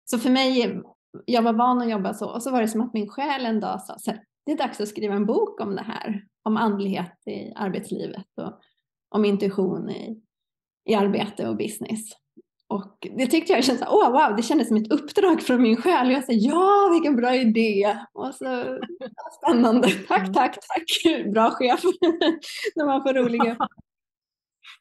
Så 0.06 0.20
för 0.20 0.30
mig, 0.30 0.82
jag 1.26 1.42
var 1.42 1.54
van 1.54 1.82
att 1.82 1.90
jobba 1.90 2.14
så 2.14 2.30
och 2.30 2.44
så 2.44 2.52
var 2.52 2.62
det 2.62 2.68
som 2.68 2.82
att 2.82 2.94
min 2.94 3.10
själ 3.10 3.46
en 3.46 3.60
dag 3.60 3.82
sa 3.82 4.00
så 4.00 4.12
här, 4.12 4.24
det 4.46 4.52
är 4.52 4.58
dags 4.58 4.82
att 4.82 4.88
skriva 4.88 5.16
en 5.16 5.26
bok 5.26 5.62
om 5.62 5.76
det 5.76 5.82
här, 5.82 6.26
om 6.44 6.58
andlighet 6.58 7.28
i 7.28 7.54
arbetslivet 7.56 8.28
och 8.42 8.60
om 9.10 9.26
intuition 9.26 9.90
i, 9.90 10.22
i 10.86 10.96
arbete 10.96 11.50
och 11.50 11.58
business. 11.58 12.02
Och 12.72 13.08
det 13.18 13.28
tyckte 13.28 13.54
jag 13.54 13.64
kändes, 13.64 13.88
åh 13.90 14.12
wow, 14.12 14.36
det 14.36 14.44
kändes 14.44 14.68
som 14.68 14.78
ett 14.78 14.92
uppdrag 14.92 15.42
från 15.42 15.62
min 15.62 15.78
själ. 15.78 16.12
Jag 16.12 16.24
sa 16.24 16.32
ja, 16.32 16.90
vilken 16.92 17.16
bra 17.16 17.36
idé. 17.36 17.98
Och 18.14 18.36
så, 18.36 18.80
spännande, 19.38 19.88
tack, 20.08 20.22
mm. 20.22 20.34
tack, 20.34 20.54
tack, 20.54 21.32
bra 21.34 21.52
chef. 21.52 21.82
När 22.76 22.86
man 22.86 23.04
får 23.04 23.14
roliga. 23.14 23.58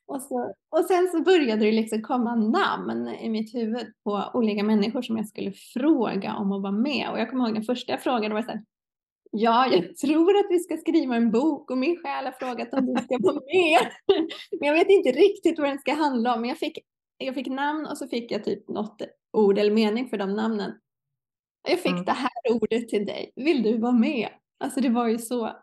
Och, 0.07 0.23
så, 0.23 0.55
och 0.71 0.85
sen 0.85 1.09
så 1.09 1.23
började 1.23 1.65
det 1.65 1.73
liksom 1.73 2.03
komma 2.03 2.35
namn 2.35 3.09
i 3.09 3.29
mitt 3.29 3.55
huvud 3.55 3.87
på 4.05 4.31
olika 4.35 4.63
människor 4.63 5.03
som 5.03 5.17
jag 5.17 5.29
skulle 5.29 5.53
fråga 5.53 6.35
om 6.35 6.53
att 6.53 6.63
vara 6.63 6.73
med. 6.73 7.11
Och 7.11 7.19
jag 7.19 7.31
kommer 7.31 7.45
ihåg 7.45 7.55
den 7.55 7.65
första 7.65 7.93
jag 7.93 8.03
frågade 8.03 8.35
var 8.35 8.43
så 8.43 8.51
här, 8.51 8.63
Ja, 9.33 9.67
jag 9.67 9.97
tror 9.97 10.37
att 10.37 10.47
vi 10.51 10.59
ska 10.59 10.77
skriva 10.77 11.17
en 11.17 11.31
bok 11.31 11.71
och 11.71 11.79
min 11.79 11.97
själ 12.03 12.25
har 12.25 12.33
frågat 12.33 12.75
om 12.75 12.87
du 12.87 13.03
ska 13.03 13.19
vara 13.21 13.35
med. 13.35 13.93
Men 14.61 14.69
jag 14.69 14.75
vet 14.75 14.91
inte 14.91 15.13
riktigt 15.13 15.59
vad 15.59 15.69
den 15.69 15.79
ska 15.79 15.95
handla 15.95 16.35
om. 16.35 16.41
Men 16.41 16.49
jag 16.49 16.59
fick, 16.59 16.79
jag 17.21 17.35
fick 17.35 17.47
namn 17.47 17.87
och 17.87 17.99
så 17.99 18.09
fick 18.09 18.33
jag 18.33 18.45
typ 18.45 18.69
något 18.69 19.03
ord 19.33 19.59
eller 19.59 19.71
mening 19.71 20.09
för 20.09 20.17
de 20.17 20.37
namnen. 20.37 20.73
Jag 21.69 21.81
fick 21.81 21.93
mm. 21.93 22.05
det 22.05 22.13
här 22.13 22.31
ordet 22.51 22.89
till 22.89 23.07
dig. 23.07 23.33
Vill 23.37 23.63
du 23.63 23.79
vara 23.79 23.93
med? 23.93 24.29
Alltså 24.59 24.81
det 24.81 24.89
var 24.89 25.09
ju 25.09 25.19
så, 25.19 25.57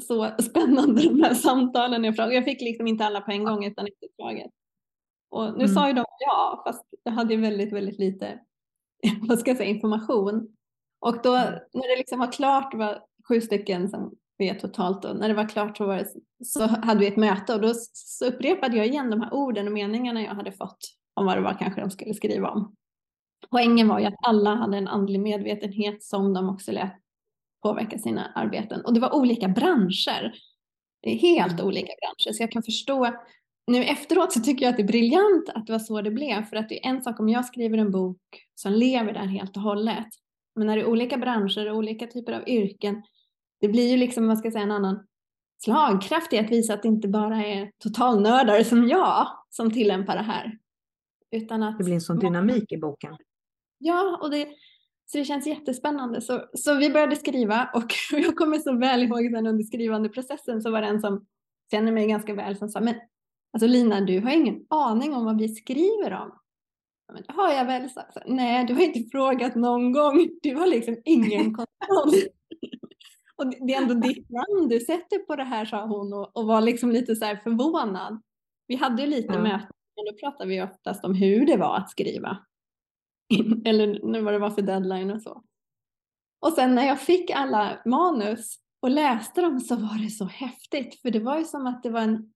så 0.00 0.30
spännande 0.42 1.02
de 1.02 1.22
här 1.22 1.34
samtalen. 1.34 2.04
Jag, 2.04 2.34
jag 2.34 2.44
fick 2.44 2.60
liksom 2.60 2.86
inte 2.86 3.04
alla 3.04 3.20
på 3.20 3.30
en 3.30 3.44
gång 3.44 3.64
utan 3.64 3.86
ett 3.86 3.92
taget. 4.18 4.50
Och 5.30 5.44
nu 5.44 5.64
mm. 5.64 5.68
sa 5.68 5.88
ju 5.88 5.94
de 5.94 6.04
ja, 6.18 6.62
fast 6.66 6.84
jag 7.02 7.12
hade 7.12 7.36
väldigt, 7.36 7.72
väldigt 7.72 7.98
lite 7.98 8.40
vad 9.28 9.38
ska 9.38 9.50
jag 9.50 9.56
säga, 9.56 9.70
information. 9.70 10.56
Och 11.00 11.22
då 11.22 11.34
mm. 11.34 11.52
när 11.72 11.88
det 11.88 11.96
liksom 11.96 12.18
var 12.18 12.32
klart, 12.32 12.72
det 12.72 12.78
var 12.78 13.02
sju 13.28 13.40
stycken 13.40 13.88
som 13.88 14.14
vi 14.38 14.54
totalt 14.54 15.02
då, 15.02 15.08
när 15.08 15.28
det 15.28 15.34
var 15.34 15.48
klart 15.48 15.76
så, 15.76 15.86
var 15.86 15.96
det, 15.96 16.08
så 16.44 16.66
hade 16.66 17.00
vi 17.00 17.06
ett 17.06 17.16
möte 17.16 17.54
och 17.54 17.60
då 17.60 17.72
upprepade 18.24 18.76
jag 18.76 18.86
igen 18.86 19.10
de 19.10 19.20
här 19.20 19.34
orden 19.34 19.66
och 19.66 19.72
meningarna 19.72 20.22
jag 20.22 20.34
hade 20.34 20.52
fått 20.52 20.93
om 21.14 21.26
vad 21.26 21.36
det 21.36 21.40
var 21.40 21.58
kanske 21.58 21.80
de 21.80 21.90
skulle 21.90 22.14
skriva 22.14 22.48
om. 22.48 22.74
Poängen 23.50 23.88
var 23.88 23.98
ju 23.98 24.06
att 24.06 24.14
alla 24.26 24.54
hade 24.54 24.76
en 24.76 24.88
andlig 24.88 25.20
medvetenhet 25.20 26.02
som 26.02 26.34
de 26.34 26.48
också 26.48 26.72
lät 26.72 26.92
påverka 27.62 27.98
sina 27.98 28.32
arbeten. 28.34 28.84
Och 28.84 28.94
det 28.94 29.00
var 29.00 29.14
olika 29.14 29.48
branscher. 29.48 30.34
Det 31.02 31.10
är 31.10 31.18
helt 31.18 31.52
mm. 31.52 31.66
olika 31.66 31.92
branscher. 32.00 32.32
Så 32.32 32.42
jag 32.42 32.52
kan 32.52 32.62
förstå, 32.62 33.10
nu 33.66 33.84
efteråt 33.84 34.32
så 34.32 34.40
tycker 34.40 34.64
jag 34.64 34.70
att 34.70 34.76
det 34.76 34.82
är 34.82 34.86
briljant 34.86 35.48
att 35.54 35.66
det 35.66 35.72
var 35.72 35.78
så 35.78 36.02
det 36.02 36.10
blev. 36.10 36.44
För 36.44 36.56
att 36.56 36.68
det 36.68 36.86
är 36.86 36.90
en 36.90 37.02
sak 37.02 37.20
om 37.20 37.28
jag 37.28 37.44
skriver 37.44 37.78
en 37.78 37.90
bok 37.90 38.20
som 38.54 38.72
lever 38.72 39.12
där 39.12 39.26
helt 39.26 39.56
och 39.56 39.62
hållet. 39.62 40.08
Men 40.56 40.66
när 40.66 40.76
det 40.76 40.82
är 40.82 40.86
olika 40.86 41.16
branscher 41.16 41.70
och 41.70 41.76
olika 41.76 42.06
typer 42.06 42.32
av 42.32 42.48
yrken, 42.48 43.02
det 43.60 43.68
blir 43.68 43.90
ju 43.90 43.96
liksom, 43.96 44.28
vad 44.28 44.38
ska 44.38 44.46
jag 44.46 44.52
säga, 44.52 44.64
en 44.64 44.70
annan 44.70 45.06
slagkraft 45.64 46.32
i 46.32 46.38
att 46.38 46.50
visa 46.50 46.74
att 46.74 46.82
det 46.82 46.88
inte 46.88 47.08
bara 47.08 47.46
är 47.46 47.70
totalnördar 47.78 48.62
som 48.62 48.88
jag 48.88 49.26
som 49.50 49.70
tillämpar 49.70 50.16
det 50.16 50.22
här. 50.22 50.58
Utan 51.34 51.62
att 51.62 51.78
det 51.78 51.84
blir 51.84 51.94
en 51.94 52.00
sån 52.00 52.18
dynamik 52.18 52.72
i 52.72 52.76
boken. 52.76 53.16
Ja, 53.78 54.18
och 54.22 54.30
det, 54.30 54.48
så 55.06 55.18
det 55.18 55.24
känns 55.24 55.46
jättespännande. 55.46 56.20
Så, 56.20 56.44
så 56.54 56.74
vi 56.74 56.90
började 56.90 57.16
skriva 57.16 57.70
och 57.74 57.94
jag 58.12 58.36
kommer 58.36 58.58
så 58.58 58.78
väl 58.78 59.02
ihåg 59.02 59.30
sen 59.32 59.46
under 59.46 59.64
skrivande 59.64 60.08
processen 60.08 60.62
så 60.62 60.70
var 60.70 60.82
det 60.82 60.88
en 60.88 61.00
som 61.00 61.26
känner 61.70 61.92
mig 61.92 62.06
ganska 62.06 62.34
väl 62.34 62.56
som 62.56 62.68
sa, 62.68 62.80
men 62.80 62.94
alltså 63.52 63.66
Lina, 63.66 64.00
du 64.00 64.20
har 64.20 64.30
ingen 64.30 64.66
aning 64.70 65.14
om 65.14 65.24
vad 65.24 65.38
vi 65.38 65.48
skriver 65.48 66.12
om. 66.12 66.38
Men 67.12 67.22
det 67.22 67.32
har 67.32 67.52
jag 67.52 67.64
väl 67.64 67.90
sagt. 67.90 68.16
Nej, 68.26 68.66
du 68.66 68.74
har 68.74 68.82
inte 68.82 69.10
frågat 69.10 69.54
någon 69.54 69.92
gång. 69.92 70.28
Du 70.42 70.54
har 70.54 70.66
liksom 70.66 70.96
ingen 71.04 71.54
kontroll. 71.54 72.14
och 73.36 73.46
det 73.46 73.74
är 73.74 73.82
ändå 73.82 73.94
ditt 73.94 74.30
namn 74.30 74.68
du 74.68 74.80
sätter 74.80 75.18
på 75.18 75.36
det 75.36 75.44
här, 75.44 75.64
sa 75.64 75.86
hon 75.86 76.12
och, 76.12 76.36
och 76.36 76.46
var 76.46 76.60
liksom 76.60 76.90
lite 76.90 77.16
så 77.16 77.24
här 77.24 77.36
förvånad. 77.36 78.22
Vi 78.66 78.76
hade 78.76 79.06
lite 79.06 79.32
ja. 79.32 79.42
möten, 79.42 79.70
men 79.96 80.04
då 80.04 80.18
pratade 80.20 80.50
vi 80.50 80.62
oftast 80.62 81.04
om 81.04 81.14
hur 81.14 81.46
det 81.46 81.56
var 81.56 81.76
att 81.76 81.90
skriva. 81.90 82.38
Eller 83.64 84.20
vad 84.20 84.32
det 84.32 84.38
var 84.38 84.50
för 84.50 84.62
deadline 84.62 85.10
och 85.10 85.22
så. 85.22 85.42
Och 86.40 86.52
sen 86.52 86.74
när 86.74 86.86
jag 86.86 87.00
fick 87.00 87.30
alla 87.30 87.82
manus 87.84 88.58
och 88.80 88.90
läste 88.90 89.40
dem 89.40 89.60
så 89.60 89.76
var 89.76 90.02
det 90.02 90.10
så 90.10 90.24
häftigt. 90.24 91.00
För 91.00 91.10
det 91.10 91.20
var 91.20 91.38
ju 91.38 91.44
som 91.44 91.66
att 91.66 91.82
det 91.82 91.90
var 91.90 92.00
en, 92.00 92.32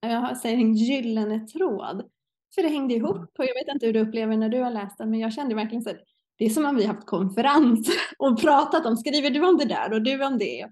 jag 0.00 0.36
säger 0.36 0.56
en 0.56 0.74
gyllene 0.74 1.40
tråd. 1.40 2.10
För 2.54 2.62
det 2.62 2.68
hängde 2.68 2.94
ihop. 2.94 3.38
Och 3.38 3.44
jag 3.44 3.54
vet 3.54 3.74
inte 3.74 3.86
hur 3.86 3.92
du 3.92 4.00
upplever 4.00 4.36
när 4.36 4.48
du 4.48 4.60
har 4.60 4.70
läst 4.70 4.98
den, 4.98 5.10
men 5.10 5.20
jag 5.20 5.32
kände 5.32 5.54
verkligen 5.54 5.82
så 5.82 5.90
att 5.90 6.00
det 6.38 6.44
är 6.44 6.50
som 6.50 6.64
om 6.64 6.76
vi 6.76 6.84
haft 6.84 7.06
konferens 7.06 7.90
och 8.18 8.40
pratat 8.40 8.86
om, 8.86 8.96
skriver 8.96 9.30
du 9.30 9.48
om 9.48 9.56
det 9.56 9.64
där 9.64 9.92
och 9.92 10.02
du 10.02 10.24
om 10.24 10.38
det? 10.38 10.68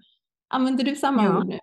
Använder 0.47 0.83
du 0.83 0.95
samma 0.95 1.23
ja. 1.23 1.37
ord 1.37 1.47
nu? 1.47 1.59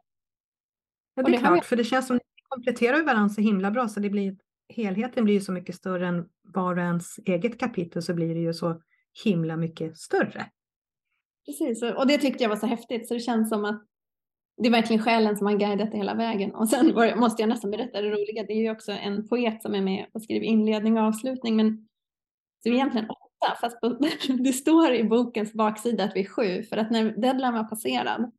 Ja, 1.15 1.23
det 1.23 1.29
är 1.29 1.33
det 1.33 1.39
klart, 1.39 1.65
för 1.65 1.77
det 1.77 1.85
känns 1.85 2.07
som 2.07 2.17
att 2.17 2.23
ni 2.23 2.43
kompletterar 2.49 3.03
varandra 3.03 3.29
så 3.29 3.41
himla 3.41 3.71
bra 3.71 3.89
så 3.89 4.01
det 4.01 4.11
blir 4.11 4.37
helheten 4.69 5.25
blir 5.25 5.35
ju 5.35 5.41
så 5.41 5.53
mycket 5.53 5.75
större 5.75 6.07
än 6.07 6.29
var 6.43 6.77
och 6.77 6.83
ens 6.83 7.19
eget 7.19 7.61
kapitel 7.61 8.03
så 8.03 8.15
blir 8.15 8.35
det 8.35 8.41
ju 8.41 8.55
så 8.55 8.83
himla 9.25 9.57
mycket 9.57 9.99
större. 9.99 10.47
Precis, 11.47 11.83
och 11.83 12.07
det 12.07 12.19
tyckte 12.19 12.43
jag 12.43 12.51
var 12.51 12.57
så 12.57 12.67
häftigt 12.67 13.09
så 13.09 13.15
det 13.15 13.21
känns 13.21 13.49
som 13.49 13.65
att 13.65 13.87
det 14.57 14.69
är 14.69 14.73
verkligen 14.73 15.03
själen 15.03 15.37
som 15.37 15.47
har 15.47 15.55
guidat 15.55 15.91
det 15.91 15.97
hela 15.97 16.15
vägen. 16.15 16.55
Och 16.55 16.69
sen 16.69 16.95
var, 16.95 17.17
måste 17.17 17.43
jag 17.43 17.49
nästan 17.49 17.71
berätta 17.71 18.01
det 18.01 18.11
roliga, 18.11 18.43
det 18.43 18.53
är 18.53 18.63
ju 18.63 18.71
också 18.71 18.93
en 18.93 19.29
poet 19.29 19.63
som 19.63 19.75
är 19.75 19.81
med 19.81 20.07
och 20.13 20.23
skriver 20.23 20.47
inledning 20.47 20.99
och 20.99 21.05
avslutning, 21.05 21.57
men 21.57 21.89
så 22.63 22.69
är 22.69 22.73
egentligen 22.73 23.11
åtta, 23.11 23.57
fast 23.61 23.81
på, 23.81 23.89
det 24.39 24.53
står 24.53 24.95
i 24.95 25.05
bokens 25.05 25.53
baksida 25.53 26.05
att 26.05 26.17
vi 26.17 26.21
är 26.21 26.29
sju, 26.29 26.63
för 26.63 26.77
att 26.77 26.91
när 26.91 27.05
deadline 27.05 27.55
var 27.55 27.65
passerad 27.65 28.33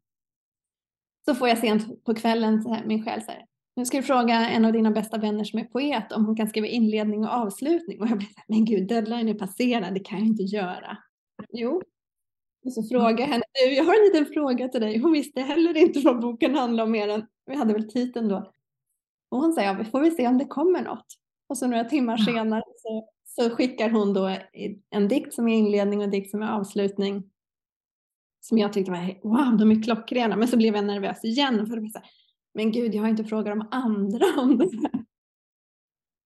så 1.26 1.36
får 1.36 1.48
jag 1.48 1.58
sent 1.58 2.06
på 2.06 2.16
kvällen 2.16 2.64
så 2.64 2.74
här, 2.74 2.86
min 2.86 3.06
själ 3.06 3.22
säger 3.22 3.46
nu 3.76 3.86
ska 3.86 3.98
du 3.98 4.04
fråga 4.04 4.50
en 4.50 4.66
av 4.66 4.74
dina 4.74 4.92
bästa 4.92 5.18
vänner 5.18 5.44
som 5.44 5.60
är 5.60 5.64
poet 5.64 6.12
om 6.12 6.26
hon 6.26 6.36
kan 6.36 6.48
skriva 6.48 6.68
inledning 6.68 7.24
och 7.24 7.34
avslutning. 7.34 8.02
Och 8.02 8.08
jag 8.08 8.18
blir 8.18 8.28
såhär, 8.28 8.46
men 8.48 8.66
gud, 8.66 8.88
deadline 8.88 9.30
är 9.30 9.34
passerad, 9.34 9.94
det 9.94 10.00
kan 10.00 10.20
jag 10.20 10.28
inte 10.28 10.44
göra. 10.44 10.98
Jo. 11.50 11.82
Och 12.66 12.74
så 12.74 12.84
frågar 12.84 13.20
jag 13.20 13.28
henne, 13.28 13.44
du, 13.54 13.74
jag 13.74 13.84
har 13.84 13.94
en 13.94 14.06
liten 14.06 14.34
fråga 14.34 14.68
till 14.68 14.82
dig. 14.82 14.98
Hon 14.98 15.12
visste 15.12 15.42
heller 15.42 15.78
inte 15.78 16.00
vad 16.00 16.22
boken 16.22 16.56
handlar 16.56 16.84
om 16.84 16.92
mer 16.92 17.08
än, 17.08 17.28
vi 17.46 17.56
hade 17.56 17.74
väl 17.74 17.92
titeln 17.92 18.28
då. 18.28 18.52
Och 19.30 19.38
hon 19.38 19.54
säger, 19.54 19.68
ja, 19.68 19.74
vi 19.74 19.86
får 19.86 20.02
väl 20.02 20.16
se 20.16 20.28
om 20.28 20.38
det 20.38 20.46
kommer 20.46 20.82
något. 20.82 21.06
Och 21.48 21.58
så 21.58 21.68
några 21.68 21.84
timmar 21.84 22.18
senare 22.18 22.64
så, 22.78 23.10
så 23.26 23.50
skickar 23.50 23.90
hon 23.90 24.14
då 24.14 24.38
en 24.90 25.08
dikt 25.08 25.34
som 25.34 25.48
är 25.48 25.58
inledning 25.58 26.00
och 26.00 26.04
en 26.04 26.12
dikt 26.12 26.32
som 26.32 26.42
är 26.42 26.52
avslutning. 26.52 27.24
Som 28.42 28.58
jag 28.58 28.74
tyckte 28.74 28.92
var, 28.92 29.20
wow, 29.24 29.58
de 29.58 29.72
är 29.72 29.84
klockrena. 29.84 30.36
Men 30.36 30.48
så 30.48 30.58
blev 30.58 30.76
jag 30.76 30.86
nervös 30.86 31.24
igen. 31.24 31.68
För 31.68 31.78
det 31.78 31.90
så 31.90 31.98
här, 32.00 32.08
men 32.54 32.72
gud, 32.72 32.96
jag 32.96 33.02
har 33.02 33.10
inte 33.10 33.24
frågat 33.24 33.46
de 33.46 33.68
andra 33.72 34.26
om 34.38 34.58
det 34.58 34.70
här. 34.78 35.04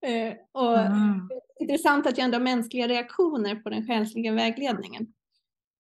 Eh, 0.06 0.34
och 0.52 0.80
mm. 0.80 1.30
Intressant 1.60 2.08
att 2.08 2.18
jag 2.18 2.26
ändå 2.26 2.38
har 2.38 2.44
mänskliga 2.44 2.88
reaktioner 2.88 3.56
på 3.56 3.70
den 3.70 3.88
själsliga 3.88 4.34
vägledningen. 4.34 5.14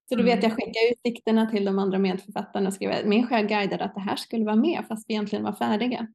Så 0.10 0.16
då 0.16 0.24
vet 0.24 0.44
mm. 0.44 0.44
jag 0.44 0.52
skicka 0.52 0.80
ut 0.92 1.04
dikterna 1.04 1.46
till 1.46 1.66
de 1.66 1.80
andra 1.80 2.00
medförfattarna 2.00 2.68
och 2.68 2.74
skrev 2.74 3.08
min 3.08 3.28
själ 3.28 3.48
guidade 3.48 3.84
att 3.84 3.96
det 3.96 4.02
här 4.02 4.16
skulle 4.16 4.46
vara 4.46 4.56
med 4.56 4.86
fast 4.88 5.10
vi 5.10 5.14
egentligen 5.14 5.46
var 5.46 5.54
färdiga. 5.54 6.08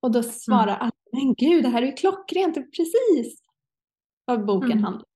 Och 0.00 0.12
då 0.12 0.22
svarar 0.22 0.62
mm. 0.62 0.80
alla, 0.80 0.92
men 1.12 1.34
gud 1.34 1.64
det 1.64 1.68
här 1.68 1.82
är 1.82 1.86
ju 1.86 1.92
klockrent, 1.92 2.54
precis 2.54 3.42
vad 4.24 4.46
boken 4.46 4.72
mm. 4.72 4.84
handlar. 4.84 5.06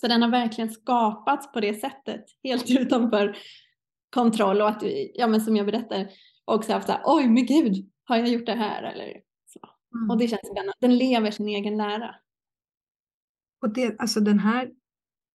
Så 0.00 0.08
den 0.08 0.22
har 0.22 0.28
verkligen 0.28 0.70
skapats 0.70 1.52
på 1.52 1.60
det 1.60 1.74
sättet, 1.74 2.24
helt 2.44 2.70
utanför 2.80 3.36
kontroll 4.10 4.60
och 4.60 4.68
att, 4.68 4.82
ja 5.14 5.26
men 5.26 5.40
som 5.40 5.56
jag 5.56 5.66
berättar, 5.66 6.08
också 6.54 6.72
haft 6.72 6.86
så 6.86 6.92
här, 6.92 7.02
oj 7.04 7.28
men 7.28 7.46
gud, 7.46 7.90
har 8.04 8.16
jag 8.16 8.28
gjort 8.28 8.46
det 8.46 8.54
här? 8.54 8.82
Eller 8.82 9.20
så. 9.46 9.60
Mm. 9.94 10.10
Och 10.10 10.18
det 10.18 10.28
känns 10.28 10.46
spännande. 10.46 10.72
Den 10.80 10.96
lever 10.96 11.30
sin 11.30 11.48
egen 11.48 11.76
lära. 11.76 12.14
Och 13.62 13.72
det, 13.72 14.00
alltså 14.00 14.20
den 14.20 14.38
här 14.38 14.70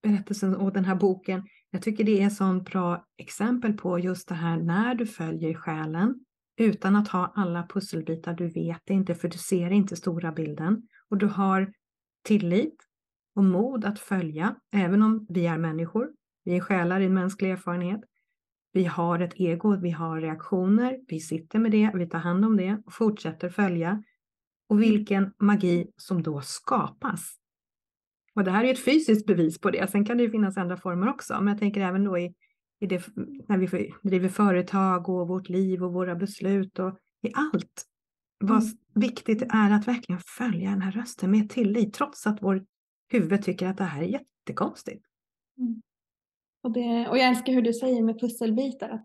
berättelsen 0.03 0.55
och 0.55 0.73
den 0.73 0.85
här 0.85 0.95
boken, 0.95 1.43
jag 1.69 1.81
tycker 1.81 2.03
det 2.03 2.21
är 2.21 2.29
så 2.29 2.53
bra 2.53 3.05
exempel 3.17 3.73
på 3.73 3.99
just 3.99 4.27
det 4.27 4.35
här 4.35 4.57
när 4.57 4.95
du 4.95 5.05
följer 5.05 5.53
själen 5.53 6.25
utan 6.57 6.95
att 6.95 7.07
ha 7.07 7.33
alla 7.35 7.67
pusselbitar, 7.69 8.33
du 8.33 8.49
vet 8.49 8.81
det 8.85 8.93
inte 8.93 9.15
för 9.15 9.27
du 9.27 9.37
ser 9.37 9.71
inte 9.71 9.95
stora 9.95 10.31
bilden 10.31 10.87
och 11.09 11.17
du 11.17 11.27
har 11.27 11.73
tillit 12.23 12.83
och 13.35 13.43
mod 13.43 13.85
att 13.85 13.99
följa, 13.99 14.55
även 14.71 15.01
om 15.01 15.25
vi 15.29 15.45
är 15.45 15.57
människor, 15.57 16.09
vi 16.43 16.55
är 16.55 16.61
själar 16.61 17.01
i 17.01 17.09
mänsklig 17.09 17.51
erfarenhet, 17.51 18.01
vi 18.75 18.85
har 18.85 19.19
ett 19.19 19.33
ego, 19.35 19.77
vi 19.81 19.89
har 19.89 20.21
reaktioner, 20.21 20.99
vi 21.07 21.19
sitter 21.19 21.59
med 21.59 21.71
det, 21.71 21.91
vi 21.93 22.09
tar 22.09 22.19
hand 22.19 22.45
om 22.45 22.57
det 22.57 22.81
och 22.85 22.93
fortsätter 22.93 23.49
följa. 23.49 24.03
Och 24.69 24.81
vilken 24.81 25.33
magi 25.39 25.87
som 25.97 26.23
då 26.23 26.41
skapas. 26.41 27.35
Och 28.35 28.43
det 28.43 28.51
här 28.51 28.63
är 28.63 28.71
ett 28.71 28.85
fysiskt 28.85 29.25
bevis 29.25 29.59
på 29.59 29.71
det. 29.71 29.91
Sen 29.91 30.05
kan 30.05 30.17
det 30.17 30.23
ju 30.23 30.31
finnas 30.31 30.57
andra 30.57 30.77
former 30.77 31.09
också, 31.09 31.33
men 31.33 31.47
jag 31.47 31.59
tänker 31.59 31.81
även 31.81 32.03
då 32.03 32.17
i, 32.17 32.33
i 32.79 32.87
det, 32.87 33.07
när 33.47 33.57
vi 33.57 33.93
driver 34.03 34.29
företag 34.29 35.09
och 35.09 35.27
vårt 35.27 35.49
liv 35.49 35.83
och 35.83 35.93
våra 35.93 36.15
beslut 36.15 36.79
och 36.79 36.97
i 37.21 37.31
allt. 37.33 37.85
Vad 38.39 38.63
mm. 38.63 38.77
viktigt 38.95 39.39
det 39.39 39.49
är 39.49 39.71
att 39.71 39.87
verkligen 39.87 40.21
följa 40.25 40.69
den 40.69 40.81
här 40.81 40.91
rösten 40.91 41.31
med 41.31 41.49
tillit, 41.49 41.93
trots 41.93 42.27
att 42.27 42.41
vår 42.41 42.65
huvud 43.09 43.43
tycker 43.43 43.67
att 43.67 43.77
det 43.77 43.83
här 43.83 44.01
är 44.01 44.07
jättekonstigt. 44.07 45.05
Mm. 45.57 45.81
Och, 46.65 46.71
det, 46.71 47.07
och 47.09 47.17
jag 47.17 47.27
älskar 47.27 47.53
hur 47.53 47.61
du 47.61 47.73
säger 47.73 48.03
med 48.03 48.19
pusselbitar. 48.19 49.03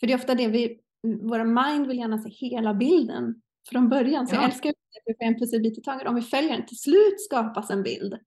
För 0.00 0.06
det 0.06 0.12
är 0.12 0.16
ofta 0.16 0.34
det 0.34 0.48
vi, 0.48 0.80
våra 1.22 1.44
mind 1.44 1.86
vill 1.86 1.98
gärna 1.98 2.18
se 2.18 2.28
hela 2.28 2.74
bilden 2.74 3.42
från 3.68 3.88
början. 3.88 4.26
Så 4.26 4.34
ja. 4.34 4.40
jag 4.40 4.50
älskar 4.50 4.70
att 4.70 4.76
vi 5.06 5.14
får 5.14 5.24
en 5.24 5.38
pusselbit 5.38 5.78
i 5.78 5.82
taget. 5.82 6.08
Om 6.08 6.14
vi 6.14 6.22
följer 6.22 6.56
den, 6.56 6.66
till 6.66 6.78
slut 6.78 7.20
skapas 7.20 7.70
en 7.70 7.82
bild. 7.82 8.18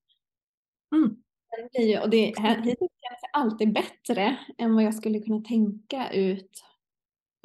Mm. 0.96 1.18
Och 2.04 2.10
det 2.10 2.18
hittills 2.18 2.78
känns 2.80 3.30
alltid 3.34 3.74
bättre 3.74 4.38
än 4.58 4.76
vad 4.76 4.84
jag 4.84 4.96
skulle 4.96 5.20
kunna 5.20 5.42
tänka 5.42 6.12
ut 6.12 6.64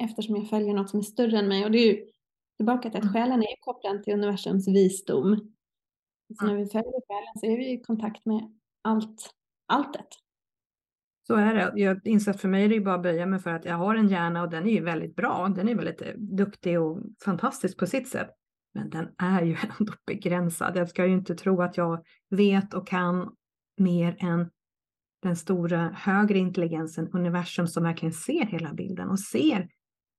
eftersom 0.03 0.35
jag 0.35 0.49
följer 0.49 0.73
något 0.73 0.89
som 0.89 0.99
är 0.99 1.03
större 1.03 1.39
än 1.39 1.47
mig. 1.47 1.65
Och 1.65 1.71
det 1.71 1.77
är 1.77 1.85
ju 1.85 2.07
tillbaka 2.57 2.89
till 2.89 2.97
att 2.97 3.03
mm. 3.03 3.13
själen 3.13 3.43
är 3.43 3.55
kopplad 3.59 4.03
till 4.03 4.13
universums 4.13 4.67
visdom. 4.67 5.53
Så 6.39 6.45
när 6.45 6.55
vi 6.55 6.65
följer 6.65 7.07
själen 7.07 7.39
så 7.39 7.45
är 7.45 7.57
vi 7.57 7.71
i 7.71 7.81
kontakt 7.81 8.25
med 8.25 8.55
allt, 8.81 9.29
alltet. 9.67 10.07
Så 11.27 11.35
är 11.35 11.53
det. 11.53 11.71
Jag 11.75 12.07
inser 12.07 12.31
att 12.31 12.41
för 12.41 12.47
mig 12.47 12.65
är 12.65 12.69
det 12.69 12.79
bara 12.79 12.95
att 12.95 13.03
böja 13.03 13.25
mig 13.25 13.39
för 13.39 13.53
att 13.53 13.65
jag 13.65 13.75
har 13.75 13.95
en 13.95 14.07
hjärna 14.07 14.41
och 14.43 14.49
den 14.49 14.67
är 14.67 14.71
ju 14.71 14.83
väldigt 14.83 15.15
bra. 15.15 15.47
Den 15.55 15.69
är 15.69 15.75
väldigt 15.75 16.15
duktig 16.17 16.81
och 16.81 17.03
fantastisk 17.25 17.77
på 17.77 17.85
sitt 17.85 18.07
sätt. 18.07 18.29
Men 18.73 18.89
den 18.89 19.07
är 19.17 19.41
ju 19.41 19.57
ändå 19.79 19.93
begränsad. 20.07 20.75
Jag 20.75 20.89
ska 20.89 21.05
ju 21.05 21.13
inte 21.13 21.35
tro 21.35 21.61
att 21.61 21.77
jag 21.77 22.05
vet 22.29 22.73
och 22.73 22.87
kan 22.87 23.31
mer 23.77 24.15
än 24.19 24.49
den 25.21 25.35
stora 25.35 25.89
högre 25.95 26.37
intelligensen, 26.37 27.09
universum 27.13 27.67
som 27.67 27.83
verkligen 27.83 28.13
ser 28.13 28.45
hela 28.45 28.73
bilden 28.73 29.09
och 29.09 29.19
ser 29.19 29.69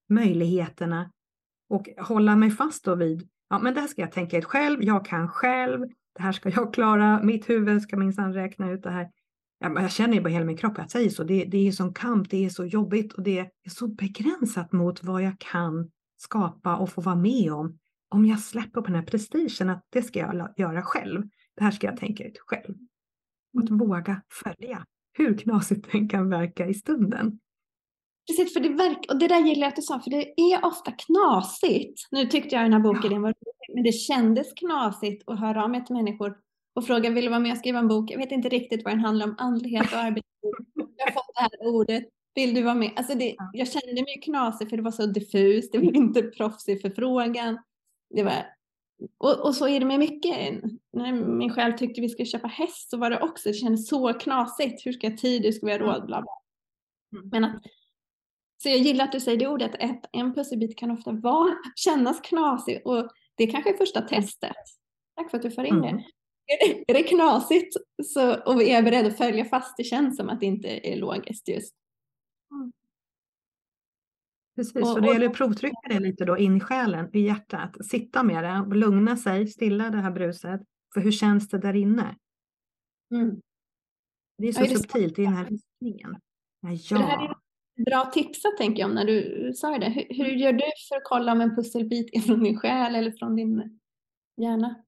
möjligheterna 0.09 1.13
och 1.69 1.89
hålla 1.99 2.37
mig 2.37 2.51
fast 2.51 2.85
då 2.85 2.95
vid, 2.95 3.29
ja 3.51 3.59
men 3.59 3.75
det 3.75 3.81
här 3.81 3.89
ska 3.89 4.01
jag 4.01 4.13
tänka 4.13 4.39
ut 4.39 4.45
själv, 4.45 4.83
jag 4.83 5.05
kan 5.05 5.29
själv, 5.29 5.81
det 6.15 6.23
här 6.23 6.33
ska 6.33 6.51
jag 6.51 6.75
klara, 6.75 7.23
mitt 7.23 7.51
huvud 7.51 7.83
ska 7.83 7.97
minsann 7.97 8.35
räkna 8.35 8.71
ut 8.71 8.83
det 8.83 8.91
här. 8.91 9.09
Jag 9.61 9.93
känner 9.93 10.15
ju 10.15 10.23
på 10.23 10.29
hela 10.29 10.45
min 10.45 10.57
kropp 10.57 10.73
att 10.73 10.79
jag 10.79 10.91
säger 10.91 11.11
så, 11.11 11.25
det, 11.25 11.45
det 11.45 11.69
är 11.69 11.73
som 11.73 11.95
kamp, 11.95 12.31
det 12.31 12.45
är 12.45 12.49
så 12.49 12.65
jobbigt 12.65 13.13
och 13.13 13.23
det 13.23 13.39
är 13.39 13.71
så 13.71 13.89
begränsat 13.89 14.73
mot 14.73 15.05
vad 15.05 15.23
jag 15.23 15.39
kan 15.39 15.91
skapa 16.17 16.77
och 16.77 16.91
få 16.91 17.01
vara 17.01 17.17
med 17.17 17.53
om. 17.53 17.79
Om 18.11 18.27
jag 18.27 18.41
släpper 18.41 18.81
på 18.81 18.87
den 18.87 18.95
här 18.95 19.03
prestigen 19.03 19.71
att 19.71 19.87
det 19.91 20.03
ska 20.03 20.19
jag 20.19 20.55
göra 20.57 20.83
själv. 20.83 21.23
Det 21.57 21.65
här 21.65 21.71
ska 21.71 21.87
jag 21.87 21.97
tänka 21.97 22.25
ut 22.25 22.39
själv. 22.47 22.75
Och 23.55 23.63
att 23.63 23.71
mm. 23.71 23.89
våga 23.89 24.23
följa 24.45 24.87
hur 25.13 25.39
knasigt 25.39 25.93
den 25.93 26.09
kan 26.09 26.31
verka 26.31 26.67
i 26.67 26.75
stunden. 26.75 27.39
Precis, 28.29 28.55
för 28.55 28.61
det 28.61 28.69
verk, 28.69 29.07
och 29.09 29.19
det 29.19 29.29
där 29.29 29.47
gillar 29.47 29.61
jag 29.61 29.69
att 29.69 29.77
du 29.77 29.83
sa, 29.83 30.01
för 30.01 30.11
det 30.11 30.41
är 30.41 30.65
ofta 30.65 30.93
knasigt. 30.93 32.09
Nu 32.11 32.27
tyckte 32.27 32.55
jag 32.55 32.65
den 32.65 32.73
här 32.73 32.81
boken 32.81 33.13
ja. 33.13 33.21
var 33.21 33.35
men 33.75 33.83
det 33.83 33.93
kändes 33.93 34.53
knasigt 34.53 35.29
att 35.29 35.41
höra 35.41 35.65
av 35.65 35.71
mig 35.71 35.85
till 35.85 35.97
människor 35.97 36.37
och 36.79 36.87
fråga, 36.87 37.11
vill 37.11 37.25
du 37.25 37.31
vara 37.31 37.41
med 37.41 37.53
och 37.53 37.59
skriva 37.59 37.79
en 37.79 37.89
bok? 37.89 38.11
Jag 38.11 38.19
vet 38.19 38.33
inte 38.33 38.49
riktigt 38.49 38.85
vad 38.85 38.93
den 38.93 39.01
handlar 39.01 39.27
om, 39.27 39.35
andlighet 39.39 39.93
och 39.93 39.99
arbetsliv. 39.99 40.53
Jag 40.97 41.07
har 41.07 41.13
fått 41.13 41.35
det 41.35 41.41
här 41.41 41.75
ordet, 41.75 42.05
vill 42.35 42.55
du 42.55 42.63
vara 42.63 42.75
med? 42.75 42.93
Alltså 42.97 43.15
det, 43.15 43.37
jag 43.53 43.69
kände 43.69 44.03
mig 44.03 44.21
knasig 44.25 44.71
för 44.71 44.77
det 44.77 44.83
var 44.83 44.91
så 44.91 45.07
diffust, 45.07 45.73
det 45.73 45.79
var 45.79 45.97
inte 45.97 46.23
proffsig 46.23 46.81
förfrågan. 46.81 47.59
Det 48.15 48.23
var, 48.23 48.47
och, 49.19 49.47
och, 49.47 49.55
så 49.55 49.69
är 49.69 49.81
det 49.81 49.87
med 49.87 49.99
mycket. 49.99 50.63
När 50.93 51.13
min 51.13 51.55
själ 51.55 51.73
tyckte 51.73 52.01
vi 52.01 52.09
skulle 52.09 52.27
köpa 52.27 52.49
häst 52.49 52.91
så 52.91 52.97
var 52.97 53.11
det 53.11 53.21
också, 53.21 53.49
det 53.49 53.55
kändes 53.55 53.89
så 53.89 54.13
knasigt. 54.13 54.87
Hur 54.87 54.93
ska 54.93 55.07
jag 55.07 55.19
tid, 55.19 55.45
hur 55.45 55.53
ska 55.53 55.67
vi 55.67 55.73
ha 55.73 55.79
råd, 55.79 56.07
bla 56.07 56.23
bla. 56.23 56.33
Mm. 57.13 57.29
Men 57.29 57.45
att 57.45 57.63
så 58.63 58.69
jag 58.69 58.79
gillar 58.79 59.05
att 59.05 59.13
du 59.13 59.21
säger 59.21 59.39
det 59.39 59.47
ordet, 59.47 59.75
att 59.75 60.05
en 60.13 60.35
pusselbit 60.35 60.79
kan 60.79 60.91
ofta 60.91 61.13
vara, 61.13 61.55
kännas 61.75 62.21
knasig 62.21 62.83
och 62.85 63.09
det 63.35 63.45
är 63.45 63.51
kanske 63.51 63.71
är 63.71 63.77
första 63.77 64.01
testet. 64.01 64.57
Tack 65.17 65.31
för 65.31 65.37
att 65.37 65.43
du 65.43 65.51
får 65.51 65.65
in 65.65 65.75
mm. 65.75 65.97
det. 65.97 66.05
Är 66.87 66.95
det 66.95 67.03
knasigt 67.03 67.77
så, 68.05 68.41
och 68.41 68.61
vi 68.61 68.71
är 68.71 68.83
beredda 68.83 69.09
att 69.09 69.17
följa 69.17 69.45
fast, 69.45 69.77
det 69.77 69.85
känns 69.85 70.17
som 70.17 70.29
att 70.29 70.41
det 70.41 70.47
inte 70.47 70.69
är 70.69 70.97
logiskt 70.97 71.49
just. 71.49 71.75
Mm. 72.51 72.73
Precis, 74.57 74.77
och, 74.77 74.93
och 74.93 75.03
det 75.03 75.13
gäller 75.13 75.27
att 75.27 75.35
provtrycka 75.37 75.89
det 75.89 76.01
lite 76.01 76.25
då 76.25 76.39
in 76.39 76.57
i 76.57 76.61
själen, 76.61 77.11
i 77.13 77.21
hjärtat. 77.21 77.87
Sitta 77.87 78.23
med 78.23 78.45
det 78.45 78.65
och 78.67 78.77
lugna 78.77 79.17
sig, 79.17 79.47
stilla 79.47 79.91
det 79.91 79.99
här 79.99 80.11
bruset. 80.11 80.61
För 80.95 81.01
hur 81.01 81.13
känns 81.13 81.49
det 81.49 81.59
där 81.59 81.77
inne? 81.77 82.17
Mm. 83.15 83.41
Det 84.39 84.49
är 84.49 84.53
så 84.53 84.61
ja, 84.61 84.65
är 84.65 84.69
det 84.69 84.79
subtilt 84.79 85.19
i 85.19 85.23
den 85.23 85.33
här 85.33 85.45
riktningen. 85.45 86.17
Ja 86.91 87.35
bra 87.85 88.11
tipsa 88.15 88.49
tänker 88.59 88.81
jag 88.81 88.89
om 88.89 88.95
när 88.95 89.05
du 89.05 89.53
sa 89.55 89.79
det. 89.79 89.89
Hur, 89.89 90.07
hur, 90.09 90.29
mm. 90.29 90.39
gör 90.39 90.53
du 90.53 90.63
för 90.89 90.97
att 90.97 91.05
kolla 91.05 91.33
om 91.33 91.41
en 91.41 91.57
pusselbit 91.57 92.11
är 92.13 92.21
från 92.21 92.43
din 92.43 92.59
själ 92.59 92.95
eller 92.95 93.13
från 93.13 93.37
din 93.37 93.79
hjärna? 94.37 94.85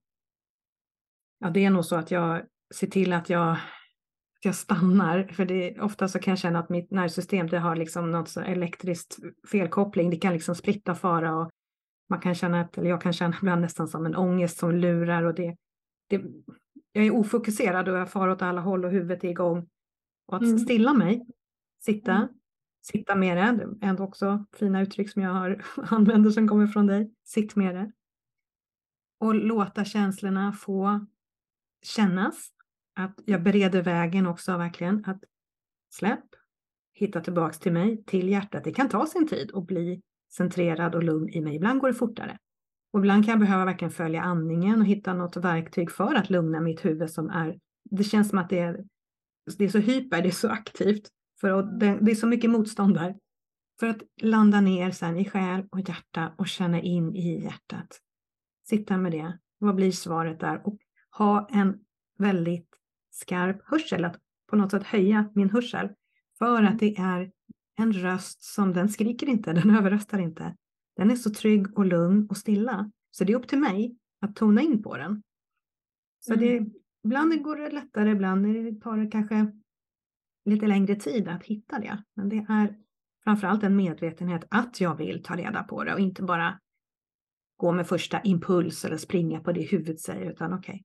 Ja, 1.41 1.49
det 1.49 1.65
är 1.65 1.69
nog 1.69 1.85
så 1.85 1.95
att 1.95 2.11
jag 2.11 2.41
ser 2.75 2.87
till 2.87 3.13
att 3.13 3.29
jag, 3.29 3.51
att 3.51 4.45
jag 4.45 4.55
stannar. 4.55 5.23
För 5.23 5.45
det, 5.45 5.79
ofta 5.79 6.07
så 6.07 6.19
kan 6.19 6.31
jag 6.31 6.39
känna 6.39 6.59
att 6.59 6.69
mitt 6.69 6.91
nervsystem 6.91 7.47
det 7.47 7.59
har 7.59 7.75
liksom 7.75 8.11
något 8.11 8.29
så 8.29 8.39
elektriskt 8.39 9.17
felkoppling. 9.51 10.09
Det 10.09 10.17
kan 10.17 10.33
liksom 10.33 10.55
splitta 10.55 10.95
fara 10.95 11.35
och 11.35 11.49
man 12.09 12.19
kan 12.19 12.35
känna, 12.35 12.69
eller 12.77 12.89
jag 12.89 13.01
kan 13.01 13.13
känna 13.13 13.35
ibland 13.41 13.61
nästan 13.61 13.87
som 13.87 14.05
en 14.05 14.15
ångest 14.15 14.57
som 14.57 14.71
lurar 14.71 15.23
och 15.23 15.35
det, 15.35 15.55
det 16.09 16.21
jag 16.93 17.05
är 17.05 17.15
ofokuserad 17.15 17.89
och 17.89 17.97
jag 17.97 18.11
far 18.11 18.27
åt 18.27 18.41
alla 18.41 18.61
håll 18.61 18.85
och 18.85 18.91
huvudet 18.91 19.23
är 19.23 19.29
igång. 19.29 19.69
Och 20.27 20.35
att 20.35 20.43
mm. 20.43 20.59
stilla 20.59 20.93
mig, 20.93 21.25
sitta, 21.79 22.11
mm 22.11 22.27
sitta 22.81 23.15
med 23.15 23.37
det. 23.37 23.65
Det 23.79 23.85
är 23.85 23.89
ändå 23.89 24.03
också 24.03 24.45
fina 24.53 24.81
uttryck 24.81 25.09
som 25.09 25.21
jag 25.21 25.33
har 25.33 25.63
använder 25.91 26.29
som 26.29 26.47
kommer 26.47 26.67
från 26.67 26.87
dig. 26.87 27.13
Sitt 27.23 27.55
med 27.55 27.75
det. 27.75 27.91
Och 29.19 29.35
låta 29.35 29.85
känslorna 29.85 30.53
få 30.53 31.05
kännas. 31.81 32.49
Att 32.95 33.19
jag 33.25 33.43
bereder 33.43 33.81
vägen 33.81 34.27
också 34.27 34.57
verkligen. 34.57 35.05
Att 35.05 35.23
släpp, 35.93 36.25
hitta 36.93 37.21
tillbaks 37.21 37.59
till 37.59 37.73
mig, 37.73 38.03
till 38.03 38.29
hjärtat. 38.29 38.63
Det 38.63 38.71
kan 38.71 38.89
ta 38.89 39.05
sin 39.05 39.27
tid 39.27 39.51
att 39.53 39.67
bli 39.67 40.01
centrerad 40.31 40.95
och 40.95 41.03
lugn 41.03 41.29
i 41.29 41.41
mig. 41.41 41.55
Ibland 41.55 41.81
går 41.81 41.87
det 41.87 41.93
fortare. 41.93 42.37
Och 42.93 42.99
ibland 42.99 43.25
kan 43.25 43.31
jag 43.31 43.39
behöva 43.39 43.65
verkligen 43.65 43.91
följa 43.91 44.21
andningen 44.21 44.81
och 44.81 44.87
hitta 44.87 45.13
något 45.13 45.37
verktyg 45.37 45.91
för 45.91 46.15
att 46.15 46.29
lugna 46.29 46.59
mitt 46.59 46.85
huvud 46.85 47.09
som 47.09 47.29
är, 47.29 47.59
det 47.89 48.03
känns 48.03 48.29
som 48.29 48.37
att 48.37 48.49
det 48.49 48.59
är, 48.59 48.85
det 49.57 49.65
är 49.65 49.69
så 49.69 49.79
hyper, 49.79 50.21
det 50.21 50.29
är 50.29 50.31
så 50.31 50.49
aktivt. 50.49 51.09
För 51.41 51.49
att 51.49 51.79
det, 51.79 51.97
det 52.01 52.11
är 52.11 52.15
så 52.15 52.27
mycket 52.27 52.49
motstånd 52.49 52.93
där. 52.93 53.15
För 53.79 53.87
att 53.87 54.01
landa 54.21 54.61
ner 54.61 54.91
sen 54.91 55.17
i 55.17 55.29
själ 55.29 55.67
och 55.71 55.79
hjärta 55.79 56.33
och 56.37 56.47
känna 56.47 56.81
in 56.81 57.15
i 57.15 57.43
hjärtat. 57.43 57.99
Sitta 58.67 58.97
med 58.97 59.11
det. 59.11 59.39
Vad 59.57 59.75
blir 59.75 59.91
svaret 59.91 60.39
där? 60.39 60.67
Och 60.67 60.77
ha 61.17 61.47
en 61.51 61.79
väldigt 62.17 62.69
skarp 63.09 63.61
hörsel. 63.65 64.05
Att 64.05 64.19
på 64.49 64.55
något 64.55 64.71
sätt 64.71 64.83
höja 64.83 65.29
min 65.35 65.49
hörsel. 65.49 65.89
För 66.37 66.63
att 66.63 66.79
det 66.79 66.97
är 66.97 67.31
en 67.77 67.93
röst 67.93 68.43
som 68.43 68.73
den 68.73 68.89
skriker 68.89 69.29
inte, 69.29 69.53
den 69.61 69.75
överröstar 69.75 70.19
inte. 70.19 70.55
Den 70.95 71.11
är 71.11 71.15
så 71.15 71.29
trygg 71.29 71.77
och 71.77 71.85
lugn 71.85 72.27
och 72.29 72.37
stilla. 72.37 72.91
Så 73.11 73.23
det 73.23 73.33
är 73.33 73.37
upp 73.37 73.47
till 73.47 73.59
mig 73.59 73.97
att 74.21 74.35
tona 74.35 74.61
in 74.61 74.83
på 74.83 74.97
den. 74.97 75.23
Så 76.19 76.33
mm. 76.33 76.45
det, 76.45 76.71
ibland 77.03 77.43
går 77.43 77.55
det 77.55 77.69
lättare, 77.69 78.11
ibland 78.11 78.81
tar 78.81 78.97
det 78.97 79.11
kanske 79.11 79.51
lite 80.45 80.67
längre 80.67 80.95
tid 80.95 81.27
att 81.27 81.43
hitta 81.43 81.79
det. 81.79 82.03
Men 82.15 82.29
det 82.29 82.45
är 82.49 82.75
framförallt 83.23 83.63
en 83.63 83.75
medvetenhet 83.75 84.43
att 84.49 84.81
jag 84.81 84.95
vill 84.95 85.23
ta 85.23 85.35
reda 85.35 85.63
på 85.63 85.83
det 85.83 85.93
och 85.93 85.99
inte 85.99 86.23
bara 86.23 86.59
gå 87.57 87.71
med 87.71 87.87
första 87.87 88.21
impuls 88.21 88.85
eller 88.85 88.97
springa 88.97 89.39
på 89.39 89.51
det 89.51 89.61
huvudet 89.61 89.99
säger 89.99 90.31
utan 90.31 90.53
okej. 90.53 90.73
Okay. 90.73 90.83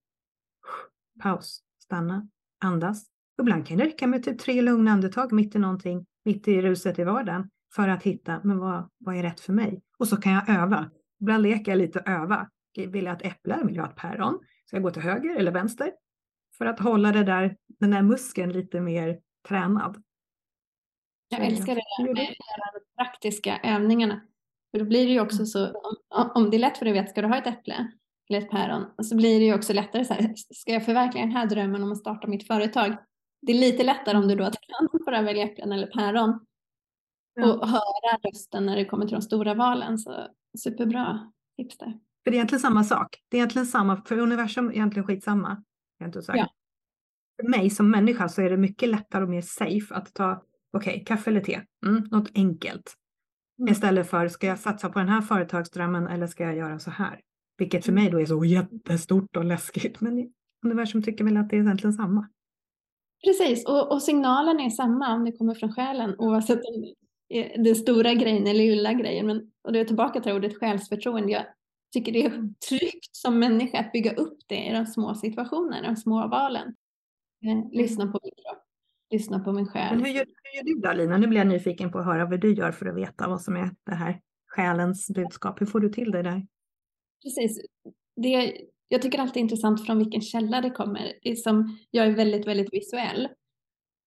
Paus, 1.23 1.63
stanna, 1.79 2.29
andas. 2.61 3.07
Ibland 3.41 3.67
kan 3.67 3.79
det 3.79 3.85
räcka 3.85 4.07
med 4.07 4.23
typ 4.23 4.39
tre 4.39 4.63
lugna 4.63 4.91
andetag 4.91 5.33
mitt 5.33 5.57
i 5.57 5.59
någonting, 5.59 6.07
mitt 6.25 6.49
i 6.49 6.63
ruset 6.63 6.99
i 6.99 7.05
vardagen 7.05 7.51
för 7.75 7.89
att 7.89 8.03
hitta, 8.03 8.41
men 8.45 8.59
vad, 8.59 8.91
vad 8.99 9.17
är 9.17 9.23
rätt 9.23 9.41
för 9.41 9.53
mig? 9.53 9.83
Och 9.99 10.09
så 10.09 10.17
kan 10.17 10.33
jag 10.33 10.49
öva. 10.49 10.91
Ibland 11.21 11.43
leker 11.43 11.73
jag 11.73 11.79
lite 11.79 11.99
och 11.99 12.09
öva. 12.09 12.51
Vill 12.77 13.05
jag 13.05 13.13
ha 13.13 13.17
ett 13.17 13.27
äpple? 13.27 13.63
Vill 13.65 13.77
jag 13.77 13.83
ha 13.83 13.91
ett 13.91 13.97
päron? 13.97 14.39
Ska 14.65 14.77
jag 14.77 14.83
gå 14.83 14.91
till 14.91 15.03
höger 15.03 15.37
eller 15.37 15.53
vänster? 15.53 15.93
För 16.59 16.67
att 16.67 16.81
hålla 16.81 17.13
det 17.13 17.25
där, 17.25 17.57
den 17.81 17.91
där 17.91 18.03
muskeln 18.03 18.53
lite 18.53 18.81
mer 18.81 19.21
tränad. 19.49 20.03
Jag 21.29 21.47
älskar 21.47 21.75
det 21.75 21.83
där 21.99 22.15
med 22.15 22.27
de 22.75 23.03
praktiska 23.03 23.61
övningarna. 23.63 24.21
För 24.71 24.79
då 24.79 24.85
blir 24.85 25.07
det 25.07 25.13
ju 25.13 25.21
också 25.21 25.37
mm. 25.37 25.47
så, 25.47 25.71
om, 26.11 26.31
om 26.35 26.51
det 26.51 26.57
är 26.57 26.59
lätt 26.59 26.79
för 26.79 26.85
dig 26.85 26.99
att 26.99 27.03
veta, 27.03 27.11
ska 27.11 27.23
du 27.23 27.29
ha 27.29 27.39
ett 27.39 27.47
äpple 27.47 27.93
eller 28.31 28.41
ett 28.41 28.51
päron? 28.51 28.85
Så 29.03 29.17
blir 29.17 29.39
det 29.39 29.45
ju 29.45 29.55
också 29.55 29.73
lättare 29.73 30.05
så 30.05 30.15
här, 30.15 30.33
ska 30.37 30.73
jag 30.73 30.85
förverkliga 30.85 31.25
den 31.25 31.33
här 31.33 31.47
drömmen 31.47 31.83
om 31.83 31.93
att 31.93 31.99
starta 31.99 32.29
mitt 32.29 32.47
företag? 32.47 32.97
Det 33.43 33.53
är 33.53 33.57
lite 33.59 33.85
lättare 33.85 34.19
om 34.19 34.29
du 34.29 34.35
då 34.35 34.45
kan 34.45 35.05
bara 35.07 35.23
välja 35.23 35.45
äpplen 35.45 35.73
eller 35.73 35.87
päron. 35.87 36.47
Ja. 37.35 37.53
Och 37.53 37.69
höra 37.69 38.19
rösten 38.23 38.67
när 38.67 38.77
det 38.77 38.85
kommer 38.85 39.07
till 39.07 39.15
de 39.15 39.23
stora 39.23 39.55
valen. 39.55 39.99
Så 39.99 40.27
superbra 40.59 41.33
tips 41.57 41.79
där. 41.79 41.99
För 42.25 42.31
det 42.31 42.31
är 42.31 42.35
egentligen 42.35 42.61
samma 42.61 42.85
sak. 42.85 43.17
Det 43.29 43.37
är 43.37 43.39
egentligen 43.39 43.67
samma, 43.67 44.03
för 44.05 44.19
universum 44.19 44.69
är 44.69 44.73
egentligen 44.73 45.07
skitsamma. 45.07 45.63
Jag 45.99 46.09
inte 46.09 46.23
Ja 46.27 46.49
för 47.37 47.49
mig 47.49 47.71
som 47.71 47.91
människa 47.91 48.29
så 48.29 48.43
är 48.43 48.51
det 48.51 48.57
mycket 48.57 48.89
lättare 48.89 49.23
och 49.23 49.29
mer 49.29 49.43
safe 49.43 49.95
att 49.95 50.15
ta, 50.15 50.43
okej, 50.73 50.93
okay, 50.93 51.05
kaffe 51.05 51.31
eller 51.31 51.41
te, 51.41 51.61
mm, 51.87 52.09
något 52.11 52.31
enkelt. 52.35 52.95
Mm. 53.59 53.73
Istället 53.73 54.11
för, 54.11 54.29
ska 54.29 54.47
jag 54.47 54.59
satsa 54.59 54.89
på 54.89 54.99
den 54.99 55.09
här 55.09 55.21
företagsdrömmen 55.21 56.07
eller 56.07 56.27
ska 56.27 56.45
jag 56.45 56.57
göra 56.57 56.79
så 56.79 56.91
här? 56.91 57.21
Vilket 57.59 57.85
för 57.85 57.93
mig 57.93 58.11
då 58.11 58.21
är 58.21 58.27
så 58.27 58.45
jättestort 58.45 59.37
och 59.37 59.45
läskigt, 59.45 60.01
men 60.01 60.33
universum 60.65 61.03
tycker 61.03 61.25
väl 61.25 61.37
att 61.37 61.51
det 61.51 61.57
är 61.57 61.61
egentligen 61.61 61.93
samma. 61.93 62.29
Precis, 63.25 63.67
och, 63.67 63.93
och 63.93 64.03
signalen 64.03 64.61
är 64.61 64.71
samma 64.71 65.15
om 65.15 65.25
det 65.25 65.33
kommer 65.33 65.55
från 65.55 65.73
själen 65.73 66.15
oavsett 66.19 66.59
om 66.59 66.83
det 67.29 67.55
är 67.55 67.63
den 67.63 67.77
stora 67.77 68.15
grejen 68.15 68.47
eller 68.47 68.65
lilla 68.65 68.93
grejen. 68.93 69.27
Men, 69.27 69.37
och 69.37 69.73
då 69.73 69.77
är 69.77 69.79
jag 69.79 69.87
tillbaka 69.87 70.21
till 70.21 70.33
ordet 70.33 70.59
själsförtroende. 70.59 71.33
Jag 71.33 71.45
tycker 71.93 72.13
det 72.13 72.25
är 72.25 72.55
tryggt 72.69 73.17
som 73.17 73.39
människa 73.39 73.79
att 73.79 73.93
bygga 73.93 74.15
upp 74.15 74.39
det 74.47 74.67
i 74.67 74.73
de 74.73 74.87
små 74.87 75.15
situationerna, 75.15 75.89
de 75.89 75.97
små 75.97 76.29
valen. 76.29 76.75
Mm. 77.43 77.71
Lyssna 77.73 78.07
på 78.07 78.21
min 78.23 78.33
kropp. 78.33 78.63
Lyssna 79.11 79.41
på 79.41 79.53
min 79.53 79.67
själ. 79.67 79.97
Men 79.97 80.05
hur, 80.05 80.13
gör, 80.13 80.27
hur 80.43 80.57
gör 80.57 80.75
du 80.75 80.81
då 80.81 80.93
Lina? 80.93 81.19
Nu 81.19 81.27
blir 81.27 81.39
jag 81.39 81.47
nyfiken 81.47 81.93
på 81.93 81.99
att 81.99 82.05
höra 82.05 82.27
vad 82.27 82.41
du 82.41 82.55
gör 82.55 82.73
för 82.73 82.87
att 82.87 82.97
veta 82.97 83.29
vad 83.29 83.41
som 83.41 83.57
är 83.57 83.71
det 83.87 83.95
här 83.95 84.21
själens 84.47 85.11
budskap. 85.11 85.61
Hur 85.61 85.67
får 85.67 85.81
du 85.81 85.89
till 85.89 86.11
det 86.11 86.23
där? 86.23 86.47
Precis. 87.23 87.61
Det, 88.17 88.57
jag 88.89 89.03
tycker 89.03 89.19
alltid 89.19 89.37
är 89.37 89.45
intressant 89.45 89.87
från 89.87 89.99
vilken 89.99 90.21
källa 90.21 90.61
det 90.61 90.71
kommer. 90.71 91.13
Det 91.23 91.31
är 91.31 91.37
som, 91.37 91.79
jag 91.91 92.07
är 92.07 92.11
väldigt, 92.11 92.47
väldigt 92.47 92.73
visuell. 92.73 93.29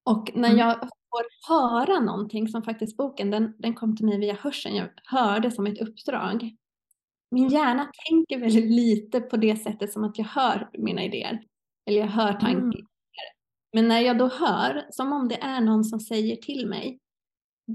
Och 0.05 0.31
när 0.35 0.49
mm. 0.49 0.59
jag 0.59 0.79
får 0.79 1.53
höra 1.53 1.99
någonting 1.99 2.47
som 2.47 2.63
faktiskt 2.63 2.97
boken, 2.97 3.31
den, 3.31 3.55
den 3.59 3.73
kom 3.73 3.95
till 3.95 4.05
mig 4.05 4.19
via 4.19 4.33
hörseln, 4.33 4.75
jag 4.75 4.89
hörde 5.03 5.51
som 5.51 5.67
ett 5.67 5.81
uppdrag. 5.81 6.55
Min 7.31 7.49
hjärna 7.49 7.91
tänker 8.09 8.39
väldigt 8.39 8.71
lite 8.71 9.21
på 9.21 9.37
det 9.37 9.55
sättet 9.55 9.93
som 9.93 10.03
att 10.03 10.17
jag 10.17 10.25
hör 10.25 10.69
mina 10.77 11.03
idéer. 11.03 11.41
Eller 11.85 11.99
jag 11.99 12.07
hör 12.07 12.33
tankar. 12.33 12.57
Mm. 12.57 12.85
Men 13.73 13.87
när 13.87 13.99
jag 13.99 14.17
då 14.17 14.27
hör, 14.27 14.87
som 14.91 15.13
om 15.13 15.27
det 15.27 15.35
är 15.35 15.61
någon 15.61 15.83
som 15.83 15.99
säger 15.99 16.35
till 16.35 16.67
mig, 16.67 16.99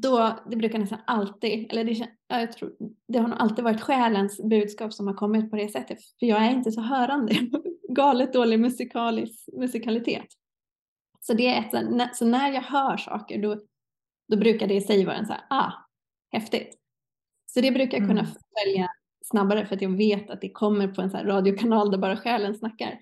då, 0.02 0.38
det 0.50 0.56
brukar 0.56 0.78
nästan 0.78 0.98
alltid, 1.06 1.72
eller 1.72 1.84
det, 1.84 2.08
jag 2.28 2.52
tror, 2.52 2.72
det 3.08 3.18
har 3.18 3.28
nog 3.28 3.38
alltid 3.38 3.64
varit 3.64 3.80
själens 3.80 4.40
budskap 4.42 4.92
som 4.92 5.06
har 5.06 5.14
kommit 5.14 5.50
på 5.50 5.56
det 5.56 5.68
sättet. 5.68 5.98
För 6.18 6.26
jag 6.26 6.46
är 6.46 6.50
inte 6.50 6.72
så 6.72 6.80
hörande. 6.80 7.34
Galet 7.88 8.32
dålig 8.32 8.60
musikalisk, 8.60 9.48
musikalitet. 9.52 10.26
Så, 11.20 11.34
det 11.34 11.46
är 11.46 11.60
ett, 11.60 12.16
så 12.16 12.26
när 12.26 12.52
jag 12.52 12.62
hör 12.62 12.96
saker 12.96 13.42
då, 13.42 13.60
då 14.28 14.36
brukar 14.36 14.66
det 14.66 14.74
i 14.74 14.80
sig 14.80 15.04
vara 15.04 15.16
en 15.16 15.26
så 15.26 15.32
här, 15.32 15.42
ah, 15.50 15.72
häftigt. 16.32 16.74
Så 17.46 17.60
det 17.60 17.70
brukar 17.70 17.98
jag 17.98 18.08
kunna 18.08 18.20
mm. 18.20 18.32
följa 18.32 18.88
snabbare 19.24 19.66
för 19.66 19.76
att 19.76 19.82
jag 19.82 19.96
vet 19.96 20.30
att 20.30 20.40
det 20.40 20.50
kommer 20.50 20.88
på 20.88 21.02
en 21.02 21.10
så 21.10 21.16
radiokanal 21.16 21.90
där 21.90 21.98
bara 21.98 22.16
själen 22.16 22.54
snackar. 22.54 23.00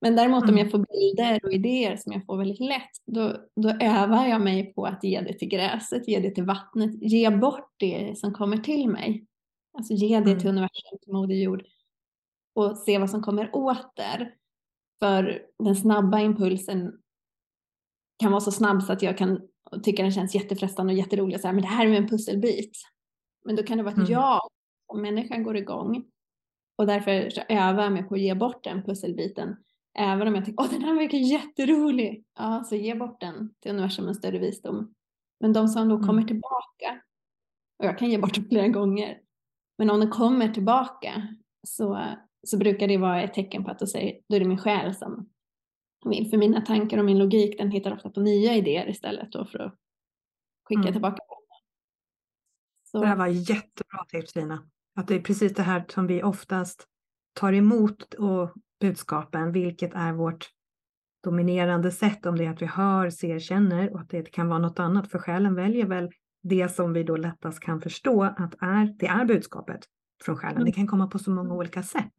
Men 0.00 0.16
däremot 0.16 0.42
mm. 0.42 0.54
om 0.54 0.58
jag 0.58 0.70
får 0.70 0.78
bilder 0.78 1.40
och 1.44 1.52
idéer 1.52 1.96
som 1.96 2.12
jag 2.12 2.26
får 2.26 2.38
väldigt 2.38 2.60
lätt, 2.60 2.90
då, 3.06 3.36
då 3.56 3.68
övar 3.68 4.26
jag 4.26 4.40
mig 4.40 4.74
på 4.74 4.86
att 4.86 5.04
ge 5.04 5.20
det 5.20 5.38
till 5.38 5.48
gräset, 5.48 6.08
ge 6.08 6.20
det 6.20 6.30
till 6.30 6.44
vattnet, 6.44 7.02
ge 7.02 7.30
bort 7.30 7.74
det 7.76 8.18
som 8.18 8.34
kommer 8.34 8.56
till 8.56 8.88
mig. 8.88 9.26
Alltså 9.78 9.94
ge 9.94 10.20
det 10.20 10.24
till 10.24 10.48
mm. 10.48 10.56
universum, 10.56 10.98
till 11.02 11.12
Moder 11.12 11.34
Jord 11.34 11.62
och 12.54 12.76
se 12.78 12.98
vad 12.98 13.10
som 13.10 13.22
kommer 13.22 13.50
åter. 13.56 14.34
För 14.98 15.42
den 15.58 15.76
snabba 15.76 16.20
impulsen 16.20 16.92
kan 18.18 18.32
vara 18.32 18.40
så 18.40 18.52
snabb 18.52 18.82
så 18.82 18.92
att 18.92 19.02
jag 19.02 19.18
kan 19.18 19.40
tycka 19.82 20.02
den 20.02 20.12
känns 20.12 20.34
jättefrestande 20.34 20.92
och 20.92 20.98
jätterolig 20.98 21.34
och 21.34 21.40
säga 21.40 21.52
men 21.52 21.62
det 21.62 21.68
här 21.68 21.86
är 21.86 21.92
en 21.92 22.08
pusselbit. 22.08 22.72
Men 23.44 23.56
då 23.56 23.62
kan 23.62 23.78
det 23.78 23.84
vara 23.84 23.92
ett 23.92 23.98
mm. 23.98 24.12
ja 24.12 24.48
om 24.86 25.02
människan 25.02 25.42
går 25.42 25.56
igång. 25.56 26.04
Och 26.76 26.86
därför 26.86 27.30
så 27.30 27.40
övar 27.48 27.82
jag 27.82 27.92
mig 27.92 28.02
på 28.02 28.14
att 28.14 28.20
ge 28.20 28.34
bort 28.34 28.64
den 28.64 28.82
pusselbiten 28.82 29.56
Även 30.00 30.28
om 30.28 30.34
jag 30.34 30.44
tycker 30.44 30.62
att 30.64 30.70
den 30.70 30.82
här 30.82 30.94
verkar 30.94 31.18
jätterolig. 31.18 32.24
Ja, 32.38 32.64
så 32.64 32.76
ge 32.76 32.94
bort 32.94 33.20
den 33.20 33.54
till 33.60 33.70
universum 33.70 34.08
en 34.08 34.14
större 34.14 34.38
visdom. 34.38 34.94
Men 35.40 35.52
de 35.52 35.68
som 35.68 35.88
då 35.88 35.94
mm. 35.94 36.06
kommer 36.06 36.22
tillbaka, 36.22 37.00
och 37.78 37.84
jag 37.84 37.98
kan 37.98 38.10
ge 38.10 38.18
bort 38.18 38.34
den 38.34 38.48
flera 38.48 38.68
gånger, 38.68 39.20
men 39.78 39.90
om 39.90 40.00
den 40.00 40.10
kommer 40.10 40.48
tillbaka 40.48 41.36
så, 41.66 42.06
så 42.46 42.58
brukar 42.58 42.88
det 42.88 42.96
vara 42.96 43.22
ett 43.22 43.34
tecken 43.34 43.64
på 43.64 43.70
att 43.70 43.78
då, 43.78 43.86
säger, 43.86 44.20
då 44.28 44.36
är 44.36 44.40
det 44.40 44.46
min 44.46 44.58
själ 44.58 44.94
som 44.94 45.28
vill. 46.04 46.30
För 46.30 46.36
mina 46.36 46.60
tankar 46.60 46.98
och 46.98 47.04
min 47.04 47.18
logik 47.18 47.58
den 47.58 47.70
hittar 47.70 47.92
ofta 47.92 48.10
på 48.10 48.20
nya 48.20 48.54
idéer 48.54 48.88
istället 48.88 49.32
då 49.32 49.44
för 49.44 49.58
att 49.58 49.74
skicka 50.64 50.80
mm. 50.80 50.92
tillbaka. 50.92 51.22
Så. 52.84 53.00
Det 53.00 53.06
här 53.06 53.16
var 53.16 53.26
jättebra 53.26 54.04
tips 54.08 54.36
Lina. 54.36 54.68
Att 54.94 55.08
det 55.08 55.14
är 55.14 55.20
precis 55.20 55.54
det 55.54 55.62
här 55.62 55.84
som 55.88 56.06
vi 56.06 56.22
oftast 56.22 56.86
tar 57.32 57.52
emot 57.52 58.14
och 58.14 58.54
budskapen, 58.80 59.52
vilket 59.52 59.94
är 59.94 60.12
vårt 60.12 60.50
dominerande 61.24 61.90
sätt, 61.90 62.26
om 62.26 62.36
det 62.36 62.44
är 62.44 62.50
att 62.50 62.62
vi 62.62 62.66
hör, 62.66 63.10
ser, 63.10 63.38
känner 63.38 63.92
och 63.92 64.00
att 64.00 64.08
det 64.08 64.22
kan 64.22 64.48
vara 64.48 64.58
något 64.58 64.78
annat, 64.78 65.10
för 65.10 65.18
själen 65.18 65.54
väljer 65.54 65.86
väl 65.86 66.10
det 66.42 66.68
som 66.68 66.92
vi 66.92 67.02
då 67.02 67.16
lättast 67.16 67.60
kan 67.60 67.80
förstå 67.80 68.22
att 68.22 68.54
är, 68.60 68.96
det 68.98 69.06
är 69.06 69.24
budskapet 69.24 69.80
från 70.24 70.36
själen. 70.36 70.56
Det 70.56 70.60
mm. 70.60 70.72
kan 70.72 70.86
komma 70.86 71.06
på 71.06 71.18
så 71.18 71.30
många 71.30 71.54
olika 71.54 71.82
sätt. 71.82 72.12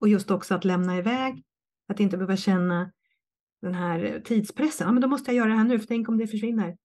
Och 0.00 0.08
just 0.08 0.30
också 0.30 0.54
att 0.54 0.64
lämna 0.64 0.98
iväg, 0.98 1.44
att 1.88 2.00
inte 2.00 2.16
behöva 2.16 2.36
känna 2.36 2.92
den 3.62 3.74
här 3.74 4.22
tidspressen. 4.24 4.86
Ja, 4.86 4.92
men 4.92 5.02
då 5.02 5.08
måste 5.08 5.30
jag 5.30 5.36
göra 5.36 5.48
det 5.48 5.58
här 5.58 5.64
nu, 5.64 5.78
för 5.78 5.86
tänk 5.86 6.08
om 6.08 6.18
det 6.18 6.26
försvinner. 6.26 6.76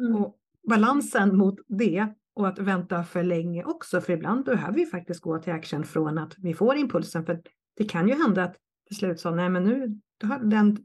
Mm. 0.00 0.16
Och 0.16 0.36
balansen 0.68 1.36
mot 1.36 1.54
det 1.66 2.06
och 2.34 2.48
att 2.48 2.58
vänta 2.58 3.04
för 3.04 3.22
länge 3.22 3.64
också, 3.64 4.00
för 4.00 4.12
ibland 4.12 4.44
behöver 4.44 4.74
vi 4.74 4.86
faktiskt 4.86 5.20
gå 5.20 5.38
till 5.38 5.52
action 5.52 5.84
från 5.84 6.18
att 6.18 6.34
vi 6.38 6.54
får 6.54 6.76
impulsen, 6.76 7.26
för 7.26 7.42
det 7.78 7.84
kan 7.84 8.08
ju 8.08 8.14
hända 8.14 8.44
att 8.44 8.56
till 8.86 8.96
slut 8.96 9.20
så, 9.20 9.30
nej 9.30 9.48
men 9.48 9.64
nu 9.64 10.00
har 10.22 10.38
den 10.38 10.78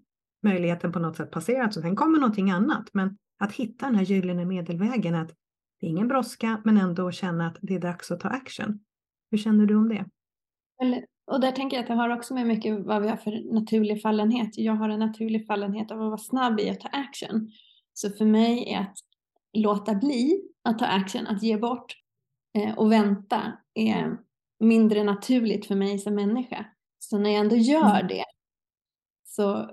möjligheten 0.43 0.91
på 0.91 0.99
något 0.99 1.17
sätt 1.17 1.31
passerat, 1.31 1.73
så 1.73 1.81
sen 1.81 1.95
kommer 1.95 2.19
någonting 2.19 2.51
annat. 2.51 2.89
Men 2.93 3.17
att 3.39 3.53
hitta 3.53 3.85
den 3.85 3.95
här 3.95 4.03
gyllene 4.03 4.45
medelvägen, 4.45 5.15
att 5.15 5.31
det 5.79 5.87
är 5.87 5.89
ingen 5.89 6.07
brådska, 6.07 6.61
men 6.65 6.77
ändå 6.77 7.11
känna 7.11 7.47
att 7.47 7.57
det 7.61 7.75
är 7.75 7.79
dags 7.79 8.11
att 8.11 8.19
ta 8.19 8.29
action. 8.29 8.79
Hur 9.31 9.37
känner 9.37 9.65
du 9.65 9.75
om 9.75 9.89
det? 9.89 10.05
Och 11.31 11.39
där 11.39 11.51
tänker 11.51 11.77
jag 11.77 11.81
att 11.81 11.87
det 11.87 11.93
har 11.93 12.09
också 12.09 12.33
med 12.33 12.47
mycket 12.47 12.85
vad 12.85 13.01
vi 13.01 13.09
har 13.09 13.17
för 13.17 13.53
naturlig 13.53 14.01
fallenhet. 14.01 14.57
Jag 14.57 14.73
har 14.73 14.89
en 14.89 14.99
naturlig 14.99 15.47
fallenhet 15.47 15.91
av 15.91 16.01
att 16.01 16.07
vara 16.07 16.17
snabb 16.17 16.59
i 16.59 16.69
att 16.69 16.79
ta 16.79 16.87
action. 16.87 17.51
Så 17.93 18.09
för 18.09 18.25
mig 18.25 18.73
är 18.73 18.79
att 18.79 18.97
låta 19.53 19.95
bli 19.95 20.41
att 20.63 20.79
ta 20.79 20.85
action, 20.85 21.27
att 21.27 21.43
ge 21.43 21.57
bort 21.57 21.93
eh, 22.57 22.77
och 22.77 22.91
vänta 22.91 23.41
är 23.73 24.17
mindre 24.59 25.03
naturligt 25.03 25.65
för 25.65 25.75
mig 25.75 25.99
som 25.99 26.15
människa. 26.15 26.65
Så 27.09 27.17
när 27.17 27.29
jag 27.29 27.39
ändå 27.39 27.55
gör 27.55 27.95
mm. 27.95 28.07
det 28.07 28.23
så, 29.25 29.69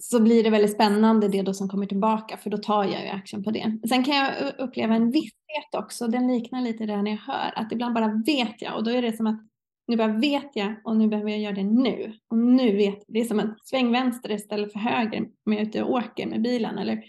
så 0.00 0.22
blir 0.22 0.44
det 0.44 0.50
väldigt 0.50 0.72
spännande 0.72 1.28
det 1.28 1.42
då 1.42 1.54
som 1.54 1.68
kommer 1.68 1.86
tillbaka 1.86 2.36
för 2.36 2.50
då 2.50 2.58
tar 2.58 2.84
jag 2.84 3.02
ju 3.02 3.08
action 3.08 3.44
på 3.44 3.50
det. 3.50 3.78
Sen 3.88 4.04
kan 4.04 4.16
jag 4.16 4.32
uppleva 4.58 4.94
en 4.94 5.10
visshet 5.10 5.74
också, 5.76 6.08
den 6.08 6.28
liknar 6.28 6.60
lite 6.60 6.86
det 6.86 7.02
när 7.02 7.10
jag 7.10 7.18
hör, 7.18 7.52
att 7.58 7.72
ibland 7.72 7.94
bara 7.94 8.22
vet 8.26 8.62
jag 8.62 8.76
och 8.76 8.84
då 8.84 8.90
är 8.90 9.02
det 9.02 9.16
som 9.16 9.26
att 9.26 9.40
nu 9.86 9.96
bara 9.96 10.18
vet 10.18 10.56
jag 10.56 10.74
och 10.84 10.96
nu 10.96 11.08
behöver 11.08 11.30
jag 11.30 11.40
göra 11.40 11.54
det 11.54 11.62
nu. 11.62 12.18
Och 12.28 12.38
nu 12.38 12.76
vet 12.76 13.04
Det 13.08 13.20
är 13.20 13.24
som 13.24 13.40
att 13.40 13.66
sväng 13.66 13.92
vänster 13.92 14.30
istället 14.30 14.72
för 14.72 14.78
höger 14.78 15.20
om 15.20 15.52
jag 15.52 15.56
är 15.56 15.66
ute 15.66 15.82
och 15.82 15.90
åker 15.90 16.26
med 16.26 16.42
bilen. 16.42 16.78
Eller, 16.78 17.04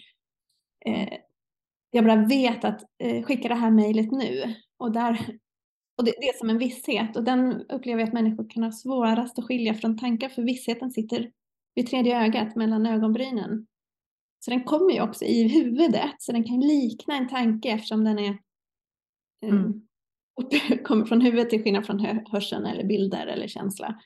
eh, 0.86 1.14
jag 1.92 2.06
bara 2.06 2.26
vet 2.26 2.66
att 2.66 2.82
eh, 3.00 3.24
skicka 3.24 3.48
det 3.48 3.56
här 3.56 3.72
mejlet 3.72 4.12
nu. 4.12 4.56
Och 4.78 4.92
där 4.92 5.38
och 5.98 6.04
det, 6.04 6.14
det, 6.22 6.30
är 6.30 6.38
som 6.38 6.50
en 6.50 6.58
visshet 6.58 7.18
och 7.18 7.24
den 7.24 7.62
upplever 7.70 8.00
jag 8.00 8.08
att 8.08 8.14
människor 8.14 8.50
kan 8.50 8.64
ha 8.64 8.72
svårast 8.72 9.40
att 9.40 9.46
skilja 9.46 9.74
från 9.74 9.98
tankar 9.98 10.30
för 10.30 10.42
vissheten 10.42 10.92
sitter 10.92 11.32
vid 11.76 11.88
tredje 11.88 12.26
ögat 12.26 12.56
mellan 12.56 12.86
ögonbrynen. 12.86 13.68
Så 14.40 14.52
den 14.52 14.64
kommer 14.64 14.94
ju 14.94 15.02
också 15.02 15.26
i 15.26 15.48
huvudet 15.48 16.16
så 16.20 16.32
den 16.32 16.44
kan 16.44 16.60
likna 16.60 17.18
en 17.18 17.30
tanke 17.30 17.70
eftersom 17.70 18.04
den 18.04 18.20
är 18.20 18.38
eh, 19.44 19.50
mm. 19.50 19.82
kommer 20.84 21.06
från 21.06 21.22
huvudet 21.22 21.50
till 21.50 21.64
skillnad 21.64 21.86
från 21.86 22.00
hörseln 22.32 22.66
eller 22.66 22.84
bilder 22.84 23.28
eller 23.28 23.48
känsla. 23.48 24.00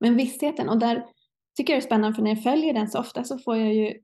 Men 0.00 0.16
vissheten 0.16 0.68
och 0.68 0.78
där 0.78 1.06
tycker 1.56 1.72
jag 1.72 1.82
det 1.82 1.84
är 1.84 1.86
spännande 1.86 2.16
för 2.16 2.22
när 2.22 2.30
jag 2.30 2.42
följer 2.42 2.74
den 2.74 2.88
så 2.88 2.98
ofta 2.98 3.24
så 3.24 3.38
får 3.38 3.56
jag 3.56 3.74
ju 3.74 3.94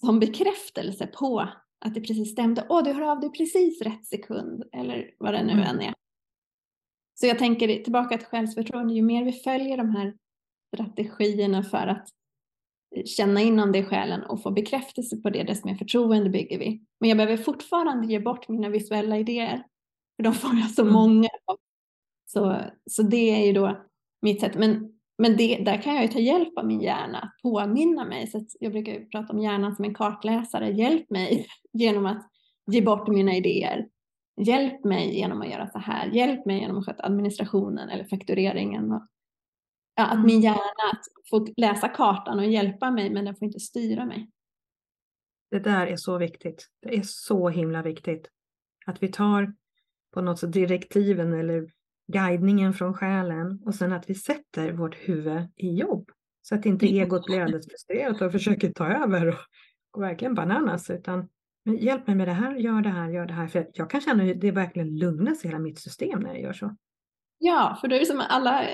som 0.00 0.20
bekräftelse 0.20 1.06
på 1.06 1.48
att 1.84 1.94
det 1.94 2.00
precis 2.00 2.32
stämde. 2.32 2.66
Åh, 2.68 2.84
du 2.84 2.92
hör 2.92 3.02
av 3.02 3.20
dig 3.20 3.30
precis 3.30 3.82
rätt 3.82 4.06
sekund 4.06 4.64
eller 4.72 5.10
vad 5.18 5.34
det 5.34 5.42
nu 5.42 5.52
mm. 5.52 5.64
än 5.64 5.80
är. 5.80 5.94
Så 7.14 7.26
jag 7.26 7.38
tänker 7.38 7.82
tillbaka 7.82 8.18
till 8.18 8.26
självförtroende, 8.26 8.94
ju 8.94 9.02
mer 9.02 9.24
vi 9.24 9.32
följer 9.32 9.76
de 9.76 9.90
här 9.90 10.14
strategierna 10.74 11.62
för 11.62 11.86
att 11.86 12.08
känna 13.04 13.40
inom 13.40 13.72
det 13.72 13.78
i 13.78 13.84
själen 13.84 14.22
och 14.22 14.42
få 14.42 14.50
bekräftelse 14.50 15.16
på 15.16 15.30
det, 15.30 15.42
desto 15.42 15.68
mer 15.68 15.74
förtroende 15.74 16.30
bygger 16.30 16.58
vi. 16.58 16.82
Men 17.00 17.08
jag 17.08 17.18
behöver 17.18 17.36
fortfarande 17.36 18.06
ge 18.06 18.20
bort 18.20 18.48
mina 18.48 18.68
visuella 18.68 19.18
idéer, 19.18 19.66
för 20.16 20.22
de 20.22 20.34
får 20.34 20.50
jag 20.54 20.70
så 20.70 20.82
mm. 20.82 20.94
många 20.94 21.28
av. 21.46 21.56
Så, 22.26 22.60
så 22.90 23.02
det 23.02 23.30
är 23.30 23.46
ju 23.46 23.52
då 23.52 23.82
mitt 24.22 24.40
sätt. 24.40 24.54
Men, 24.54 24.92
men 25.18 25.36
det, 25.36 25.56
där 25.56 25.82
kan 25.82 25.94
jag 25.94 26.02
ju 26.02 26.08
ta 26.08 26.18
hjälp 26.18 26.58
av 26.58 26.66
min 26.66 26.80
hjärna, 26.80 27.32
påminna 27.42 28.04
mig. 28.04 28.26
Så 28.26 28.46
jag 28.60 28.72
brukar 28.72 29.10
prata 29.10 29.32
om 29.32 29.38
hjärnan 29.38 29.76
som 29.76 29.84
en 29.84 29.94
kartläsare. 29.94 30.70
Hjälp 30.70 31.10
mig 31.10 31.46
genom 31.72 32.06
att 32.06 32.30
ge 32.72 32.80
bort 32.80 33.08
mina 33.08 33.36
idéer. 33.36 33.88
Hjälp 34.36 34.84
mig 34.84 35.14
genom 35.16 35.42
att 35.42 35.50
göra 35.50 35.70
så 35.70 35.78
här. 35.78 36.06
Hjälp 36.06 36.46
mig 36.46 36.60
genom 36.60 36.78
att 36.78 36.86
sköta 36.86 37.06
administrationen 37.06 37.88
eller 37.88 38.04
faktureringen. 38.04 39.00
Ja, 39.94 40.06
att 40.06 40.24
min 40.24 40.36
mm. 40.36 40.42
hjärna 40.42 41.00
får 41.30 41.60
läsa 41.60 41.88
kartan 41.88 42.38
och 42.38 42.46
hjälpa 42.46 42.90
mig 42.90 43.10
men 43.10 43.24
den 43.24 43.36
får 43.36 43.46
inte 43.46 43.60
styra 43.60 44.04
mig. 44.04 44.30
Det 45.50 45.58
där 45.58 45.86
är 45.86 45.96
så 45.96 46.18
viktigt. 46.18 46.68
Det 46.82 46.96
är 46.96 47.02
så 47.02 47.48
himla 47.48 47.82
viktigt. 47.82 48.28
Att 48.86 49.02
vi 49.02 49.08
tar 49.08 49.54
på 50.14 50.20
något 50.20 50.38
sätt 50.38 50.52
direktiven 50.52 51.32
eller 51.32 51.70
guidningen 52.12 52.74
från 52.74 52.94
själen 52.94 53.62
och 53.66 53.74
sen 53.74 53.92
att 53.92 54.10
vi 54.10 54.14
sätter 54.14 54.72
vårt 54.72 54.94
huvud 54.94 55.42
i 55.56 55.74
jobb. 55.74 56.10
Så 56.42 56.54
att 56.54 56.66
inte 56.66 56.86
egot 56.86 57.26
blir 57.26 57.40
alldeles 57.40 57.66
frustrerat 57.68 58.22
och 58.22 58.32
försöker 58.32 58.72
ta 58.72 58.86
över 58.86 59.28
och, 59.28 59.38
och 59.92 60.02
verkligen 60.02 60.34
bananas 60.34 60.90
utan 60.90 61.28
hjälp 61.64 62.06
mig 62.06 62.16
med 62.16 62.28
det 62.28 62.32
här, 62.32 62.54
gör 62.54 62.82
det 62.82 62.88
här, 62.88 63.10
gör 63.10 63.26
det 63.26 63.32
här. 63.32 63.48
För 63.48 63.70
jag 63.74 63.90
kan 63.90 64.00
känna 64.00 64.22
hur 64.22 64.34
det 64.34 64.50
verkligen 64.50 64.98
lugnas 64.98 65.44
hela 65.44 65.58
mitt 65.58 65.78
system 65.78 66.20
när 66.20 66.28
jag 66.28 66.40
gör 66.40 66.52
så. 66.52 66.76
Ja, 67.38 67.78
för 67.80 67.88
då 67.88 67.96
är 67.96 68.00
det 68.00 68.06
som 68.06 68.20
att 68.20 68.30
alla, 68.30 68.68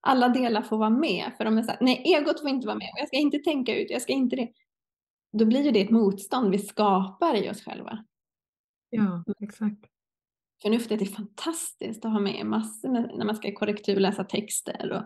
alla 0.00 0.28
delar 0.28 0.62
får 0.62 0.78
vara 0.78 0.90
med. 0.90 1.32
För 1.36 1.44
de 1.44 1.58
är 1.58 1.62
så 1.62 1.70
här, 1.70 1.78
nej, 1.80 2.02
egot 2.06 2.40
får 2.40 2.50
inte 2.50 2.66
vara 2.66 2.78
med. 2.78 2.90
Jag 2.96 3.08
ska 3.08 3.16
inte 3.16 3.38
tänka 3.38 3.76
ut, 3.78 3.90
jag 3.90 4.02
ska 4.02 4.12
inte 4.12 4.36
det. 4.36 4.48
Då 5.32 5.44
blir 5.44 5.72
det 5.72 5.80
ett 5.80 5.90
motstånd 5.90 6.50
vi 6.50 6.58
skapar 6.58 7.44
i 7.44 7.50
oss 7.50 7.64
själva. 7.64 8.04
Ja, 8.90 9.24
exakt. 9.40 9.84
Förnuftet 10.62 11.02
är 11.02 11.06
fantastiskt 11.06 12.04
att 12.04 12.12
ha 12.12 12.20
med 12.20 12.46
massor 12.46 12.88
med, 12.88 13.10
när 13.18 13.24
man 13.24 13.36
ska 13.36 13.52
korrekturläsa 13.52 14.24
texter 14.24 14.92
och 14.92 15.02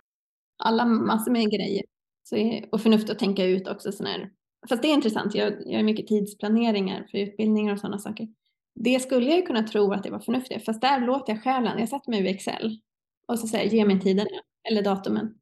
alla 0.59 0.85
massor 0.85 1.33
med 1.33 1.51
grejer. 1.51 1.85
Så 2.23 2.37
är, 2.37 2.69
och 2.73 2.81
förnuft 2.81 3.11
att 3.11 3.19
tänka 3.19 3.45
ut 3.45 3.69
också 3.69 3.93
sådana 3.93 4.11
här 4.11 4.31
fast 4.69 4.83
det 4.83 4.89
är 4.89 4.95
intressant, 4.95 5.35
jag, 5.35 5.53
jag 5.53 5.73
gör 5.73 5.83
mycket 5.83 6.07
tidsplaneringar 6.07 7.07
för 7.11 7.19
utbildningar 7.19 7.73
och 7.73 7.81
sådana 7.81 7.99
saker. 7.99 8.29
Det 8.75 9.03
skulle 9.03 9.27
jag 9.27 9.37
ju 9.37 9.43
kunna 9.43 9.63
tro 9.63 9.93
att 9.93 10.03
det 10.03 10.11
var 10.11 10.21
förnuftigt, 10.21 10.65
fast 10.65 10.81
där 10.81 11.01
låter 11.01 11.33
jag 11.33 11.43
själen, 11.43 11.79
jag 11.79 11.89
sätter 11.89 12.11
mig 12.11 12.23
vid 12.23 12.35
Excel 12.35 12.81
och 13.29 13.39
så 13.39 13.47
säger 13.47 13.71
ge 13.71 13.85
mig 13.85 14.01
tiden 14.01 14.27
eller 14.69 14.83
datumen. 14.83 15.39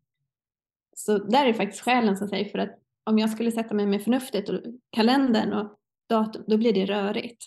Så 0.96 1.18
där 1.18 1.46
är 1.46 1.52
faktiskt 1.52 1.82
själen 1.82 2.16
som 2.16 2.28
säger 2.28 2.44
för 2.44 2.58
att 2.58 2.78
om 3.04 3.18
jag 3.18 3.30
skulle 3.30 3.52
sätta 3.52 3.74
mig 3.74 3.86
med 3.86 4.02
förnuftet 4.02 4.48
och 4.48 4.60
kalendern 4.90 5.52
och 5.52 5.78
datum, 6.08 6.44
då 6.46 6.56
blir 6.56 6.72
det 6.72 6.86
rörigt. 6.86 7.44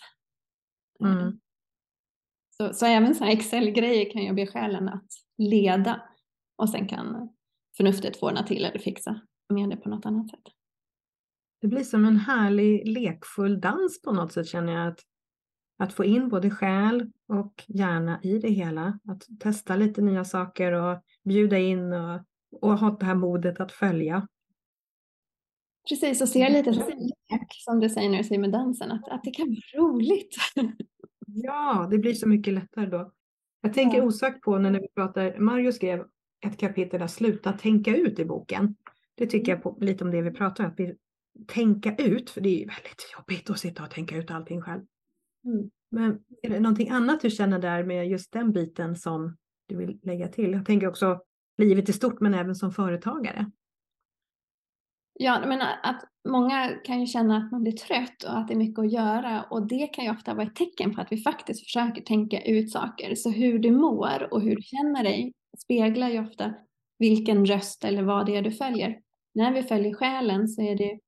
Mm. 1.00 1.40
Så, 2.56 2.72
så 2.72 2.86
även 2.86 3.14
så 3.14 3.24
Excel-grejer 3.24 4.10
kan 4.10 4.24
jag 4.24 4.36
be 4.36 4.46
själen 4.46 4.88
att 4.88 5.06
leda 5.38 6.02
och 6.56 6.70
sen 6.70 6.88
kan 6.88 7.28
förnuftet 7.76 8.16
få 8.16 8.26
ordna 8.26 8.42
till 8.42 8.64
eller 8.64 8.78
fixa 8.78 9.20
med 9.48 9.70
det 9.70 9.76
på 9.76 9.88
något 9.88 10.06
annat 10.06 10.30
sätt. 10.30 10.48
Det 11.64 11.68
blir 11.68 11.82
som 11.82 12.04
en 12.04 12.16
härlig 12.16 12.88
lekfull 12.88 13.60
dans 13.60 14.02
på 14.02 14.12
något 14.12 14.32
sätt 14.32 14.46
känner 14.46 14.72
jag. 14.72 14.88
Att, 14.88 15.00
att 15.78 15.92
få 15.92 16.04
in 16.04 16.28
både 16.28 16.50
själ 16.50 17.10
och 17.28 17.64
hjärna 17.68 18.20
i 18.22 18.38
det 18.38 18.48
hela. 18.48 18.98
Att 19.08 19.22
testa 19.40 19.76
lite 19.76 20.02
nya 20.02 20.24
saker 20.24 20.72
och 20.72 21.02
bjuda 21.24 21.58
in 21.58 21.92
och, 21.92 22.20
och 22.60 22.78
ha 22.78 22.90
det 22.90 23.06
här 23.06 23.14
modet 23.14 23.60
att 23.60 23.72
följa. 23.72 24.28
Precis, 25.88 26.22
och 26.22 26.28
se 26.28 26.48
lite 26.48 26.74
som 26.74 26.82
lek, 26.88 27.48
som 27.50 27.80
du 27.80 27.88
säger 27.88 28.10
när 28.10 28.18
du 28.18 28.24
säger 28.24 28.40
med 28.40 28.52
dansen, 28.52 28.90
att, 28.90 29.08
att 29.08 29.24
det 29.24 29.30
kan 29.30 29.46
vara 29.46 29.84
roligt. 29.84 30.36
Ja, 31.26 31.88
det 31.90 31.98
blir 31.98 32.14
så 32.14 32.28
mycket 32.28 32.54
lättare 32.54 32.86
då. 32.86 33.12
Jag 33.60 33.74
tänker 33.74 33.98
ja. 33.98 34.04
osökt 34.04 34.40
på 34.40 34.58
när 34.58 34.80
vi 34.80 34.88
pratar, 34.88 35.38
Mario 35.38 35.72
skrev 35.72 36.04
ett 36.46 36.58
kapitel 36.58 37.00
där 37.00 37.06
Sluta 37.06 37.52
tänka 37.52 37.96
ut 37.96 38.18
i 38.18 38.24
boken. 38.24 38.76
Det 39.14 39.26
tycker 39.26 39.52
jag 39.52 39.62
på, 39.62 39.78
lite 39.80 40.04
om 40.04 40.10
det 40.10 40.22
vi 40.22 40.30
pratar 40.30 40.64
om, 40.64 40.70
att 40.70 40.80
vi 40.80 40.96
tänka 41.46 41.96
ut, 41.96 42.30
för 42.30 42.40
det 42.40 42.48
är 42.48 42.58
ju 42.58 42.66
väldigt 42.66 43.12
jobbigt 43.18 43.50
att 43.50 43.58
sitta 43.58 43.82
och 43.82 43.90
tänka 43.90 44.16
ut 44.16 44.30
allting 44.30 44.60
själv. 44.60 44.82
Mm. 45.44 45.70
Men 45.90 46.18
är 46.42 46.50
det 46.50 46.60
någonting 46.60 46.88
annat 46.88 47.20
du 47.20 47.30
känner 47.30 47.58
där 47.58 47.84
med 47.84 48.08
just 48.08 48.32
den 48.32 48.52
biten 48.52 48.96
som 48.96 49.36
du 49.68 49.76
vill 49.76 50.00
lägga 50.02 50.28
till? 50.28 50.52
Jag 50.52 50.66
tänker 50.66 50.88
också 50.88 51.20
livet 51.58 51.88
i 51.88 51.92
stort, 51.92 52.20
men 52.20 52.34
även 52.34 52.54
som 52.54 52.72
företagare. 52.72 53.50
Ja, 55.18 55.42
men 55.46 55.60
att 55.82 56.04
många 56.28 56.68
kan 56.84 57.00
ju 57.00 57.06
känna 57.06 57.36
att 57.36 57.52
man 57.52 57.62
blir 57.62 57.72
trött 57.72 58.22
och 58.24 58.38
att 58.38 58.48
det 58.48 58.54
är 58.54 58.58
mycket 58.58 58.78
att 58.78 58.92
göra 58.92 59.42
och 59.42 59.66
det 59.66 59.86
kan 59.86 60.04
ju 60.04 60.10
ofta 60.10 60.34
vara 60.34 60.46
ett 60.46 60.56
tecken 60.56 60.94
på 60.94 61.00
att 61.00 61.12
vi 61.12 61.16
faktiskt 61.22 61.64
försöker 61.64 62.02
tänka 62.02 62.42
ut 62.42 62.72
saker. 62.72 63.14
Så 63.14 63.30
hur 63.30 63.58
du 63.58 63.70
mår 63.70 64.28
och 64.30 64.40
hur 64.40 64.56
du 64.56 64.62
känner 64.62 65.04
dig 65.04 65.32
speglar 65.58 66.08
ju 66.08 66.20
ofta 66.20 66.54
vilken 66.98 67.46
röst 67.46 67.84
eller 67.84 68.02
vad 68.02 68.26
det 68.26 68.36
är 68.36 68.42
du 68.42 68.52
följer. 68.52 69.00
När 69.34 69.52
vi 69.52 69.62
följer 69.62 69.94
själen 69.94 70.48
så 70.48 70.62
är 70.62 70.76
det, 70.76 70.98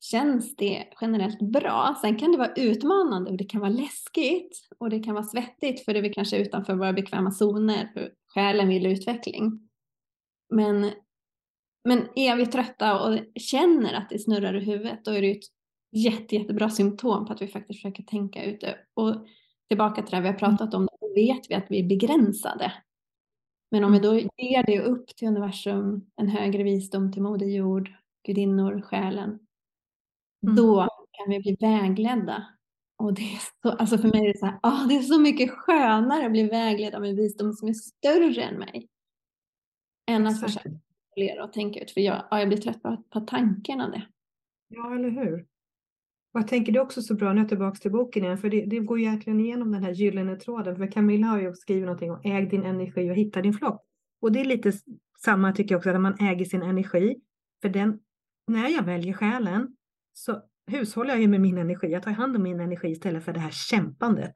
känns 0.00 0.56
det 0.56 0.84
generellt 1.00 1.42
bra. 1.42 1.96
Sen 2.00 2.16
kan 2.16 2.32
det 2.32 2.38
vara 2.38 2.54
utmanande 2.54 3.30
och 3.30 3.36
det 3.36 3.44
kan 3.44 3.60
vara 3.60 3.70
läskigt 3.70 4.68
och 4.78 4.90
det 4.90 5.00
kan 5.00 5.14
vara 5.14 5.24
svettigt 5.24 5.84
för 5.84 5.92
det 5.92 5.98
är 5.98 6.02
vi 6.02 6.12
kanske 6.12 6.38
utanför 6.38 6.74
våra 6.74 6.92
bekväma 6.92 7.30
zoner 7.30 7.90
för 7.94 8.12
själen 8.34 8.68
vill 8.68 8.86
utveckling. 8.86 9.68
Men 10.50 10.90
men 11.84 12.08
är 12.14 12.36
vi 12.36 12.46
trötta 12.46 13.00
och 13.00 13.18
känner 13.34 13.94
att 13.94 14.10
det 14.10 14.18
snurrar 14.18 14.56
i 14.56 14.64
huvudet 14.64 15.04
då 15.04 15.10
är 15.10 15.22
det 15.22 15.30
ett 15.30 15.44
jätte, 15.92 16.36
jättebra 16.36 16.70
symptom 16.70 17.26
på 17.26 17.32
att 17.32 17.42
vi 17.42 17.48
faktiskt 17.48 17.80
försöker 17.80 18.02
tänka 18.02 18.44
ut 18.44 18.60
det. 18.60 18.76
Och 18.94 19.26
tillbaka 19.68 20.02
till 20.02 20.14
det 20.14 20.20
vi 20.20 20.26
har 20.26 20.34
pratat 20.34 20.74
om, 20.74 20.88
då 21.00 21.14
vet 21.14 21.50
vi 21.50 21.54
att 21.54 21.66
vi 21.68 21.80
är 21.80 21.88
begränsade. 21.88 22.72
Men 23.70 23.84
om 23.84 23.92
vi 23.92 23.98
då 23.98 24.14
ger 24.14 24.62
det 24.66 24.80
upp 24.80 25.06
till 25.06 25.28
universum, 25.28 26.06
en 26.16 26.28
högre 26.28 26.62
visdom 26.62 27.12
till 27.12 27.22
Moder 27.22 27.46
Jord, 27.46 27.90
gudinnor, 28.26 28.80
själen, 28.80 29.38
mm. 30.42 30.56
då 30.56 30.88
kan 31.12 31.30
vi 31.30 31.40
bli 31.40 31.56
vägledda. 31.60 32.46
Och 32.98 33.14
det 33.14 33.22
är 33.22 33.40
så, 33.62 33.70
alltså 33.70 33.98
för 33.98 34.08
mig 34.08 34.24
är 34.24 34.32
det 34.32 34.38
så 34.38 34.46
här, 34.46 34.58
oh, 34.62 34.88
det 34.88 34.96
är 34.96 35.02
så 35.02 35.18
mycket 35.18 35.50
skönare 35.50 36.26
att 36.26 36.32
bli 36.32 36.48
vägledd 36.48 36.94
av 36.94 37.04
en 37.04 37.16
visdom 37.16 37.52
som 37.52 37.68
är 37.68 37.72
större 37.72 38.42
än 38.42 38.58
mig. 38.58 38.88
Än 40.10 40.26
att 40.26 40.40
försöka 40.40 40.70
kontrollera 40.70 41.44
och 41.44 41.52
tänka 41.52 41.80
ut. 41.80 41.90
För 41.90 42.00
jag, 42.00 42.24
ja, 42.30 42.38
jag 42.38 42.48
blir 42.48 42.58
trött 42.58 42.82
på, 42.82 43.04
på 43.10 43.20
tanken 43.20 43.80
av 43.80 43.90
det. 43.90 44.06
Ja, 44.68 44.94
eller 44.94 45.10
hur. 45.10 45.46
Och 46.34 46.40
jag 46.40 46.48
tänker 46.48 46.72
det 46.72 46.78
är 46.78 46.82
också 46.82 47.02
så 47.02 47.14
bra, 47.14 47.32
nu 47.32 47.38
är 47.38 47.42
jag 47.42 47.48
tillbaka 47.48 47.78
till 47.78 47.90
boken 47.90 48.24
igen, 48.24 48.38
för 48.38 48.50
det, 48.50 48.64
det 48.64 48.78
går 48.78 48.98
ju 48.98 49.04
egentligen 49.04 49.40
igenom 49.40 49.72
den 49.72 49.84
här 49.84 49.92
gyllene 49.92 50.36
tråden. 50.36 50.76
För 50.76 50.86
Camilla 50.86 51.26
har 51.26 51.40
ju 51.40 51.54
skrivit 51.54 51.84
någonting 51.84 52.10
om 52.10 52.20
äg 52.24 52.46
din 52.46 52.64
energi 52.64 53.10
och 53.10 53.14
hitta 53.14 53.42
din 53.42 53.52
flock. 53.52 53.84
Och 54.20 54.32
det 54.32 54.40
är 54.40 54.44
lite 54.44 54.72
samma 55.18 55.52
tycker 55.52 55.74
jag 55.74 55.78
också, 55.78 55.90
att 55.90 56.00
man 56.00 56.16
äger 56.20 56.44
sin 56.44 56.62
energi. 56.62 57.16
För 57.62 57.68
den, 57.68 58.00
när 58.46 58.68
jag 58.68 58.82
väljer 58.82 59.12
själen 59.12 59.76
så 60.18 60.42
hushållar 60.66 61.14
jag 61.14 61.20
ju 61.20 61.28
med 61.28 61.40
min 61.40 61.58
energi. 61.58 61.86
Jag 61.86 62.02
tar 62.02 62.10
hand 62.10 62.36
om 62.36 62.42
min 62.42 62.60
energi 62.60 62.88
istället 62.88 63.24
för 63.24 63.32
det 63.32 63.40
här 63.40 63.50
kämpandet. 63.50 64.34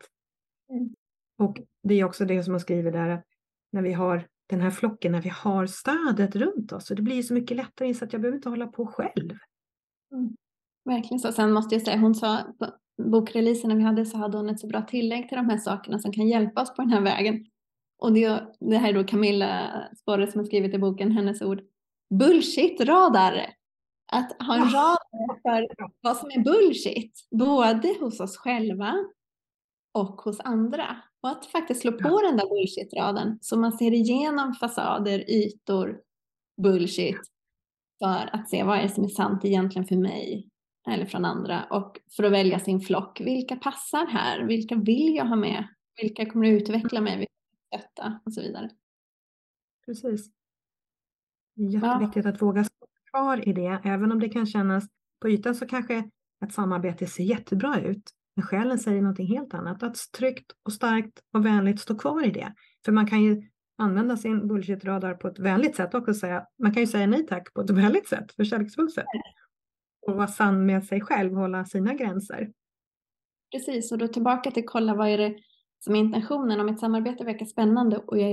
Mm. 0.70 0.94
Och 1.38 1.58
det 1.82 1.94
är 1.94 2.04
också 2.04 2.24
det 2.24 2.42
som 2.42 2.52
man 2.52 2.60
skriver 2.60 2.92
där, 2.92 3.08
att 3.08 3.24
när 3.72 3.82
vi 3.82 3.92
har 3.92 4.26
den 4.48 4.60
här 4.60 4.70
flocken 4.70 5.12
när 5.12 5.22
vi 5.22 5.28
har 5.28 5.66
stödet 5.66 6.36
runt 6.36 6.72
oss. 6.72 6.90
Och 6.90 6.96
det 6.96 7.02
blir 7.02 7.22
så 7.22 7.34
mycket 7.34 7.56
lättare 7.56 7.94
så 7.94 8.04
att 8.04 8.12
jag 8.12 8.22
behöver 8.22 8.36
inte 8.36 8.48
hålla 8.48 8.66
på 8.66 8.86
själv. 8.86 9.30
Mm. 10.12 10.36
Verkligen 10.84 11.18
så. 11.18 11.32
Sen 11.32 11.52
måste 11.52 11.74
jag 11.74 11.82
säga, 11.82 11.98
hon 11.98 12.14
sa 12.14 12.38
på 12.58 12.66
bokreleasen 13.02 13.76
vi 13.76 13.82
hade 13.82 14.06
så 14.06 14.16
hade 14.16 14.36
hon 14.36 14.48
ett 14.48 14.60
så 14.60 14.66
bra 14.66 14.82
tillägg 14.82 15.28
till 15.28 15.36
de 15.36 15.50
här 15.50 15.58
sakerna 15.58 15.98
som 15.98 16.12
kan 16.12 16.28
hjälpa 16.28 16.62
oss 16.62 16.74
på 16.74 16.82
den 16.82 16.90
här 16.90 17.00
vägen. 17.00 17.46
Och 17.98 18.12
det, 18.12 18.46
det 18.60 18.76
här 18.76 18.88
är 18.88 18.94
då 18.94 19.04
Camilla 19.04 19.72
Sporre 19.96 20.26
som 20.26 20.38
har 20.38 20.46
skrivit 20.46 20.74
i 20.74 20.78
boken, 20.78 21.12
hennes 21.12 21.42
ord. 21.42 21.60
Bullshit-radar. 22.14 23.61
Att 24.12 24.42
ha 24.42 24.54
en 24.56 24.70
radar 24.70 25.36
för 25.42 25.90
vad 26.00 26.16
som 26.16 26.30
är 26.30 26.44
bullshit, 26.44 27.28
både 27.30 27.96
hos 28.00 28.20
oss 28.20 28.36
själva 28.36 28.94
och 29.92 30.20
hos 30.20 30.40
andra. 30.40 31.02
Och 31.22 31.28
att 31.28 31.46
faktiskt 31.46 31.80
slå 31.80 31.92
på 31.92 32.20
den 32.22 32.36
där 32.36 32.46
bullshit-raden 32.46 33.38
så 33.40 33.58
man 33.58 33.72
ser 33.72 33.92
igenom 33.92 34.54
fasader, 34.54 35.30
ytor, 35.30 36.00
bullshit 36.62 37.20
för 38.02 38.36
att 38.36 38.48
se 38.48 38.62
vad 38.64 38.78
är 38.78 38.82
det 38.82 38.88
som 38.88 39.04
är 39.04 39.08
sant 39.08 39.44
egentligen 39.44 39.86
för 39.86 39.96
mig 39.96 40.48
eller 40.90 41.06
från 41.06 41.24
andra 41.24 41.64
och 41.70 42.00
för 42.16 42.24
att 42.24 42.32
välja 42.32 42.58
sin 42.58 42.80
flock. 42.80 43.20
Vilka 43.20 43.56
passar 43.56 44.06
här? 44.06 44.44
Vilka 44.44 44.76
vill 44.76 45.14
jag 45.16 45.24
ha 45.24 45.36
med? 45.36 45.68
Vilka 46.00 46.30
kommer 46.30 46.46
att 46.46 46.62
utveckla 46.62 47.00
mig? 47.00 47.18
Vilka 47.18 47.32
stötta? 47.66 48.20
Och 48.24 48.32
så 48.32 48.40
vidare. 48.42 48.70
Precis. 49.86 50.30
Jätteviktigt 51.54 52.24
ja. 52.24 52.30
att 52.30 52.42
våga 52.42 52.64
kvar 53.12 53.48
i 53.48 53.52
det, 53.52 53.80
även 53.84 54.12
om 54.12 54.20
det 54.20 54.28
kan 54.28 54.46
kännas 54.46 54.84
på 55.20 55.28
ytan 55.28 55.54
så 55.54 55.66
kanske 55.66 56.10
ett 56.44 56.52
samarbete 56.52 57.06
ser 57.06 57.24
jättebra 57.24 57.80
ut. 57.80 58.10
Men 58.36 58.46
själen 58.46 58.78
säger 58.78 59.02
någonting 59.02 59.26
helt 59.26 59.54
annat. 59.54 59.82
Att 59.82 59.96
tryggt 60.18 60.52
och 60.64 60.72
starkt 60.72 61.20
och 61.34 61.46
vänligt 61.46 61.80
stå 61.80 61.98
kvar 61.98 62.26
i 62.26 62.30
det. 62.30 62.54
För 62.84 62.92
man 62.92 63.06
kan 63.06 63.22
ju 63.22 63.42
använda 63.78 64.16
sin 64.16 64.48
bullshit-radar 64.48 65.14
på 65.14 65.28
ett 65.28 65.38
vänligt 65.38 65.76
sätt 65.76 65.94
också. 65.94 66.14
Säga, 66.14 66.46
man 66.58 66.74
kan 66.74 66.82
ju 66.82 66.86
säga 66.86 67.06
nej 67.06 67.26
tack 67.26 67.54
på 67.54 67.60
ett 67.60 67.70
vänligt 67.82 68.08
sätt, 68.08 68.32
för 68.32 68.44
kärleksfullt 68.44 68.94
sätt. 68.94 69.04
Och 70.06 70.16
vara 70.16 70.28
sann 70.28 70.66
med 70.66 70.84
sig 70.84 71.00
själv, 71.00 71.34
hålla 71.34 71.64
sina 71.64 71.94
gränser. 71.94 72.52
Precis, 73.52 73.92
och 73.92 73.98
då 73.98 74.08
tillbaka 74.08 74.50
till 74.50 74.66
kolla 74.66 74.94
vad 74.94 75.08
är 75.08 75.18
det 75.18 75.34
som 75.78 75.94
är 75.94 76.00
intentionen. 76.00 76.60
Om 76.60 76.68
ett 76.68 76.80
samarbete 76.80 77.24
verkar 77.24 77.46
spännande 77.46 77.96
och 77.96 78.18
jag 78.18 78.30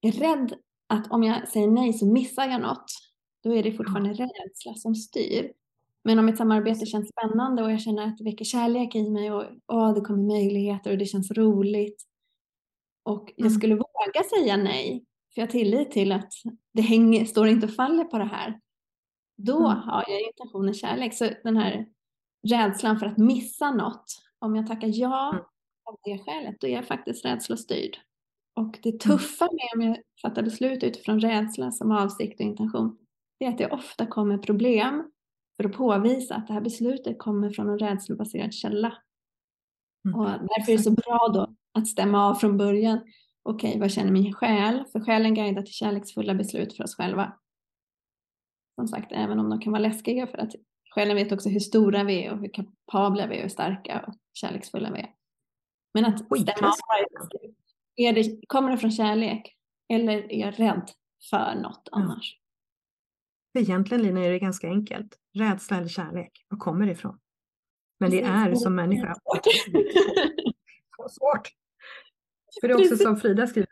är 0.00 0.12
rädd 0.12 0.54
att 0.86 1.10
om 1.10 1.22
jag 1.22 1.48
säger 1.48 1.68
nej 1.68 1.92
så 1.92 2.12
missar 2.12 2.44
jag 2.44 2.60
något. 2.60 3.07
Då 3.42 3.54
är 3.54 3.62
det 3.62 3.72
fortfarande 3.72 4.10
rädsla 4.10 4.74
som 4.74 4.94
styr. 4.94 5.52
Men 6.04 6.18
om 6.18 6.28
ett 6.28 6.36
samarbete 6.36 6.86
känns 6.86 7.08
spännande 7.08 7.62
och 7.62 7.72
jag 7.72 7.80
känner 7.80 8.02
att 8.02 8.18
det 8.18 8.24
väcker 8.24 8.44
kärlek 8.44 8.94
i 8.94 9.10
mig 9.10 9.32
och 9.32 9.44
åh, 9.66 9.94
det 9.94 10.00
kommer 10.00 10.22
möjligheter 10.22 10.90
och 10.90 10.98
det 10.98 11.06
känns 11.06 11.30
roligt. 11.30 12.02
Och 13.02 13.32
jag 13.36 13.46
mm. 13.46 13.58
skulle 13.58 13.72
mm. 13.72 13.84
våga 13.84 14.24
säga 14.24 14.56
nej, 14.56 15.04
för 15.34 15.40
jag 15.40 15.46
har 15.46 15.52
tillit 15.52 15.90
till 15.90 16.12
att 16.12 16.32
det 16.72 16.82
hänger, 16.82 17.24
står 17.24 17.48
inte 17.48 17.66
och 17.66 17.74
faller 17.74 18.04
på 18.04 18.18
det 18.18 18.24
här. 18.24 18.60
Då 19.36 19.66
mm. 19.66 19.78
har 19.78 20.04
jag 20.08 20.20
intentionen 20.20 20.74
kärlek. 20.74 21.14
Så 21.14 21.30
den 21.44 21.56
här 21.56 21.86
rädslan 22.48 22.98
för 22.98 23.06
att 23.06 23.18
missa 23.18 23.70
något, 23.70 24.04
om 24.38 24.56
jag 24.56 24.66
tackar 24.66 24.90
ja 24.92 25.30
mm. 25.32 25.44
av 25.84 25.96
det 26.04 26.18
skälet, 26.18 26.60
då 26.60 26.66
är 26.66 26.72
jag 26.72 26.86
faktiskt 26.86 27.24
rädslostyrd. 27.24 27.96
Och 28.54 28.78
det 28.82 28.88
mm. 28.88 28.98
tuffa 28.98 29.44
med 29.44 29.68
om 29.74 29.82
jag 29.82 29.96
fattar 30.22 30.42
beslut 30.42 30.82
utifrån 30.82 31.20
rädsla 31.20 31.70
som 31.70 31.92
avsikt 31.92 32.40
och 32.40 32.46
intention, 32.46 32.98
det 33.38 33.44
är 33.44 33.48
att 33.48 33.58
det 33.58 33.70
ofta 33.70 34.06
kommer 34.06 34.38
problem 34.38 35.10
för 35.56 35.68
att 35.68 35.76
påvisa 35.76 36.34
att 36.34 36.46
det 36.46 36.52
här 36.52 36.60
beslutet 36.60 37.18
kommer 37.18 37.50
från 37.50 37.68
en 37.68 37.78
rädslobaserad 37.78 38.54
källa. 38.54 38.98
Mm. 40.04 40.20
Och 40.20 40.26
därför 40.26 40.72
är 40.72 40.76
det 40.76 40.82
så 40.82 40.90
bra 40.90 41.30
då 41.34 41.54
att 41.78 41.88
stämma 41.88 42.28
av 42.28 42.34
från 42.34 42.58
början. 42.58 42.98
Okej, 43.42 43.68
okay, 43.68 43.80
vad 43.80 43.90
känner 43.90 44.12
min 44.12 44.32
själ? 44.32 44.84
För 44.92 45.00
själen 45.00 45.34
guidar 45.34 45.62
till 45.62 45.74
kärleksfulla 45.74 46.34
beslut 46.34 46.76
för 46.76 46.84
oss 46.84 46.96
själva. 46.96 47.32
Som 48.74 48.88
sagt, 48.88 49.12
även 49.12 49.38
om 49.38 49.50
de 49.50 49.60
kan 49.60 49.72
vara 49.72 49.82
läskiga 49.82 50.26
för 50.26 50.38
att 50.38 50.54
själen 50.94 51.16
vet 51.16 51.32
också 51.32 51.48
hur 51.48 51.60
stora 51.60 52.04
vi 52.04 52.24
är 52.24 52.32
och 52.32 52.38
hur 52.38 52.48
kapabla 52.48 53.26
vi 53.26 53.36
är, 53.36 53.42
hur 53.42 53.48
starka 53.48 54.04
och 54.06 54.14
kärleksfulla 54.34 54.90
vi 54.90 55.00
är. 55.00 55.10
Men 55.94 56.04
att 56.04 56.18
stämma 56.18 56.68
av 56.68 56.74
är 57.96 58.12
det, 58.12 58.46
kommer 58.46 58.70
det 58.70 58.78
från 58.78 58.90
kärlek 58.90 59.56
eller 59.88 60.32
är 60.32 60.40
jag 60.40 60.60
rädd 60.60 60.90
för 61.30 61.54
något 61.54 61.88
annars? 61.92 62.37
För 63.52 63.60
egentligen 63.60 64.02
Lina 64.02 64.24
är 64.24 64.30
det 64.30 64.38
ganska 64.38 64.68
enkelt. 64.68 65.18
Rädsla 65.34 65.76
eller 65.76 65.88
kärlek, 65.88 66.46
vad 66.48 66.60
kommer 66.60 66.86
det 66.86 66.92
ifrån? 66.92 67.18
Men 68.00 68.10
det 68.10 68.22
är 68.22 68.54
som 68.54 68.74
människa. 68.74 69.14
Svårt. 71.10 71.48
För 72.60 72.68
det 72.68 72.74
är 72.74 72.78
också 72.78 72.96
som 72.96 73.16
Frida 73.16 73.46
skriver. 73.46 73.68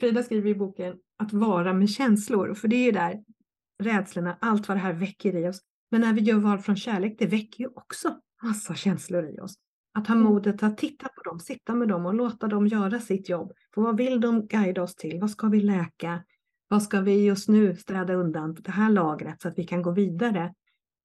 Frida 0.00 0.22
skriver 0.22 0.50
i 0.50 0.54
boken 0.54 0.96
att 1.18 1.32
vara 1.32 1.72
med 1.72 1.90
känslor. 1.90 2.54
För 2.54 2.68
det 2.68 2.76
är 2.76 2.84
ju 2.84 2.92
där 2.92 3.24
rädslorna, 3.82 4.38
allt 4.40 4.68
vad 4.68 4.76
det 4.76 4.80
här 4.80 4.92
väcker 4.92 5.36
i 5.36 5.48
oss. 5.48 5.60
Men 5.90 6.00
när 6.00 6.12
vi 6.12 6.20
gör 6.20 6.38
val 6.38 6.58
från 6.58 6.76
kärlek, 6.76 7.16
det 7.18 7.26
väcker 7.26 7.64
ju 7.64 7.70
också 7.74 8.20
massa 8.42 8.74
känslor 8.74 9.30
i 9.30 9.40
oss. 9.40 9.54
Att 9.94 10.06
ha 10.06 10.14
mm. 10.14 10.26
modet 10.26 10.62
att 10.62 10.78
titta 10.78 11.08
på 11.08 11.22
dem, 11.22 11.40
sitta 11.40 11.74
med 11.74 11.88
dem 11.88 12.06
och 12.06 12.14
låta 12.14 12.46
dem 12.46 12.66
göra 12.66 13.00
sitt 13.00 13.28
jobb. 13.28 13.52
För 13.74 13.82
vad 13.82 13.96
vill 13.96 14.20
de 14.20 14.46
guida 14.46 14.82
oss 14.82 14.94
till? 14.94 15.20
Vad 15.20 15.30
ska 15.30 15.46
vi 15.46 15.60
läka? 15.60 16.24
Vad 16.68 16.82
ska 16.82 17.00
vi 17.00 17.24
just 17.24 17.48
nu 17.48 17.76
städa 17.76 18.14
undan 18.14 18.54
det 18.54 18.70
här 18.70 18.90
lagret 18.90 19.42
så 19.42 19.48
att 19.48 19.58
vi 19.58 19.64
kan 19.64 19.82
gå 19.82 19.90
vidare? 19.90 20.54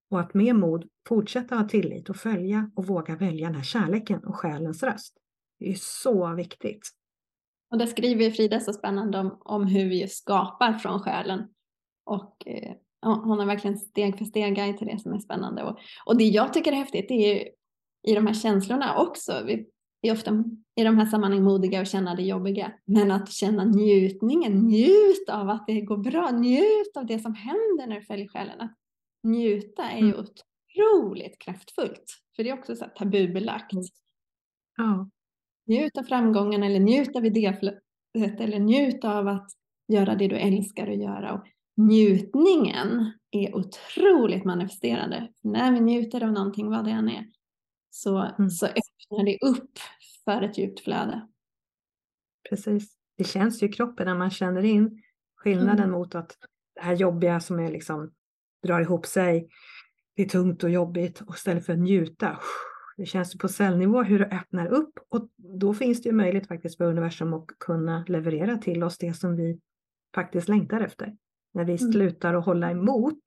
Och 0.10 0.20
att 0.20 0.34
med 0.34 0.56
mod 0.56 0.88
fortsätta 1.08 1.56
ha 1.56 1.70
tillit 1.70 2.10
och 2.10 2.16
följa 2.16 2.72
och 2.76 2.88
våga 2.88 3.16
välja 3.16 3.48
den 3.48 3.56
här 3.56 3.64
kärleken 3.64 4.24
och 4.24 4.36
själens 4.36 4.84
röst. 4.84 5.18
Det 5.60 5.72
är 5.72 5.76
så 5.76 6.34
viktigt. 6.34 6.90
Och 7.72 7.78
det 7.78 7.88
skriver 7.88 8.32
Frida 8.32 8.60
så 8.60 8.74
spännande 8.74 9.20
om, 9.20 9.38
om 9.40 9.68
hur 9.68 9.90
vi 9.90 10.08
skapar 10.08 10.74
från 10.74 11.00
själen. 11.00 11.42
Och 12.06 12.48
eh, 12.48 12.74
hon 13.02 13.40
har 13.40 13.46
verkligen 13.46 13.78
steg 13.78 14.18
för 14.18 14.26
steg 14.26 14.56
guide 14.56 14.78
till 14.78 14.88
det 14.88 15.00
som 15.00 15.14
är 15.14 15.20
spännande. 15.20 15.64
Och, 15.64 15.78
och 16.06 16.18
det 16.18 16.24
jag 16.24 16.54
tycker 16.54 16.72
är 16.72 16.76
häftigt 16.76 17.12
är 17.12 17.34
ju 17.34 17.50
i 18.08 18.16
de 18.16 18.28
här 18.28 18.34
känslorna 18.34 18.98
också. 18.98 19.44
Vi 19.46 19.70
är 20.08 20.14
ofta 20.14 20.44
i 20.76 20.84
de 20.84 20.98
här 20.98 21.06
sammanhangen 21.06 21.44
modiga 21.44 21.82
och 21.82 21.88
känna 21.88 22.16
det 22.16 22.24
jobbiga. 22.24 22.74
Men 22.86 23.12
att 23.12 23.32
känna 23.32 23.64
njutningen, 23.64 24.54
njut 24.54 25.30
av 25.30 25.50
att 25.50 25.68
det 25.68 25.82
går 25.82 25.98
bra, 25.98 26.32
njut 26.32 26.98
av 26.98 27.06
det 27.06 27.20
som 27.20 27.36
händer 27.36 27.88
när 27.88 28.00
du 28.00 28.06
följer 28.06 28.28
själen. 28.28 28.62
Att 28.62 28.76
njuta 29.24 29.84
är 29.84 30.00
ju 30.00 30.14
mm. 30.14 30.20
otroligt 30.20 31.40
kraftfullt. 31.40 32.04
För 32.36 32.44
det 32.44 32.50
är 32.50 32.54
också 32.54 32.76
så 32.76 32.86
tabubelagt. 32.86 33.74
Mm. 34.80 35.12
Njut 35.68 35.98
av 35.98 36.04
framgången 36.04 36.64
eller 36.64 36.80
njut 36.80 37.16
av 37.16 37.26
idéflödet 37.26 37.82
eller 38.40 38.60
njut 38.60 39.06
av 39.06 39.28
att 39.28 39.52
göra 39.88 40.16
det 40.16 40.28
du 40.28 40.36
älskar 40.36 40.88
att 40.88 41.00
göra. 41.00 41.34
Och 41.34 41.48
njutningen 41.78 43.12
är 43.32 43.56
otroligt 43.56 44.46
manifesterande. 44.46 45.30
När 45.42 45.72
vi 45.72 45.80
njuter 45.80 46.24
av 46.24 46.32
någonting, 46.32 46.70
vad 46.70 46.86
det 46.86 46.92
än 46.92 47.10
är, 47.10 47.26
så, 47.96 48.18
mm. 48.18 48.50
så 48.50 48.66
öppnar 48.66 49.26
det 49.26 49.38
upp 49.42 49.80
för 50.26 50.42
ett 50.42 50.58
djupt 50.58 50.80
flöde. 50.80 51.28
Precis. 52.50 52.98
Det 53.18 53.24
känns 53.24 53.64
ju 53.64 53.68
i 53.68 53.72
kroppen 53.72 54.08
när 54.08 54.16
man 54.16 54.32
känner 54.32 54.64
in 54.66 55.02
skillnaden 55.36 55.80
mm. 55.80 55.92
mot 55.92 56.16
att 56.16 56.38
det 56.76 56.82
här 56.82 56.96
jobbiga 56.96 57.40
som 57.40 57.60
är 57.60 57.72
liksom 57.72 58.12
drar 58.64 58.82
ihop 58.82 59.06
sig, 59.06 59.48
det 60.16 60.24
är 60.24 60.30
tungt 60.30 60.64
och 60.64 60.70
jobbigt 60.70 61.22
och 61.22 61.36
istället 61.36 61.66
för 61.66 61.74
att 61.74 61.80
njuta. 61.80 62.40
Det 62.98 63.06
känns 63.06 63.36
ju 63.36 63.40
på 63.40 63.48
cellnivå 63.48 64.04
hur 64.04 64.20
det 64.20 64.26
öppnar 64.26 64.68
upp 64.68 65.00
och 65.10 65.30
då 65.38 65.74
finns 65.74 66.02
det 66.02 66.10
ju 66.10 66.16
möjlighet 66.16 66.48
faktiskt 66.48 66.78
för 66.78 66.86
universum 66.86 67.34
att 67.34 67.48
kunna 67.60 68.06
leverera 68.08 68.58
till 68.58 68.84
oss 68.84 68.98
det 68.98 69.14
som 69.14 69.36
vi 69.36 69.60
faktiskt 70.16 70.50
längtar 70.50 70.82
efter. 70.82 71.16
När 71.54 71.66
vi 71.66 71.82
mm. 71.82 71.92
slutar 71.92 72.34
att 72.34 72.46
hålla 72.46 72.72
emot 72.72 73.24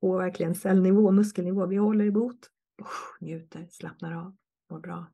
på 0.00 0.18
verkligen 0.18 0.54
cellnivå, 0.54 1.10
muskelnivå, 1.10 1.66
vi 1.66 1.76
håller 1.76 2.04
emot, 2.04 2.38
njuter, 3.20 3.66
slappnar 3.70 4.12
av, 4.12 4.36
mår 4.70 4.80
bra. 4.80 5.06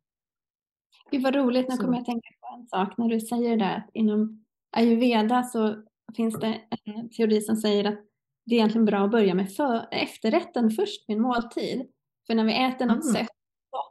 Gud 1.11 1.23
vad 1.23 1.35
roligt, 1.35 1.69
nu 1.69 1.77
kommer 1.77 1.93
jag 1.93 2.01
att 2.01 2.07
tänka 2.07 2.29
på 2.41 2.57
en 2.57 2.67
sak 2.67 2.99
när 2.99 3.09
du 3.09 3.21
säger 3.21 3.57
det 3.57 3.75
att 3.77 3.91
inom 3.93 4.45
ayurveda 4.77 5.43
så 5.43 5.85
finns 6.17 6.41
det 6.41 6.61
en 6.85 7.11
teori 7.11 7.41
som 7.41 7.57
säger 7.57 7.85
att 7.85 7.99
det 8.47 8.55
är 8.55 8.59
egentligen 8.59 8.85
bra 8.85 9.05
att 9.05 9.11
börja 9.11 9.35
med 9.35 9.53
för, 9.53 9.89
efterrätten 9.91 10.71
först 10.71 11.09
vid 11.09 11.17
en 11.17 11.23
måltid. 11.23 11.87
För 12.27 12.35
när 12.35 12.45
vi 12.45 12.65
äter 12.65 12.87
något 12.87 13.05
mm. 13.05 13.15
sött, 13.15 13.29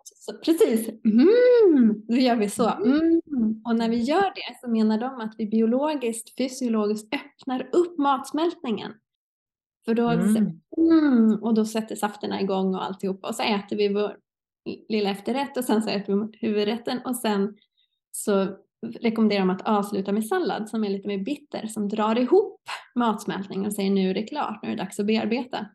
så, 0.03 0.33
precis, 0.37 0.89
mm, 0.89 2.05
då 2.07 2.15
gör 2.15 2.35
vi 2.35 2.49
så. 2.49 2.69
Mm. 2.69 3.21
Och 3.65 3.75
när 3.75 3.89
vi 3.89 3.97
gör 3.97 4.33
det 4.35 4.59
så 4.61 4.69
menar 4.69 4.97
de 4.97 5.21
att 5.21 5.35
vi 5.37 5.45
biologiskt, 5.45 6.37
fysiologiskt 6.37 7.13
öppnar 7.13 7.69
upp 7.75 7.97
matsmältningen. 7.97 8.93
För 9.85 9.93
då, 9.93 10.09
mm. 10.09 10.61
mm, 10.77 11.43
och 11.43 11.53
då 11.53 11.65
sätter 11.65 11.95
safterna 11.95 12.41
igång 12.41 12.75
och 12.75 12.85
alltihopa 12.85 13.27
och 13.27 13.35
så 13.35 13.43
äter 13.43 13.75
vi 13.75 13.93
vår 13.93 14.17
lilla 14.89 15.09
efterrätt 15.09 15.57
och 15.57 15.63
sen 15.63 15.81
så 15.81 15.89
äter 15.89 16.15
vi 16.15 16.37
huvudrätten 16.47 16.99
och 17.05 17.15
sen 17.15 17.57
så 18.11 18.47
rekommenderar 18.99 19.39
de 19.39 19.49
att 19.49 19.67
avsluta 19.67 20.11
med 20.11 20.25
sallad 20.25 20.69
som 20.69 20.83
är 20.83 20.89
lite 20.89 21.07
mer 21.07 21.17
bitter 21.17 21.67
som 21.67 21.89
drar 21.89 22.17
ihop 22.17 22.61
matsmältningen 22.95 23.65
och 23.65 23.73
säger 23.73 23.91
nu 23.91 24.09
är 24.09 24.13
det 24.13 24.23
klart, 24.23 24.59
nu 24.63 24.69
är 24.69 24.75
det 24.75 24.83
dags 24.83 24.99
att 24.99 25.05
bearbeta. 25.05 25.65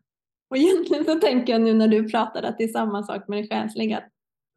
Och 0.49 0.57
egentligen 0.57 1.05
så 1.05 1.15
tänker 1.15 1.53
jag 1.53 1.61
nu 1.61 1.73
när 1.73 1.87
du 1.87 2.09
pratade 2.09 2.47
att 2.47 2.57
det 2.57 2.63
är 2.63 2.67
samma 2.67 3.03
sak 3.03 3.27
med 3.27 3.43
det 3.43 3.47
själsliga. 3.47 4.03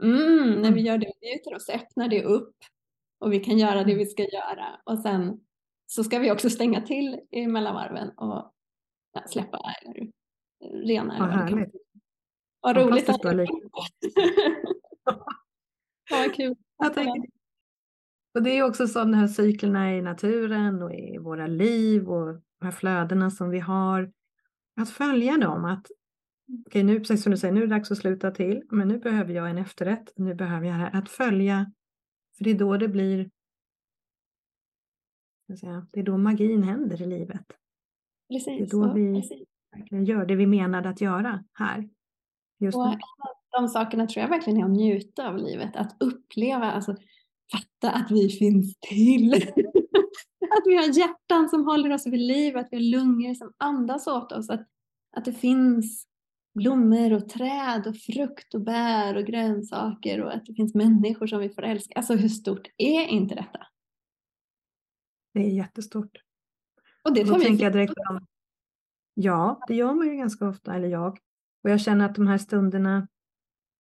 Mm, 0.03 0.51
när 0.51 0.73
vi 0.73 0.81
mm. 0.81 0.85
gör 0.85 0.99
det 0.99 1.13
vi 1.21 1.31
njuter 1.31 1.59
så 1.59 1.73
öppnar 1.73 2.09
det 2.09 2.25
upp 2.25 2.55
och 3.21 3.33
vi 3.33 3.41
kan 3.41 3.59
göra 3.59 3.85
det 3.85 3.95
vi 3.95 4.07
ska 4.07 4.23
göra 4.23 4.67
och 4.85 4.99
sen 4.99 5.41
så 5.87 6.05
ska 6.05 6.19
vi 6.19 6.31
också 6.31 6.51
stänga 6.51 6.81
till 6.81 7.21
i 7.31 7.47
mellanvarven 7.47 8.11
och 8.17 8.52
släppa 9.27 9.75
eller 9.83 10.11
rena. 10.87 11.19
Vad 11.19 11.29
härligt. 11.29 11.75
Vad 12.61 12.77
roligt 12.77 13.09
att 13.09 13.25
Vad 16.11 16.35
kul. 16.35 16.55
Jag 16.79 16.95
tänker, 16.95 17.29
och 18.35 18.43
det 18.43 18.59
är 18.59 18.63
också 18.63 18.87
så 18.87 18.99
de 18.99 19.15
här 19.15 19.29
cyklerna 19.29 19.97
i 19.97 20.03
naturen 20.03 20.83
och 20.83 20.95
i 20.95 21.19
våra 21.19 21.47
liv 21.47 22.09
och 22.09 22.27
de 22.59 22.65
här 22.65 22.71
flödena 22.71 23.31
som 23.31 23.51
vi 23.51 23.59
har. 23.59 24.13
Att 24.81 24.91
följa 24.91 25.39
dem, 25.39 25.65
att 25.65 25.87
okej 26.67 26.83
nu, 26.83 26.99
precis 26.99 27.23
som 27.23 27.33
du 27.33 27.39
säger, 27.39 27.55
nu 27.55 27.63
är 27.63 27.67
det 27.67 27.75
dags 27.75 27.91
att 27.91 27.99
sluta 27.99 28.31
till, 28.31 28.63
men 28.71 28.89
nu 28.89 28.99
behöver 28.99 29.35
jag 29.35 29.51
en 29.51 29.59
efterrätt, 29.59 30.13
nu 30.17 30.35
behöver 30.35 30.67
jag 30.67 30.75
det 30.75 30.81
här. 30.81 30.99
Att 30.99 31.09
följa, 31.09 31.73
för 32.37 32.45
det 32.45 32.51
är 32.51 32.59
då 32.59 32.77
det 32.77 32.89
blir, 32.89 33.31
det 35.93 36.01
är 36.01 36.03
då 36.03 36.19
magin 36.19 36.63
händer 36.63 37.03
i 37.03 37.07
livet. 37.07 37.47
Precis, 38.33 38.71
det 38.71 38.77
är 38.77 38.81
då 38.81 38.93
vi 38.93 39.21
precis. 39.21 39.49
verkligen 39.77 40.05
gör 40.05 40.27
det 40.27 40.37
vi 40.37 40.47
menade 40.47 40.89
att 40.89 41.01
göra 41.01 41.45
här. 41.53 41.89
Just 42.59 42.77
och 42.77 42.99
de 43.51 43.69
sakerna 43.69 44.07
tror 44.07 44.23
jag 44.23 44.29
verkligen 44.29 44.61
är 44.61 44.65
att 44.65 44.71
njuta 44.71 45.29
av 45.29 45.37
livet, 45.37 45.77
att 45.77 45.97
uppleva, 46.01 46.73
alltså 46.73 46.97
fatta 47.53 47.91
att 47.91 48.11
vi 48.11 48.29
finns 48.29 48.77
till. 48.81 49.35
att 50.51 50.63
vi 50.67 50.77
har 50.77 50.99
hjärtan 50.99 51.49
som 51.49 51.65
håller 51.65 51.91
oss 51.91 52.07
vid 52.07 52.21
liv, 52.21 52.57
att 52.57 52.69
vi 52.71 52.77
har 52.77 52.83
lungor 52.83 53.35
som 53.35 53.53
andas 53.57 54.07
åt 54.07 54.33
oss, 54.33 54.51
att, 54.51 54.69
att 55.17 55.25
det 55.25 55.33
finns 55.33 56.07
blommor 56.55 57.13
och 57.13 57.29
träd 57.29 57.87
och 57.87 57.97
frukt 57.97 58.55
och 58.55 58.61
bär 58.61 59.17
och 59.17 59.25
grönsaker 59.25 60.23
och 60.23 60.35
att 60.35 60.47
det 60.47 60.55
finns 60.55 60.75
människor 60.75 61.27
som 61.27 61.41
vi 61.41 61.49
får 61.49 61.63
älska. 61.63 61.95
Alltså 61.95 62.15
hur 62.15 62.29
stort 62.29 62.69
är 62.77 63.07
inte 63.07 63.35
detta? 63.35 63.67
Det 65.35 65.41
är 65.41 65.51
jättestort. 65.51 66.19
Och 67.03 67.15
det 67.15 67.25
tar 67.25 67.39
vi 67.39 67.45
tänker 67.45 67.65
jag 67.65 67.73
direkt 67.73 67.95
om. 68.11 68.27
Ja, 69.15 69.61
det 69.69 69.75
gör 69.75 69.95
man 69.95 70.07
ju 70.07 70.17
ganska 70.17 70.49
ofta, 70.49 70.75
eller 70.75 70.89
jag. 70.89 71.19
Och 71.65 71.71
jag 71.71 71.81
känner 71.81 72.07
att 72.07 72.15
de 72.15 72.27
här 72.27 72.39
stunderna 72.39 73.09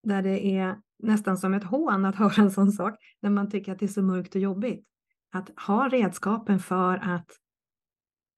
där 0.03 0.23
det 0.23 0.47
är 0.47 0.77
nästan 0.99 1.39
som 1.39 1.55
ett 1.55 1.64
hån 1.64 2.05
att 2.05 2.14
höra 2.16 2.43
en 2.43 2.51
sån 2.51 2.73
sak, 2.73 2.95
när 3.20 3.31
man 3.31 3.51
tycker 3.51 3.73
att 3.73 3.79
det 3.79 3.87
är 3.87 3.89
så 3.89 4.03
mörkt 4.03 4.35
och 4.35 4.41
jobbigt. 4.41 4.87
Att 5.33 5.51
ha 5.66 5.89
redskapen 5.89 6.59
för 6.59 6.97
att 6.97 7.27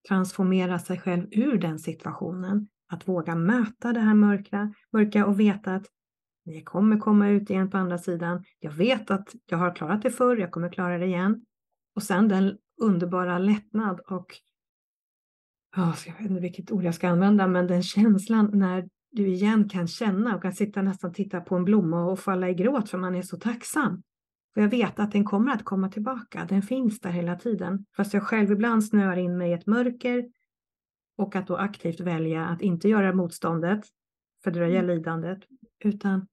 transformera 0.08 0.78
sig 0.78 0.98
själv 0.98 1.26
ur 1.30 1.58
den 1.58 1.78
situationen, 1.78 2.68
att 2.92 3.08
våga 3.08 3.34
möta 3.34 3.92
det 3.92 4.00
här 4.00 4.14
mörka, 4.14 4.74
mörka 4.92 5.26
och 5.26 5.40
veta 5.40 5.74
att 5.74 5.86
det 6.44 6.62
kommer 6.62 6.98
komma 6.98 7.28
ut 7.28 7.50
igen 7.50 7.70
på 7.70 7.76
andra 7.76 7.98
sidan. 7.98 8.44
Jag 8.58 8.72
vet 8.72 9.10
att 9.10 9.34
jag 9.46 9.58
har 9.58 9.74
klarat 9.74 10.02
det 10.02 10.10
förr, 10.10 10.36
jag 10.36 10.50
kommer 10.50 10.68
klara 10.68 10.98
det 10.98 11.06
igen. 11.06 11.44
Och 11.94 12.02
sen 12.02 12.28
den 12.28 12.58
underbara 12.82 13.38
lättnad 13.38 14.00
och 14.00 14.26
oh, 15.76 15.96
jag 16.06 16.12
vet 16.12 16.30
inte 16.30 16.40
vilket 16.40 16.70
ord 16.70 16.84
jag 16.84 16.94
ska 16.94 17.08
använda, 17.08 17.46
men 17.46 17.66
den 17.66 17.82
känslan 17.82 18.50
när 18.52 18.88
du 19.10 19.26
igen 19.26 19.68
kan 19.68 19.86
känna 19.86 20.36
och 20.36 20.42
kan 20.42 20.52
sitta 20.52 20.82
nästan 20.82 21.12
titta 21.12 21.40
på 21.40 21.56
en 21.56 21.64
blomma 21.64 22.04
och 22.04 22.18
falla 22.18 22.48
i 22.50 22.54
gråt 22.54 22.90
för 22.90 22.98
man 22.98 23.14
är 23.14 23.22
så 23.22 23.36
tacksam. 23.36 24.02
För 24.54 24.60
jag 24.60 24.68
vet 24.68 24.98
att 24.98 25.12
den 25.12 25.24
kommer 25.24 25.52
att 25.52 25.64
komma 25.64 25.88
tillbaka, 25.88 26.46
den 26.48 26.62
finns 26.62 27.00
där 27.00 27.10
hela 27.10 27.36
tiden. 27.36 27.86
Fast 27.96 28.14
jag 28.14 28.22
själv 28.22 28.52
ibland 28.52 28.84
snöar 28.84 29.16
in 29.16 29.38
mig 29.38 29.50
i 29.50 29.54
ett 29.54 29.66
mörker 29.66 30.28
och 31.16 31.36
att 31.36 31.46
då 31.46 31.56
aktivt 31.56 32.00
välja 32.00 32.46
att 32.46 32.62
inte 32.62 32.88
göra 32.88 33.14
motståndet, 33.14 33.84
fördröja 34.44 34.78
mm. 34.78 34.96
lidandet, 34.96 35.38
utan 35.84 36.26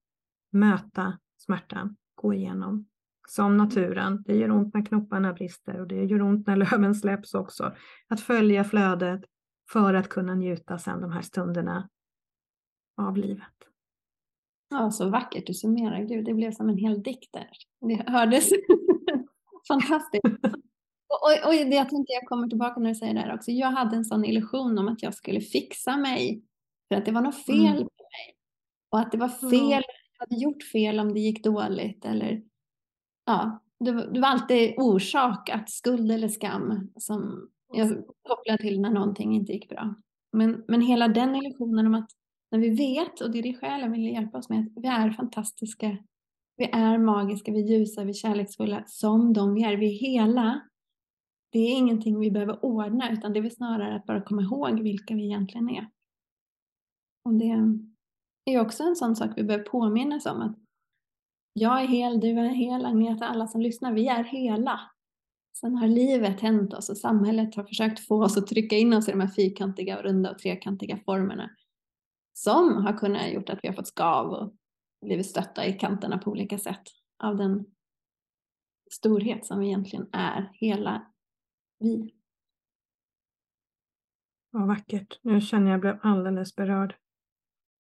möta 0.52 1.20
smärtan, 1.38 1.96
gå 2.16 2.34
igenom. 2.34 2.88
Som 3.28 3.58
naturen, 3.58 4.24
det 4.26 4.36
gör 4.36 4.52
ont 4.52 4.74
när 4.74 4.86
knopparna 4.86 5.34
brister 5.34 5.80
och 5.80 5.88
det 5.88 6.04
gör 6.06 6.22
ont 6.22 6.48
när 6.48 6.56
löven 6.72 6.96
släpps 6.96 7.34
också. 7.34 7.76
Att 8.08 8.22
följa 8.22 8.64
flödet 8.64 9.22
för 9.74 9.94
att 9.94 10.10
kunna 10.10 10.36
njuta 10.36 10.78
sen 10.78 11.02
de 11.02 11.12
här 11.12 11.22
stunderna 11.22 11.90
av 12.98 13.18
livet. 13.18 13.48
Ja, 14.70 14.92
så 14.92 15.10
vackert 15.10 15.48
du 15.48 15.54
summerar. 15.54 16.04
Gud, 16.04 16.26
det 16.26 16.34
blev 16.34 16.52
som 16.52 16.70
en 16.70 16.78
hel 16.78 17.04
dikt 17.04 17.34
där. 17.34 17.50
Det 17.80 18.12
hördes 18.12 18.50
fantastiskt. 19.68 20.26
Och, 21.08 21.48
och 21.48 21.54
jag 21.54 21.90
tänker, 21.90 22.14
jag 22.14 22.28
kommer 22.28 22.48
tillbaka 22.48 22.80
när 22.80 22.90
du 22.90 22.96
säger 22.96 23.14
det 23.14 23.20
här 23.20 23.36
också. 23.36 23.52
Jag 23.52 23.72
hade 23.72 23.96
en 23.96 24.06
sån 24.06 24.26
illusion 24.26 24.78
om 24.78 24.88
att 24.88 25.04
jag 25.04 25.14
skulle 25.14 25.42
fixa 25.42 25.98
mig. 25.98 26.44
För 26.88 26.96
att 26.96 27.06
det 27.06 27.12
var 27.12 27.22
något 27.22 27.46
fel 27.46 27.66
mm. 27.66 27.78
på 27.78 28.04
mig. 28.04 28.36
Och 28.90 29.00
att 29.00 29.12
det 29.12 29.18
var 29.18 29.30
fel, 29.30 29.54
mm. 29.54 29.84
jag 30.18 30.20
hade 30.20 30.36
gjort 30.36 30.64
fel 30.64 31.00
om 31.00 31.14
det 31.14 31.20
gick 31.20 31.44
dåligt. 31.44 32.06
Eller, 32.06 32.42
ja, 33.26 33.64
det, 33.80 33.92
det 33.92 34.20
var 34.20 34.28
alltid 34.28 34.74
orsakat, 34.78 35.70
skuld 35.70 36.12
eller 36.12 36.28
skam 36.28 36.92
som 36.98 37.50
jag 37.74 38.04
kopplade 38.30 38.58
till 38.58 38.82
när 38.82 38.90
någonting 38.90 39.36
inte 39.36 39.54
gick 39.54 39.70
bra. 39.70 39.96
Men, 40.34 40.66
men 40.68 40.82
hela 40.82 41.08
den 41.08 41.36
illusionen 41.36 41.88
om 41.88 41.94
att 41.96 42.10
när 42.52 42.60
vi 42.60 42.70
vet, 42.70 43.22
och 43.22 43.32
det 43.32 43.40
är 43.40 43.44
det 43.44 43.54
själen 43.54 43.92
vill 43.92 44.06
hjälpa 44.06 44.38
oss 44.38 44.50
med, 44.50 44.60
att 44.60 44.84
vi 44.84 44.88
är 44.88 45.12
fantastiska, 45.12 45.98
vi 46.58 46.66
är 46.66 46.98
magiska, 46.98 47.52
vi 47.52 47.60
är 47.60 47.68
ljusa, 47.68 48.04
vi 48.04 48.10
är 48.10 48.14
kärleksfulla 48.14 48.84
som 48.88 49.34
de 49.34 49.54
vi 49.54 49.64
är. 49.64 49.78
Vi 49.78 49.86
är 49.86 50.00
hela. 50.00 50.62
Det 51.52 51.60
är 51.60 51.78
ingenting 51.78 52.20
vi 52.20 52.32
behöver 52.32 52.66
ordna, 52.66 53.12
utan 53.12 53.34
det 53.34 53.40
är 53.40 53.50
snarare 53.50 53.96
att 53.96 54.06
bara 54.06 54.22
komma 54.22 54.42
ihåg 54.42 54.80
vilka 54.80 55.16
vi 55.16 55.26
egentligen 55.26 55.70
är. 55.70 55.90
Och 57.26 57.34
det 57.34 57.58
är 58.46 58.62
också 58.62 58.84
en 58.84 58.96
sån 58.96 59.16
sak 59.16 59.30
vi 59.36 59.44
behöver 59.44 59.66
påminnas 59.66 60.26
om, 60.26 60.42
att 60.42 60.58
jag 61.54 61.82
är 61.82 61.88
hel, 61.88 62.20
du 62.20 62.30
är 62.30 62.50
hel, 62.50 62.86
Agneta, 62.86 63.28
alla 63.28 63.48
som 63.48 63.62
lyssnar, 63.62 63.94
vi 63.94 64.08
är 64.08 64.24
hela. 64.24 64.80
Sen 65.62 65.76
har 65.76 65.88
livet 65.88 66.42
hänt 66.42 66.74
oss 66.74 66.90
och 66.90 66.98
samhället 66.98 67.56
har 67.56 67.64
försökt 67.64 68.08
få 68.08 68.24
oss 68.24 68.38
att 68.38 68.48
trycka 68.48 68.76
in 68.76 68.94
oss 68.94 69.08
i 69.08 69.12
de 69.12 69.20
här 69.20 69.28
fyrkantiga, 69.28 70.02
runda 70.02 70.32
och 70.32 70.40
trekantiga 70.40 70.98
formerna 71.06 71.50
som 72.34 72.86
har 72.86 72.98
kunnat 72.98 73.32
gjort 73.32 73.50
att 73.50 73.60
vi 73.64 73.68
har 73.68 73.76
fått 73.76 73.88
skav 73.88 74.28
och 74.32 74.54
blivit 75.06 75.26
stötta 75.26 75.66
i 75.66 75.74
kanterna 75.74 76.18
på 76.18 76.32
olika 76.32 76.58
sätt 76.58 76.84
av 77.24 77.38
den 77.38 77.66
storhet 78.92 79.46
som 79.46 79.60
vi 79.60 79.68
egentligen 79.68 80.10
är, 80.12 80.50
hela 80.54 81.12
vi. 81.80 82.14
Vad 84.50 84.68
vackert. 84.68 85.20
Nu 85.22 85.42
känner 85.42 85.72
jag 85.72 85.80
blev 85.80 86.00
alldeles 86.02 86.56
berörd. 86.56 86.96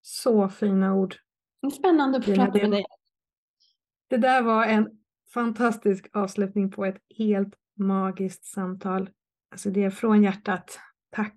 Så 0.03 0.49
fina 0.49 0.95
ord. 0.95 1.15
Spännande 1.73 2.19
att 2.19 2.25
få 2.25 2.35
prata 2.35 2.59
med 2.59 2.71
dig. 2.71 2.85
Det 4.09 4.17
där 4.17 4.43
var 4.43 4.67
en 4.67 5.01
fantastisk 5.35 6.11
avslutning 6.13 6.71
på 6.71 6.85
ett 6.85 7.03
helt 7.17 7.55
magiskt 7.81 8.45
samtal. 8.45 9.11
Alltså 9.51 9.71
det 9.71 9.85
är 9.85 9.91
från 9.91 10.23
hjärtat. 10.23 10.81
Tack. 11.11 11.37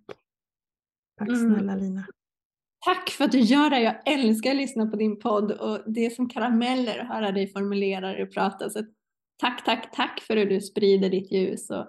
Tack 1.17 1.27
mm. 1.27 1.39
snälla 1.39 1.75
Lina. 1.75 2.05
Tack 2.85 3.09
för 3.09 3.25
att 3.25 3.31
du 3.31 3.39
gör 3.39 3.69
det. 3.69 3.81
Jag 3.81 4.07
älskar 4.13 4.51
att 4.51 4.57
lyssna 4.57 4.85
på 4.85 4.95
din 4.95 5.19
podd 5.19 5.51
och 5.51 5.79
det 5.85 6.05
är 6.05 6.09
som 6.09 6.29
karameller 6.29 6.99
att 6.99 7.07
höra 7.07 7.31
dig 7.31 7.47
formulera 7.47 8.23
och 8.23 8.33
prata. 8.33 8.69
Så 8.69 8.83
tack, 9.37 9.65
tack, 9.65 9.95
tack 9.95 10.19
för 10.19 10.37
att 10.37 10.49
du 10.49 10.61
sprider 10.61 11.09
ditt 11.09 11.31
ljus 11.31 11.69
och 11.69 11.85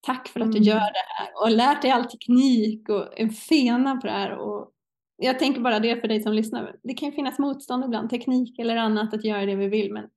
tack 0.00 0.28
för 0.28 0.40
att 0.40 0.46
mm. 0.46 0.60
du 0.60 0.68
gör 0.68 0.74
det 0.78 1.14
här 1.16 1.28
och 1.42 1.50
lärt 1.50 1.82
dig 1.82 1.90
all 1.90 2.04
teknik 2.04 2.88
och 2.88 3.20
en 3.20 3.30
fena 3.30 3.96
på 3.96 4.06
det 4.06 4.12
här. 4.12 4.36
Och 4.36 4.72
jag 5.16 5.38
tänker 5.38 5.60
bara 5.60 5.80
det 5.80 6.00
för 6.00 6.08
dig 6.08 6.22
som 6.22 6.32
lyssnar. 6.32 6.76
Det 6.82 6.94
kan 6.94 7.12
finnas 7.12 7.38
motstånd 7.38 7.84
ibland, 7.84 8.10
teknik 8.10 8.58
eller 8.58 8.76
annat 8.76 9.14
att 9.14 9.24
göra 9.24 9.46
det 9.46 9.56
vi 9.56 9.68
vill. 9.68 9.92
Men 9.92 10.08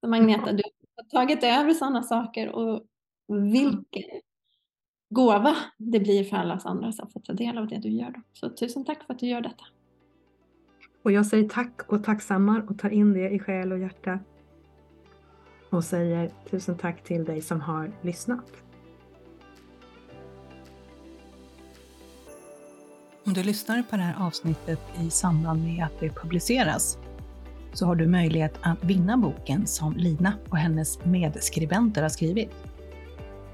som 0.00 0.12
Agneta, 0.12 0.52
du 0.52 0.62
har 0.96 1.04
tagit 1.04 1.44
över 1.44 1.74
sådana 1.74 2.02
saker 2.02 2.48
och 2.48 2.86
vilken 3.28 4.20
gåva 5.10 5.56
det 5.76 6.00
blir 6.00 6.24
för 6.24 6.36
alla 6.36 6.60
andra 6.64 6.92
som 6.92 7.10
får 7.10 7.20
ta 7.20 7.32
del 7.32 7.58
av 7.58 7.68
det 7.68 7.78
du 7.78 7.88
gör. 7.88 8.10
Då. 8.10 8.20
Så 8.32 8.50
tusen 8.50 8.84
tack 8.84 9.04
för 9.06 9.14
att 9.14 9.20
du 9.20 9.26
gör 9.26 9.40
detta. 9.40 9.64
Och 11.02 11.12
jag 11.12 11.26
säger 11.26 11.48
tack 11.48 11.92
och 11.92 12.04
tacksammar 12.04 12.70
och 12.70 12.78
tar 12.78 12.90
in 12.90 13.12
det 13.12 13.30
i 13.30 13.38
själ 13.38 13.72
och 13.72 13.78
hjärta. 13.78 14.20
Och 15.70 15.84
säger 15.84 16.30
tusen 16.50 16.78
tack 16.78 17.04
till 17.04 17.24
dig 17.24 17.42
som 17.42 17.60
har 17.60 17.92
lyssnat. 18.02 18.52
Om 23.24 23.34
du 23.34 23.42
lyssnar 23.42 23.82
på 23.82 23.96
det 23.96 24.02
här 24.02 24.26
avsnittet 24.26 24.80
i 25.00 25.10
samband 25.10 25.64
med 25.64 25.84
att 25.84 26.00
det 26.00 26.10
publiceras 26.10 26.98
så 27.72 27.86
har 27.86 27.94
du 27.94 28.06
möjlighet 28.06 28.54
att 28.60 28.84
vinna 28.84 29.16
boken 29.16 29.66
som 29.66 29.96
Lina 29.96 30.32
och 30.50 30.56
hennes 30.56 31.04
medskribenter 31.04 32.02
har 32.02 32.08
skrivit. 32.08 32.67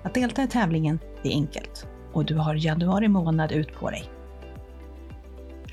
Att 0.05 0.15
delta 0.15 0.43
i 0.43 0.49
tävlingen 0.49 0.99
är 1.23 1.31
enkelt 1.31 1.87
och 2.13 2.25
du 2.25 2.35
har 2.35 2.55
januari 2.55 3.09
månad 3.09 3.53
ut 3.53 3.75
på 3.75 3.91
dig. 3.91 4.05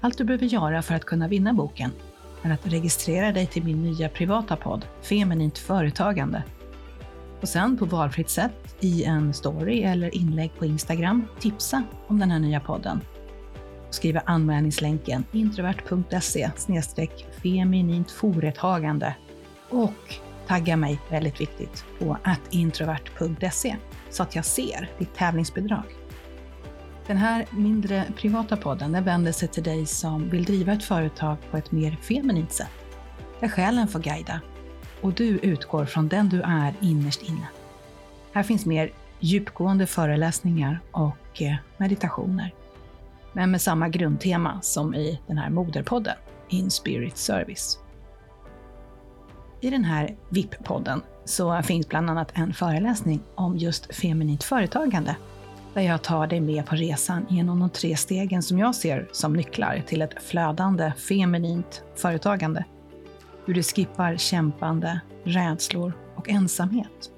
Allt 0.02 0.18
du 0.18 0.24
behöver 0.24 0.46
göra 0.46 0.82
för 0.82 0.96
att 0.96 1.06
kunna 1.06 1.28
vinna 1.28 1.54
boken 1.54 1.92
är 2.42 2.54
att 2.54 2.68
registrera 2.68 3.32
dig 3.32 3.48
till 3.48 3.64
min 3.64 3.84
nya 3.84 4.10
privata 4.10 4.56
podd 4.56 4.86
Feminint 5.02 5.58
Företagande. 5.58 6.44
Och 7.42 7.50
sen 7.50 7.78
på 7.78 7.86
valfritt 7.86 8.30
sätt 8.30 8.76
i 8.80 9.04
en 9.04 9.34
story 9.34 9.84
eller 9.84 10.16
inlägg 10.16 10.52
på 10.60 10.66
Instagram 10.66 11.28
tipsa 11.40 11.84
om 12.08 12.20
den 12.20 12.32
här 12.32 12.40
nya 12.40 12.60
podden. 12.60 13.02
Skriva 13.90 14.22
anmälningslänken 14.26 15.24
introvert.se 15.32 16.52
feminint 17.44 18.12
företagande 18.12 19.16
och 19.70 20.16
tagga 20.48 20.78
mig, 20.78 21.00
väldigt 21.10 21.42
viktigt, 21.42 21.86
på 22.00 22.18
introvert.se 22.50 23.76
så 24.12 24.24
att 24.24 24.36
jag 24.36 24.46
ser 24.46 24.90
ditt 24.98 25.16
tävlingsbidrag. 25.16 25.84
Den 27.08 27.18
här 27.18 27.46
mindre 27.52 28.06
privata 28.16 28.58
podden 28.58 28.92
den 28.92 29.04
vänder 29.04 29.32
sig 29.32 29.48
till 29.48 29.64
dig 29.64 29.86
som 29.86 30.30
vill 30.30 30.46
driva 30.46 30.74
ett 30.74 30.84
företag 30.84 31.38
på 31.52 31.58
ett 31.58 31.72
mer 31.72 31.98
feminint 32.02 32.52
sätt, 32.52 32.72
där 33.40 33.48
själen 33.48 33.88
får 33.88 34.00
guida 34.00 34.42
och 35.02 35.14
du 35.14 35.40
utgår 35.40 35.86
från 35.86 36.08
den 36.08 36.30
du 36.30 36.42
är 36.42 36.74
innerst 36.82 37.22
inne. 37.22 37.48
Här 38.32 38.44
finns 38.44 38.66
mer 38.66 38.92
djupgående 39.20 39.88
föreläsningar 39.88 40.80
och 40.92 41.42
eh, 41.42 41.56
meditationer, 41.78 42.54
men 43.34 43.52
med 43.52 43.62
samma 43.62 43.90
grundtema 43.90 44.62
som 44.62 44.96
i 44.96 45.22
den 45.28 45.38
här 45.38 45.50
moderpodden, 45.50 46.16
In 46.50 46.72
Spirit 46.72 47.18
Service. 47.18 47.80
I 49.62 49.70
den 49.70 49.84
här 49.84 50.16
VIP-podden 50.30 51.02
så 51.26 51.62
finns 51.62 51.88
bland 51.88 52.10
annat 52.10 52.32
en 52.34 52.54
föreläsning 52.54 53.22
om 53.36 53.58
just 53.58 53.96
feminint 53.96 54.44
företagande, 54.44 55.16
där 55.74 55.82
jag 55.82 56.02
tar 56.02 56.28
dig 56.28 56.40
med 56.40 56.66
på 56.66 56.76
resan 56.76 57.26
genom 57.30 57.60
de 57.60 57.70
tre 57.70 57.98
stegen 57.98 58.44
som 58.44 58.60
jag 58.60 58.76
ser 58.76 59.08
som 59.12 59.34
nycklar 59.34 59.84
till 59.88 60.02
ett 60.02 60.24
flödande 60.24 60.94
feminint 60.98 61.84
företagande. 61.96 62.66
Hur 63.46 63.54
du 63.54 63.64
skippar 63.64 64.18
kämpande, 64.18 65.02
rädslor 65.24 65.94
och 66.16 66.30
ensamhet. 66.30 67.12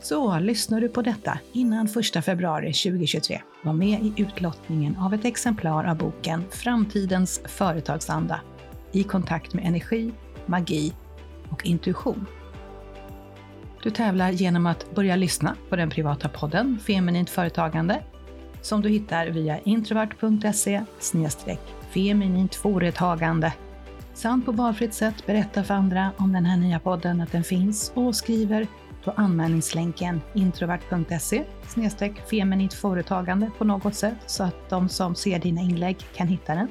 Så 0.00 0.38
lyssnar 0.38 0.80
du 0.80 0.88
på 0.88 1.02
detta 1.02 1.38
innan 1.52 1.88
1 2.16 2.24
februari 2.24 2.72
2023, 2.72 3.40
var 3.62 3.72
med 3.72 4.02
i 4.02 4.14
utlottningen 4.16 4.96
av 4.96 5.14
ett 5.14 5.24
exemplar 5.24 5.84
av 5.84 5.96
boken 5.96 6.44
Framtidens 6.50 7.40
företagsanda 7.44 8.40
i 8.92 9.02
kontakt 9.02 9.54
med 9.54 9.64
energi, 9.64 10.12
magi 10.46 10.92
och 11.50 11.66
intuition. 11.66 12.26
Du 13.86 13.90
tävlar 13.90 14.30
genom 14.30 14.66
att 14.66 14.94
börja 14.94 15.16
lyssna 15.16 15.56
på 15.68 15.76
den 15.76 15.90
privata 15.90 16.28
podden 16.28 16.78
Feminint 16.86 17.30
Företagande 17.30 18.02
som 18.62 18.82
du 18.82 18.88
hittar 18.88 19.26
via 19.26 19.58
introvert.se 19.58 20.84
feminint 21.90 22.54
företagande 22.54 23.52
samt 24.14 24.46
på 24.46 24.52
valfritt 24.52 24.94
sätt 24.94 25.26
berätta 25.26 25.64
för 25.64 25.74
andra 25.74 26.10
om 26.16 26.32
den 26.32 26.44
här 26.44 26.56
nya 26.56 26.78
podden, 26.78 27.20
att 27.20 27.32
den 27.32 27.44
finns 27.44 27.92
och 27.94 28.16
skriver 28.16 28.66
på 29.04 29.10
anmälningslänken 29.10 30.20
introvert.se 30.34 31.44
feminint 32.30 32.74
företagande 32.74 33.50
på 33.58 33.64
något 33.64 33.94
sätt 33.94 34.18
så 34.26 34.44
att 34.44 34.70
de 34.70 34.88
som 34.88 35.14
ser 35.14 35.38
dina 35.38 35.60
inlägg 35.60 35.96
kan 36.14 36.28
hitta 36.28 36.54
den. 36.54 36.68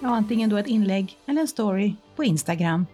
Ja, 0.00 0.08
antingen 0.08 0.50
då 0.50 0.56
ett 0.56 0.66
inlägg 0.66 1.18
eller 1.26 1.40
en 1.40 1.48
story 1.48 1.94
på 2.16 2.24
Instagram 2.24 2.86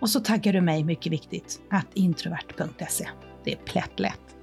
och 0.00 0.10
så 0.10 0.20
taggar 0.20 0.52
du 0.52 0.60
mig, 0.60 0.84
mycket 0.84 1.12
viktigt, 1.12 1.60
att 1.70 1.86
introvert.se. 1.94 3.08
Det 3.44 3.52
är 3.52 3.56
plättlätt. 3.56 4.36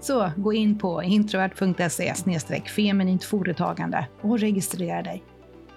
Så 0.00 0.30
gå 0.36 0.52
in 0.52 0.78
på 0.78 1.02
introvert.se 1.02 2.14
feminint 2.76 3.24
företagande 3.24 4.06
och 4.20 4.38
registrera 4.38 5.02
dig. 5.02 5.22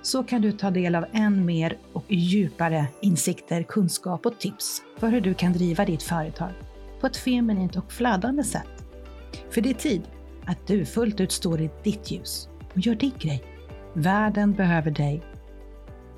Så 0.02 0.24
kan 0.24 0.42
du 0.42 0.52
ta 0.52 0.72
del 0.72 0.96
av 0.96 1.06
än 1.14 1.46
mer 1.46 1.78
och 1.94 2.06
djupare 2.08 2.88
insikter, 3.02 3.64
kunskap 3.64 4.26
och 4.26 4.40
tips 4.40 4.82
för 4.98 5.10
hur 5.10 5.22
du 5.22 5.34
kan 5.34 5.54
driva 5.54 5.86
ditt 5.86 6.04
företag 6.04 6.52
på 7.02 7.08
ett 7.08 7.18
feminint 7.18 7.76
och 7.76 7.92
flödande 7.92 8.44
sätt. 8.44 8.86
För 9.50 9.62
det 9.62 9.70
är 9.70 9.74
tid 9.74 10.02
att 10.46 10.68
du 10.68 10.86
fullt 10.86 11.20
ut 11.20 11.32
står 11.32 11.62
i 11.62 11.70
ditt 11.84 12.12
ljus 12.12 12.50
och 12.74 12.80
gör 12.80 12.96
din 12.96 13.14
grej. 13.20 13.44
Världen 13.94 14.54
behöver 14.54 14.92
dig 14.92 15.22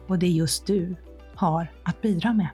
och 0.08 0.20
det 0.20 0.26
är 0.26 0.32
just 0.32 0.68
du 0.68 0.96
har 1.36 1.68
att 1.84 2.02
bidra 2.02 2.34
med. 2.34 2.48